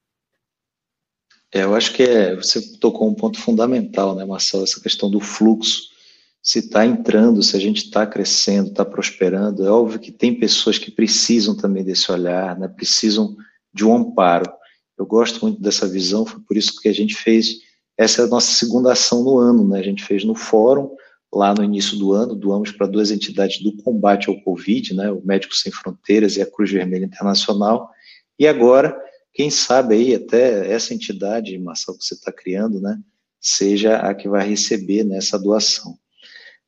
[1.53, 4.63] É, eu acho que é, você tocou um ponto fundamental, né, Marcelo?
[4.63, 5.93] Essa questão do fluxo
[6.41, 10.77] se está entrando, se a gente está crescendo, está prosperando, é óbvio que tem pessoas
[10.77, 12.67] que precisam também desse olhar, né?
[12.67, 13.34] precisam
[13.73, 14.51] de um amparo.
[14.97, 17.59] Eu gosto muito dessa visão, foi por isso que a gente fez,
[17.97, 19.80] essa é a nossa segunda ação no ano, né?
[19.80, 20.91] a gente fez no fórum,
[21.34, 25.21] lá no início do ano, doamos para duas entidades do combate ao Covid, né, o
[25.25, 27.89] Médicos Sem Fronteiras e a Cruz Vermelha Internacional,
[28.38, 28.95] e agora,
[29.34, 32.99] quem sabe aí até essa entidade, Marcelo, que você está criando, né,
[33.41, 35.97] seja a que vai receber nessa doação.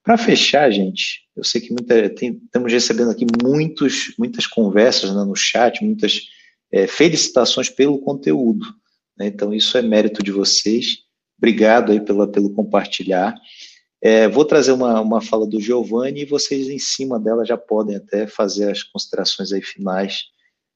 [0.04, 5.24] Para fechar, gente, eu sei que muita, tem, estamos recebendo aqui muitos, muitas conversas né,
[5.24, 6.22] no chat, muitas
[6.72, 8.66] é, felicitações pelo conteúdo.
[9.18, 11.00] Né, então, isso é mérito de vocês.
[11.38, 13.36] Obrigado aí pela, pelo compartilhar.
[14.02, 17.96] É, vou trazer uma, uma fala do Giovanni e vocês, em cima dela, já podem
[17.96, 20.26] até fazer as considerações aí finais,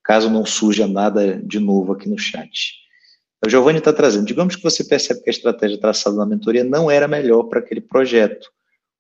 [0.09, 2.79] caso não surja nada de novo aqui no chat.
[3.45, 4.25] O Giovanni está trazendo.
[4.25, 7.79] Digamos que você percebe que a estratégia traçada na mentoria não era melhor para aquele
[7.79, 8.49] projeto.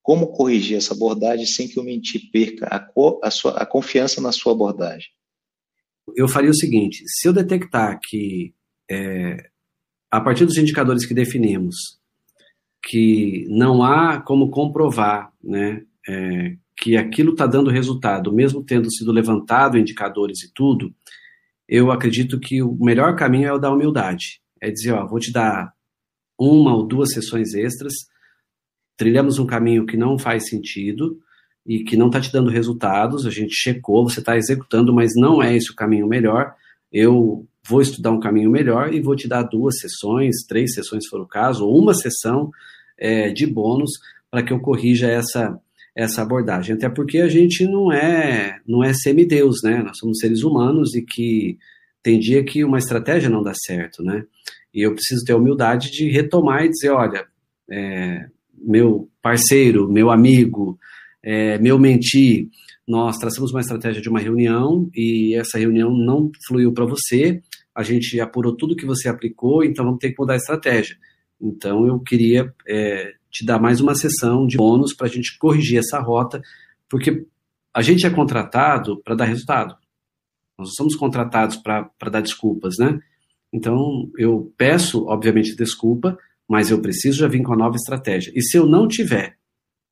[0.03, 4.21] Como corrigir essa abordagem sem que o mentir perca a, co, a, sua, a confiança
[4.21, 5.09] na sua abordagem?
[6.15, 8.53] Eu faria o seguinte: se eu detectar que,
[8.87, 9.49] é,
[10.11, 11.75] a partir dos indicadores que definimos,
[12.83, 19.11] que não há como comprovar né, é, que aquilo está dando resultado, mesmo tendo sido
[19.11, 20.93] levantado indicadores e tudo,
[21.69, 24.41] eu acredito que o melhor caminho é o da humildade.
[24.59, 25.71] É dizer, ó, vou te dar
[26.37, 27.93] uma ou duas sessões extras,
[28.97, 31.19] trilhamos um caminho que não faz sentido
[31.65, 35.43] e que não está te dando resultados, a gente checou, você está executando, mas não
[35.43, 36.55] é esse o caminho melhor.
[36.91, 41.09] Eu vou estudar um caminho melhor e vou te dar duas sessões, três sessões se
[41.09, 42.49] for o caso, ou uma sessão
[42.97, 43.91] é, de bônus
[44.31, 45.59] para que eu corrija essa
[45.99, 46.75] essa abordagem.
[46.75, 49.83] Até porque a gente não é não é semideus, né?
[49.83, 51.57] Nós somos seres humanos e que
[52.01, 54.23] tem dia que uma estratégia não dá certo, né?
[54.73, 57.25] E eu preciso ter a humildade de retomar e dizer, olha,
[57.69, 60.79] é, meu parceiro, meu amigo,
[61.21, 62.47] é, meu mentir,
[62.87, 67.41] nós traçamos uma estratégia de uma reunião e essa reunião não fluiu para você,
[67.75, 70.95] a gente apurou tudo que você aplicou, então vamos ter que mudar a estratégia.
[71.41, 75.79] Então eu queria é, te dar mais uma sessão de bônus para a gente corrigir
[75.79, 76.41] essa rota,
[76.89, 77.25] porque
[77.73, 79.75] a gente é contratado para dar resultado.
[80.57, 82.99] Nós somos contratados para dar desculpas, né?
[83.51, 88.31] Então, eu peço, obviamente, desculpa, mas eu preciso já vir com a nova estratégia.
[88.35, 89.37] E se eu não tiver,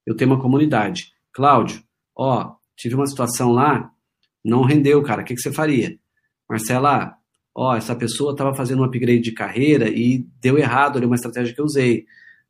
[0.05, 1.13] eu tenho uma comunidade.
[1.31, 1.83] Cláudio,
[2.15, 3.91] ó, tive uma situação lá,
[4.43, 5.97] não rendeu, cara, o que, que você faria?
[6.49, 7.15] Marcela,
[7.53, 11.53] ó, essa pessoa estava fazendo um upgrade de carreira e deu errado ali uma estratégia
[11.53, 12.05] que eu usei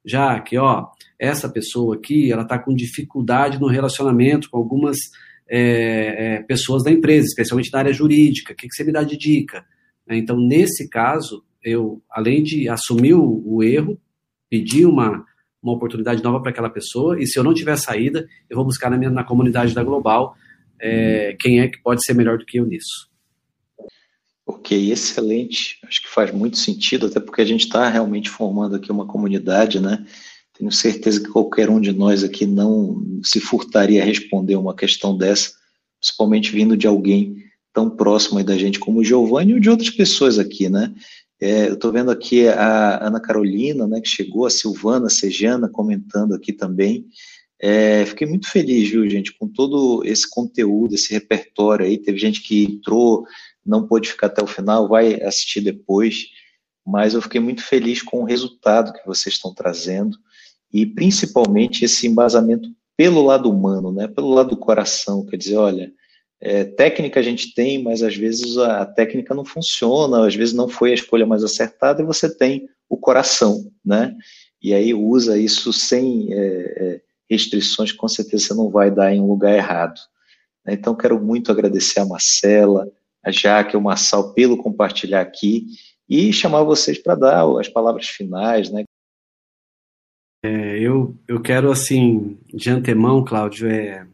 [0.07, 0.87] já que, ó,
[1.19, 4.97] essa pessoa aqui, ela está com dificuldade no relacionamento com algumas
[5.49, 9.03] é, é, pessoas da empresa, especialmente na área jurídica, o que, que você me dá
[9.03, 9.65] de dica?
[10.07, 13.99] Né, então, nesse caso, eu, além de assumir o, o erro,
[14.49, 15.25] pedir uma,
[15.61, 18.89] uma oportunidade nova para aquela pessoa, e se eu não tiver saída, eu vou buscar
[18.89, 20.35] na, minha, na comunidade da Global
[20.79, 23.06] é, quem é que pode ser melhor do que eu nisso.
[24.47, 25.77] Ok, excelente.
[25.83, 29.77] Acho que faz muito sentido, até porque a gente está realmente formando aqui uma comunidade,
[29.81, 30.05] né?
[30.57, 35.17] Tenho certeza que qualquer um de nós aqui não se furtaria a responder uma questão
[35.17, 35.51] dessa,
[35.99, 37.43] principalmente vindo de alguém
[37.73, 40.95] tão próximo da gente como o Giovanni ou de outras pessoas aqui, né?
[41.41, 46.33] É, eu estou vendo aqui a Ana Carolina, né, que chegou, a Silvana Sejana comentando
[46.33, 47.05] aqui também.
[47.59, 51.97] É, fiquei muito feliz, viu, gente, com todo esse conteúdo, esse repertório aí.
[51.97, 53.25] Teve gente que entrou,
[53.67, 56.27] não pôde ficar até o final, vai assistir depois,
[56.85, 60.17] mas eu fiquei muito feliz com o resultado que vocês estão trazendo
[60.73, 65.91] e principalmente esse embasamento pelo lado humano, né, pelo lado do coração, quer dizer, olha,
[66.39, 70.67] é, técnica a gente tem, mas às vezes a técnica não funciona, às vezes não
[70.67, 74.15] foi a escolha mais acertada e você tem o coração, né,
[74.61, 79.19] e aí usa isso sem é, é restrições, com certeza você não vai dar em
[79.19, 79.99] um lugar errado.
[80.67, 82.89] Então, quero muito agradecer a Marcela,
[83.23, 85.65] a Jaque, o Marçal, pelo compartilhar aqui
[86.09, 88.83] e chamar vocês para dar as palavras finais, né?
[90.43, 94.07] É, eu, eu quero, assim, de antemão, Cláudio, é,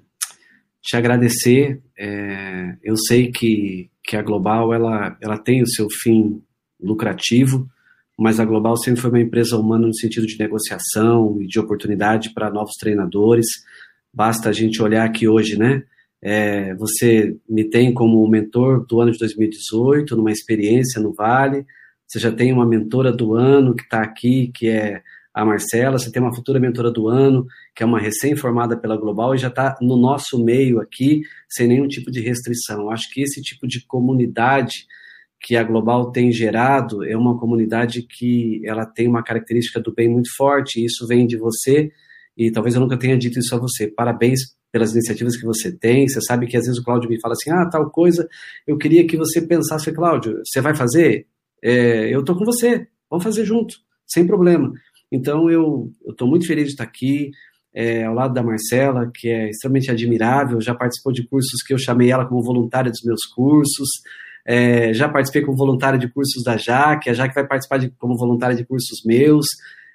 [0.81, 1.81] te agradecer.
[1.97, 6.41] É, eu sei que, que a Global ela, ela tem o seu fim
[6.80, 7.67] lucrativo,
[8.17, 12.34] mas a Global sempre foi uma empresa humana no sentido de negociação e de oportunidade
[12.34, 13.45] para novos treinadores.
[14.13, 15.84] Basta a gente olhar aqui hoje, né?
[16.25, 21.65] É, você me tem como mentor do ano de 2018, numa experiência no Vale.
[22.07, 25.01] Você já tem uma mentora do ano que está aqui, que é
[25.33, 25.99] a Marcela.
[25.99, 27.45] Você tem uma futura mentora do ano,
[27.75, 31.89] que é uma recém-formada pela Global e já está no nosso meio aqui, sem nenhum
[31.89, 32.89] tipo de restrição.
[32.89, 34.85] Acho que esse tipo de comunidade
[35.41, 40.07] que a Global tem gerado é uma comunidade que ela tem uma característica do bem
[40.07, 40.79] muito forte.
[40.79, 41.91] E isso vem de você
[42.37, 43.87] e talvez eu nunca tenha dito isso a você.
[43.87, 44.39] Parabéns
[44.73, 46.07] pelas iniciativas que você tem.
[46.07, 48.27] Você sabe que às vezes o Cláudio me fala assim: ah, tal coisa,
[48.65, 51.27] eu queria que você pensasse, Cláudio, você vai fazer?
[51.61, 53.75] É, eu estou com você, vamos fazer junto,
[54.05, 54.73] sem problema.
[55.11, 57.31] Então eu estou muito feliz de estar aqui.
[57.73, 61.77] é, ao lado da Marcela, que é extremamente admirável, já participou de cursos que eu
[61.77, 63.89] chamei ela como voluntária dos meus cursos,
[64.45, 68.17] é, já participei como voluntária de cursos da Jaque, a Jaque vai participar de, como
[68.17, 69.45] voluntária de cursos meus,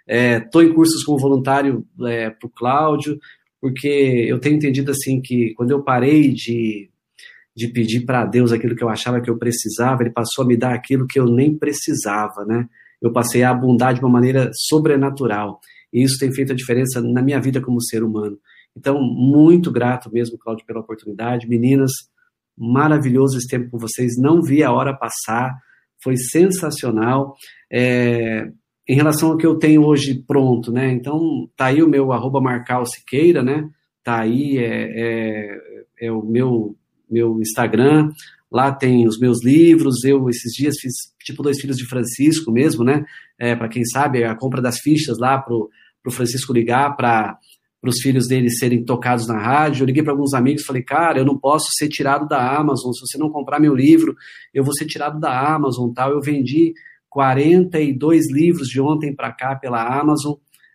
[0.09, 3.19] estou é, em cursos como voluntário é, para o Cláudio,
[3.61, 3.89] porque
[4.29, 6.91] eu tenho entendido assim que quando eu parei de,
[7.57, 10.57] de pedir para Deus aquilo que eu achava que eu precisava, Ele passou a me
[10.57, 12.69] dar aquilo que eu nem precisava, né?
[13.01, 15.61] Eu passei a abundar de uma maneira sobrenatural.
[15.93, 18.39] E isso tem feito a diferença na minha vida como ser humano.
[18.77, 21.49] Então, muito grato mesmo, Cláudio, pela oportunidade.
[21.49, 21.91] Meninas,
[22.57, 24.17] maravilhoso esse tempo com vocês.
[24.19, 25.57] Não vi a hora passar.
[26.03, 27.35] Foi sensacional.
[27.73, 28.51] É,
[28.89, 30.91] em relação ao que eu tenho hoje pronto, né?
[30.91, 33.69] Então, tá aí o meu arroba Marcal Siqueira, né?
[34.03, 36.75] Tá aí, é, é, é o meu,
[37.11, 38.11] meu Instagram.
[38.51, 40.05] Lá tem os meus livros.
[40.05, 43.05] Eu, esses dias, fiz tipo Dois Filhos de Francisco mesmo, né?
[43.39, 45.69] É, para quem sabe, a compra das fichas lá pro,
[46.03, 47.39] pro Francisco ligar para
[47.85, 49.83] os filhos dele serem tocados na rádio.
[49.83, 52.91] Eu liguei para alguns amigos falei, cara, eu não posso ser tirado da Amazon.
[52.93, 54.17] Se você não comprar meu livro,
[54.55, 56.11] eu vou ser tirado da Amazon tal.
[56.11, 56.73] Eu vendi
[57.09, 60.35] 42 livros de ontem para cá pela Amazon,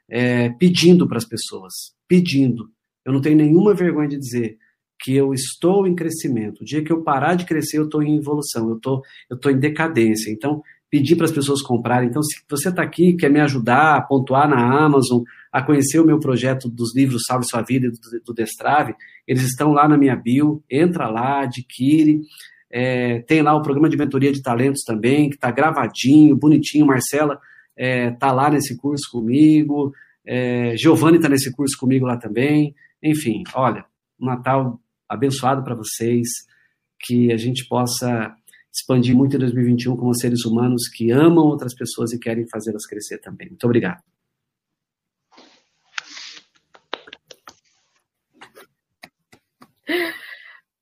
[0.10, 1.74] é, pedindo para as pessoas,
[2.08, 2.70] pedindo.
[3.06, 4.58] Eu não tenho nenhuma vergonha de dizer
[5.00, 6.62] que eu estou em crescimento.
[6.62, 9.50] O dia que eu parar de crescer, eu estou em evolução, eu tô, estou tô
[9.50, 10.32] em decadência.
[10.32, 12.08] Então, pedir para as pessoas comprarem.
[12.08, 16.06] Então, se você está aqui, quer me ajudar a pontuar na Amazon, a conhecer o
[16.06, 18.94] meu projeto dos livros Salve Sua Vida do, do Destrave,
[19.28, 22.22] eles estão lá na minha bio, entra lá, adquire.
[22.76, 26.88] É, tem lá o programa de mentoria de talentos também, que está gravadinho, bonitinho.
[26.88, 27.40] Marcela
[27.78, 29.94] está é, tá lá nesse curso comigo.
[30.26, 32.74] É, Giovanni está nesse curso comigo lá também.
[33.04, 33.86] Enfim, olha,
[34.20, 36.28] um Natal abençoado para vocês,
[37.00, 38.36] que a gente possa
[38.74, 43.20] expandir muito em 2021 como seres humanos que amam outras pessoas e querem fazê-las crescer
[43.20, 43.50] também.
[43.50, 44.02] Muito obrigado.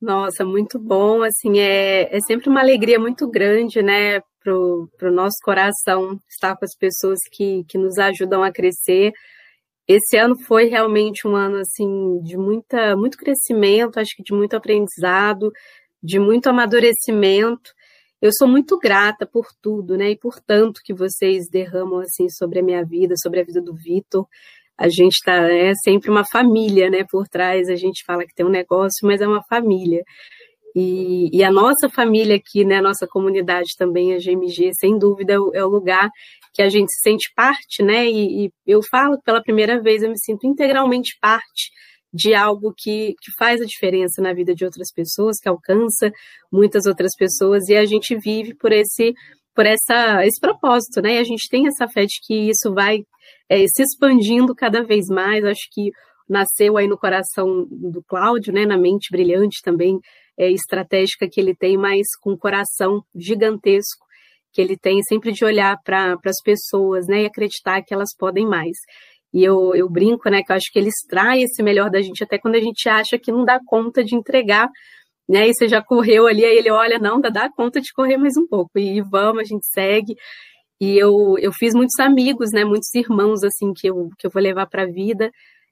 [0.01, 1.21] Nossa, muito bom.
[1.23, 6.65] Assim, é, é sempre uma alegria muito grande, né, para o nosso coração estar com
[6.65, 9.13] as pessoas que, que nos ajudam a crescer
[9.87, 14.55] esse ano foi realmente um ano assim de muita, muito crescimento, acho que de muito
[14.55, 15.51] aprendizado,
[16.01, 17.73] de muito amadurecimento.
[18.21, 20.11] Eu sou muito grata por tudo, né?
[20.11, 23.75] E por tanto que vocês derramam assim sobre a minha vida, sobre a vida do
[23.75, 24.25] Vitor.
[24.81, 27.05] A gente está é sempre uma família, né?
[27.07, 30.03] Por trás a gente fala que tem um negócio, mas é uma família.
[30.75, 35.33] E, e, a nossa família aqui, né, a nossa comunidade também, a GMG, sem dúvida,
[35.33, 36.09] é o, é o lugar
[36.53, 38.07] que a gente se sente parte, né?
[38.07, 41.69] E, e, eu falo pela primeira vez eu me sinto integralmente parte
[42.11, 46.11] de algo que, que faz a diferença na vida de outras pessoas, que alcança
[46.51, 49.13] muitas outras pessoas, e a gente vive por esse
[49.53, 51.15] por essa, esse propósito, né?
[51.15, 53.03] E a gente tem essa fé de que isso vai
[53.51, 55.43] é, se expandindo cada vez mais.
[55.43, 55.91] Acho que
[56.29, 58.65] nasceu aí no coração do Cláudio, né?
[58.65, 59.99] Na mente brilhante também,
[60.39, 64.05] é, estratégica que ele tem, mas com um coração gigantesco
[64.53, 68.45] que ele tem sempre de olhar para as pessoas, né, e acreditar que elas podem
[68.45, 68.75] mais.
[69.33, 72.21] E eu, eu brinco, né, que eu acho que ele extrai esse melhor da gente
[72.21, 74.67] até quando a gente acha que não dá conta de entregar,
[75.29, 78.17] né, e você já correu ali, aí ele olha, não, dá, dá conta de correr
[78.17, 80.15] mais um pouco, e vamos, a gente segue.
[80.81, 84.41] E eu, eu fiz muitos amigos, né, muitos irmãos, assim, que eu, que eu vou
[84.41, 85.31] levar para a vida.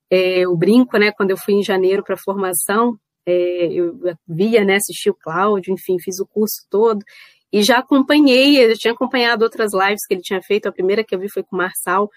[0.10, 2.96] É, eu brinco, né, quando eu fui em janeiro para a formação,
[3.26, 7.04] é, eu via, né, assisti o Cláudio, enfim, fiz o curso todo,
[7.52, 11.16] e já acompanhei, eu tinha acompanhado outras lives que ele tinha feito, a primeira que
[11.16, 12.10] eu vi foi com o Marçal,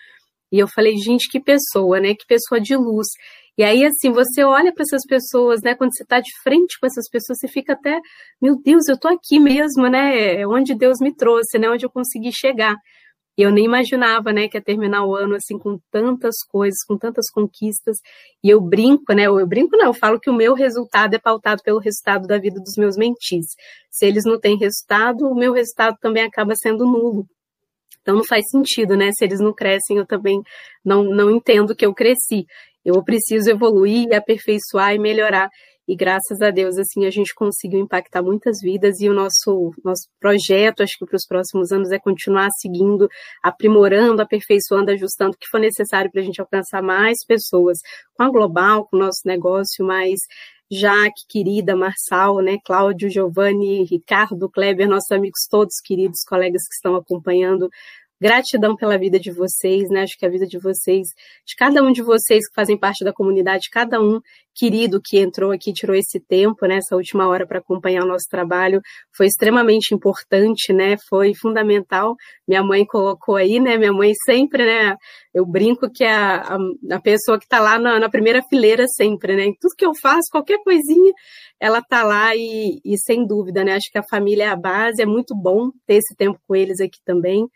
[0.52, 2.14] e eu falei, gente, que pessoa, né?
[2.14, 3.06] Que pessoa de luz.
[3.58, 5.74] E aí, assim, você olha para essas pessoas, né?
[5.74, 8.00] Quando você está de frente com essas pessoas, você fica até,
[8.40, 10.40] meu Deus, eu tô aqui mesmo, né?
[10.40, 11.68] É onde Deus me trouxe, né?
[11.68, 12.76] Onde eu consegui chegar.
[13.36, 16.98] E eu nem imaginava, né, que ia terminar o ano assim com tantas coisas, com
[16.98, 17.96] tantas conquistas.
[18.44, 19.24] E eu brinco, né?
[19.26, 22.60] Eu brinco não, eu falo que o meu resultado é pautado pelo resultado da vida
[22.60, 23.46] dos meus mentis.
[23.90, 27.26] Se eles não têm resultado, o meu resultado também acaba sendo nulo.
[28.02, 29.10] Então não faz sentido, né?
[29.12, 30.42] Se eles não crescem, eu também
[30.84, 32.44] não, não entendo que eu cresci.
[32.84, 35.48] Eu preciso evoluir, aperfeiçoar e melhorar.
[35.86, 40.08] E graças a Deus, assim, a gente conseguiu impactar muitas vidas e o nosso, nosso
[40.20, 43.08] projeto, acho que para os próximos anos, é continuar seguindo,
[43.42, 47.78] aprimorando, aperfeiçoando, ajustando o que for necessário para a gente alcançar mais pessoas
[48.14, 50.20] com a Global, com o nosso negócio, mais
[50.70, 56.94] Jaque, querida, Marçal, né, Cláudio, Giovanni, Ricardo, Kleber, nossos amigos todos queridos, colegas que estão
[56.96, 57.68] acompanhando
[58.22, 60.02] Gratidão pela vida de vocês, né?
[60.02, 61.08] Acho que a vida de vocês,
[61.44, 64.20] de cada um de vocês que fazem parte da comunidade, cada um
[64.54, 66.76] querido que entrou aqui, tirou esse tempo, né?
[66.76, 68.80] Essa última hora para acompanhar o nosso trabalho,
[69.16, 70.96] foi extremamente importante, né?
[71.08, 72.14] Foi fundamental.
[72.46, 73.76] Minha mãe colocou aí, né?
[73.76, 74.94] Minha mãe sempre, né?
[75.34, 76.58] Eu brinco que a, a,
[76.92, 79.46] a pessoa que está lá na, na, primeira fileira sempre, né?
[79.46, 81.12] Em tudo que eu faço, qualquer coisinha,
[81.58, 83.72] ela tá lá e, e sem dúvida, né?
[83.72, 86.80] Acho que a família é a base, é muito bom ter esse tempo com eles
[86.80, 87.48] aqui também.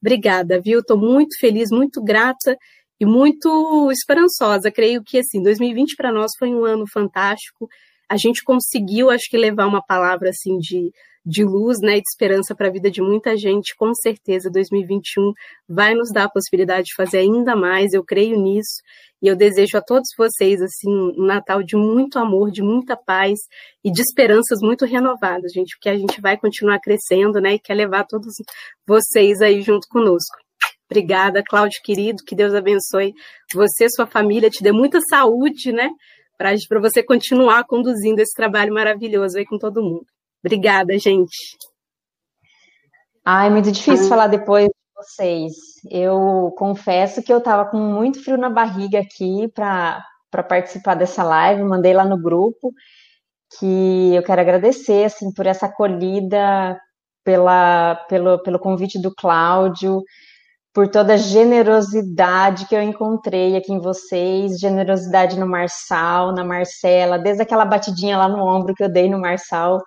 [0.00, 0.80] Obrigada, viu?
[0.80, 2.56] Estou muito feliz, muito grata
[3.00, 4.70] e muito esperançosa.
[4.70, 7.68] Creio que assim, 2020 para nós foi um ano fantástico.
[8.08, 10.90] A gente conseguiu, acho que levar uma palavra assim de
[11.28, 13.76] de luz, né, de esperança para a vida de muita gente.
[13.76, 15.32] Com certeza, 2021
[15.68, 17.92] vai nos dar a possibilidade de fazer ainda mais.
[17.92, 18.80] Eu creio nisso
[19.20, 23.38] e eu desejo a todos vocês assim um Natal de muito amor, de muita paz
[23.84, 27.74] e de esperanças muito renovadas, gente, porque a gente vai continuar crescendo, né, e quer
[27.74, 28.32] levar todos
[28.86, 30.36] vocês aí junto conosco.
[30.90, 33.12] Obrigada, Cláudio querido, que Deus abençoe
[33.52, 35.90] você, sua família, te dê muita saúde, né,
[36.38, 40.06] para você continuar conduzindo esse trabalho maravilhoso aí com todo mundo.
[40.44, 41.56] Obrigada, gente.
[43.24, 44.08] Ai, muito difícil ah.
[44.08, 45.54] falar depois de vocês.
[45.90, 50.02] Eu confesso que eu estava com muito frio na barriga aqui para
[50.48, 52.72] participar dessa live, mandei lá no grupo
[53.58, 56.78] que eu quero agradecer assim por essa acolhida,
[57.24, 60.02] pela, pelo, pelo convite do Cláudio,
[60.72, 67.18] por toda a generosidade que eu encontrei aqui em vocês, generosidade no Marçal, na Marcela,
[67.18, 69.82] desde aquela batidinha lá no ombro que eu dei no Marçal,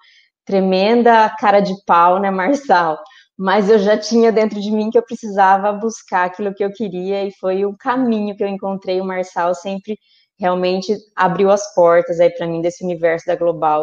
[0.51, 2.99] tremenda cara de pau, né, Marçal?
[3.37, 7.23] Mas eu já tinha dentro de mim que eu precisava buscar aquilo que eu queria
[7.23, 8.99] e foi o caminho que eu encontrei.
[8.99, 9.97] O Marçal sempre
[10.37, 13.81] realmente abriu as portas aí para mim desse universo da Global.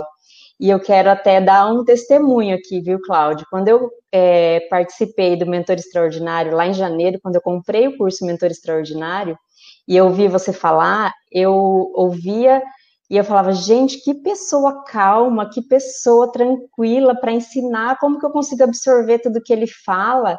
[0.60, 3.46] E eu quero até dar um testemunho aqui, viu, Cláudio?
[3.50, 8.26] Quando eu é, participei do Mentor Extraordinário lá em janeiro, quando eu comprei o curso
[8.26, 9.38] Mentor Extraordinário,
[9.86, 11.54] e eu ouvi você falar, eu
[11.94, 12.62] ouvia
[13.10, 18.30] e eu falava, gente, que pessoa calma, que pessoa tranquila para ensinar, como que eu
[18.30, 20.38] consigo absorver tudo que ele fala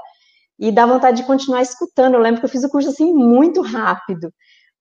[0.60, 2.14] e dá vontade de continuar escutando.
[2.14, 4.32] Eu lembro que eu fiz o curso assim muito rápido,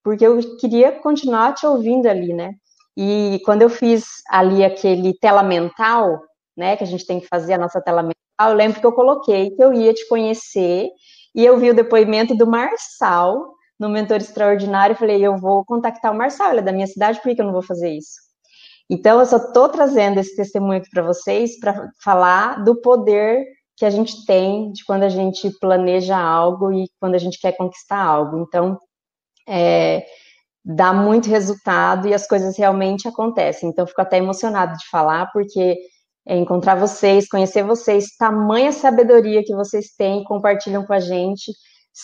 [0.02, 2.52] porque eu queria continuar te ouvindo ali, né?
[2.96, 6.20] E quando eu fiz ali aquele tela mental,
[6.56, 8.92] né, que a gente tem que fazer a nossa tela mental, eu lembro que eu
[8.92, 10.88] coloquei que eu ia te conhecer
[11.34, 16.16] e eu vi o depoimento do Marçal, no Mentor Extraordinário, falei, eu vou contactar o
[16.16, 18.28] Marçal, ele é da minha cidade, por que eu não vou fazer isso?
[18.90, 23.44] Então, eu só estou trazendo esse testemunho aqui para vocês, para falar do poder
[23.76, 27.52] que a gente tem de quando a gente planeja algo e quando a gente quer
[27.52, 28.38] conquistar algo.
[28.38, 28.78] Então,
[29.46, 30.04] é,
[30.64, 33.68] dá muito resultado e as coisas realmente acontecem.
[33.68, 35.76] Então, fico até emocionada de falar, porque
[36.26, 41.52] é encontrar vocês, conhecer vocês, tamanha sabedoria que vocês têm, compartilham com a gente,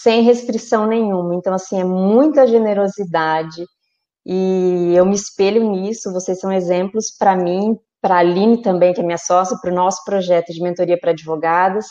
[0.03, 1.37] sem restrição nenhuma.
[1.37, 3.65] Então, assim, é muita generosidade
[4.27, 6.13] e eu me espelho nisso.
[6.13, 9.75] Vocês são exemplos para mim, para a Aline também, que é minha sócia, para o
[9.75, 11.87] nosso projeto de mentoria para advogadas,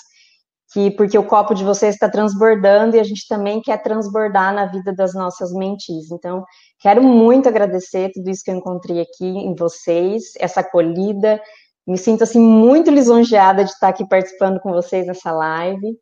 [0.73, 4.65] que porque o copo de vocês está transbordando e a gente também quer transbordar na
[4.65, 6.11] vida das nossas mentis.
[6.11, 6.43] Então,
[6.81, 11.41] quero muito agradecer tudo isso que eu encontrei aqui em vocês, essa acolhida.
[11.87, 15.97] Me sinto assim muito lisonjeada de estar aqui participando com vocês nessa live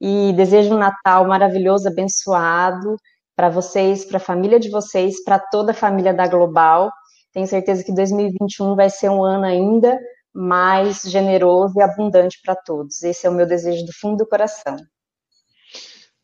[0.00, 2.96] e desejo um Natal maravilhoso, abençoado
[3.36, 6.90] para vocês, para a família de vocês, para toda a família da Global.
[7.32, 9.98] Tenho certeza que 2021 vai ser um ano ainda
[10.34, 13.02] mais generoso e abundante para todos.
[13.02, 14.76] Esse é o meu desejo do fundo do coração.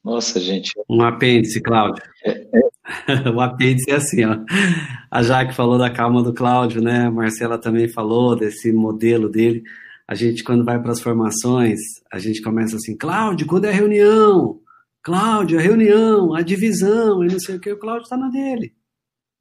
[0.05, 0.73] Nossa, gente.
[0.89, 2.03] Um apêndice, Cláudio.
[2.25, 3.31] É, é.
[3.31, 4.37] o apêndice é assim, ó.
[5.11, 7.07] A Jaque falou da calma do Cláudio, né?
[7.07, 9.63] A Marcela também falou desse modelo dele
[10.07, 11.81] a gente, quando vai para as formações,
[12.13, 14.61] a gente começa assim, Cláudio, quando é reunião?
[15.03, 18.75] Cláudio, a reunião, a divisão, e não sei o que, o Cláudio está na dele.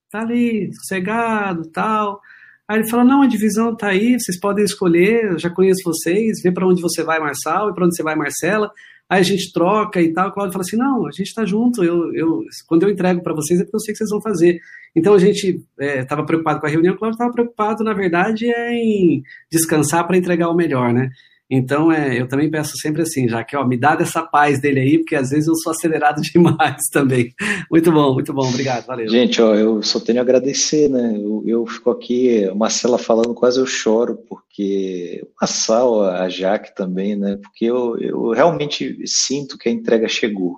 [0.06, 2.22] Está ali, sossegado, tal.
[2.68, 6.42] Aí ele fala, não, a divisão está aí, vocês podem escolher, eu já conheço vocês,
[6.42, 8.72] vê para onde você vai, Marçal, e para onde você vai, Marcela.
[9.10, 10.30] Aí a gente troca e tal.
[10.30, 11.84] O Cláudio fala assim: não, a gente está junto.
[11.84, 14.60] Eu, eu, quando eu entrego para vocês é porque eu sei que vocês vão fazer.
[14.96, 18.46] Então a gente estava é, preocupado com a reunião, o Cláudio estava preocupado, na verdade,
[18.46, 21.10] é em descansar para entregar o melhor, né?
[21.56, 24.80] Então, é, eu também peço sempre assim, já que ó, me dá dessa paz dele
[24.80, 27.32] aí, porque às vezes eu sou acelerado demais também.
[27.70, 29.08] Muito bom, muito bom, obrigado, valeu.
[29.08, 31.16] Gente, ó, eu só tenho a agradecer, né?
[31.16, 37.16] Eu, eu fico aqui, Marcela falando, quase eu choro, porque o Marçal, a Jaque também,
[37.16, 37.38] né?
[37.40, 40.58] Porque eu, eu realmente sinto que a entrega chegou.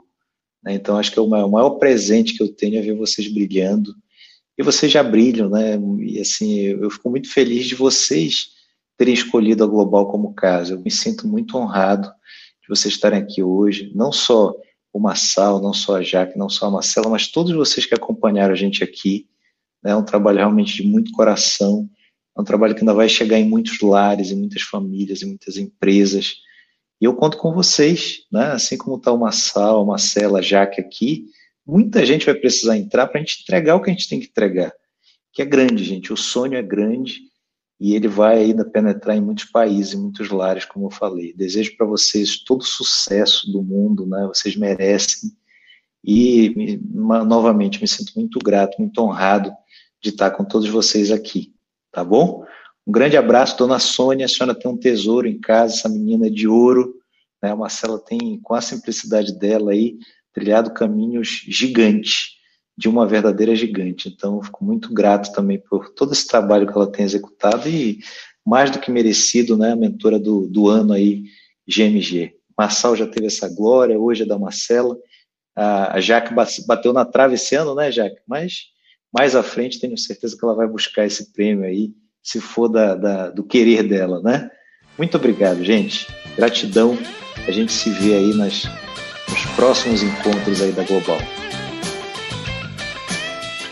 [0.63, 0.75] Né?
[0.75, 3.27] Então, acho que é o maior, o maior presente que eu tenho é ver vocês
[3.27, 3.93] brilhando.
[4.57, 5.77] E vocês já brilham, né?
[5.99, 8.54] E assim, eu, eu fico muito feliz de vocês
[8.97, 10.73] terem escolhido a Global como casa.
[10.73, 12.07] Eu me sinto muito honrado
[12.61, 14.55] de vocês estarem aqui hoje, não só
[14.91, 18.53] o Massal, não só a Jaque, não só a Marcela, mas todos vocês que acompanharam
[18.53, 19.27] a gente aqui.
[19.83, 19.91] Né?
[19.91, 21.89] É um trabalho realmente de muito coração,
[22.35, 25.57] é um trabalho que ainda vai chegar em muitos lares, em muitas famílias, em muitas
[25.57, 26.35] empresas.
[26.99, 28.51] E eu conto com vocês, né?
[28.51, 31.25] assim como está o Massal, a Marcela, a Jaque aqui,
[31.65, 34.27] muita gente vai precisar entrar para a gente entregar o que a gente tem que
[34.27, 34.73] entregar,
[35.33, 36.13] que é grande, gente.
[36.13, 37.19] O sonho é grande
[37.79, 41.33] e ele vai ainda penetrar em muitos países, em muitos lares, como eu falei.
[41.33, 44.25] Desejo para vocês todo o sucesso do mundo, né?
[44.27, 45.31] Vocês merecem.
[46.03, 49.51] E, novamente, me sinto muito grato, muito honrado
[50.01, 51.53] de estar com todos vocês aqui,
[51.91, 52.45] tá bom?
[52.87, 56.47] Um grande abraço, dona Sônia, a senhora tem um tesouro em casa, essa menina de
[56.47, 56.95] ouro,
[57.41, 57.51] né?
[57.51, 59.97] A Marcela tem, com a simplicidade dela aí,
[60.31, 62.35] trilhado caminhos gigantes
[62.77, 64.09] de uma verdadeira gigante.
[64.09, 67.99] Então, fico muito grato também por todo esse trabalho que ela tem executado e
[68.45, 71.23] mais do que merecido, né, a mentora do, do ano aí,
[71.67, 72.35] GMG.
[72.57, 74.97] Marçal já teve essa glória, hoje é da Marcela.
[75.55, 76.33] A Jaque
[76.67, 78.21] bateu na trave esse ano, né, Jaque?
[78.27, 78.75] Mas
[79.11, 82.95] mais à frente tenho certeza que ela vai buscar esse prêmio aí, se for da,
[82.95, 84.49] da, do querer dela, né?
[84.97, 86.07] Muito obrigado, gente.
[86.35, 86.97] Gratidão.
[87.47, 88.63] A gente se vê aí nas,
[89.29, 91.17] nos próximos encontros aí da Global.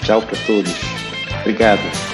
[0.03, 0.73] Tchau para todos.
[1.41, 2.12] Obrigado.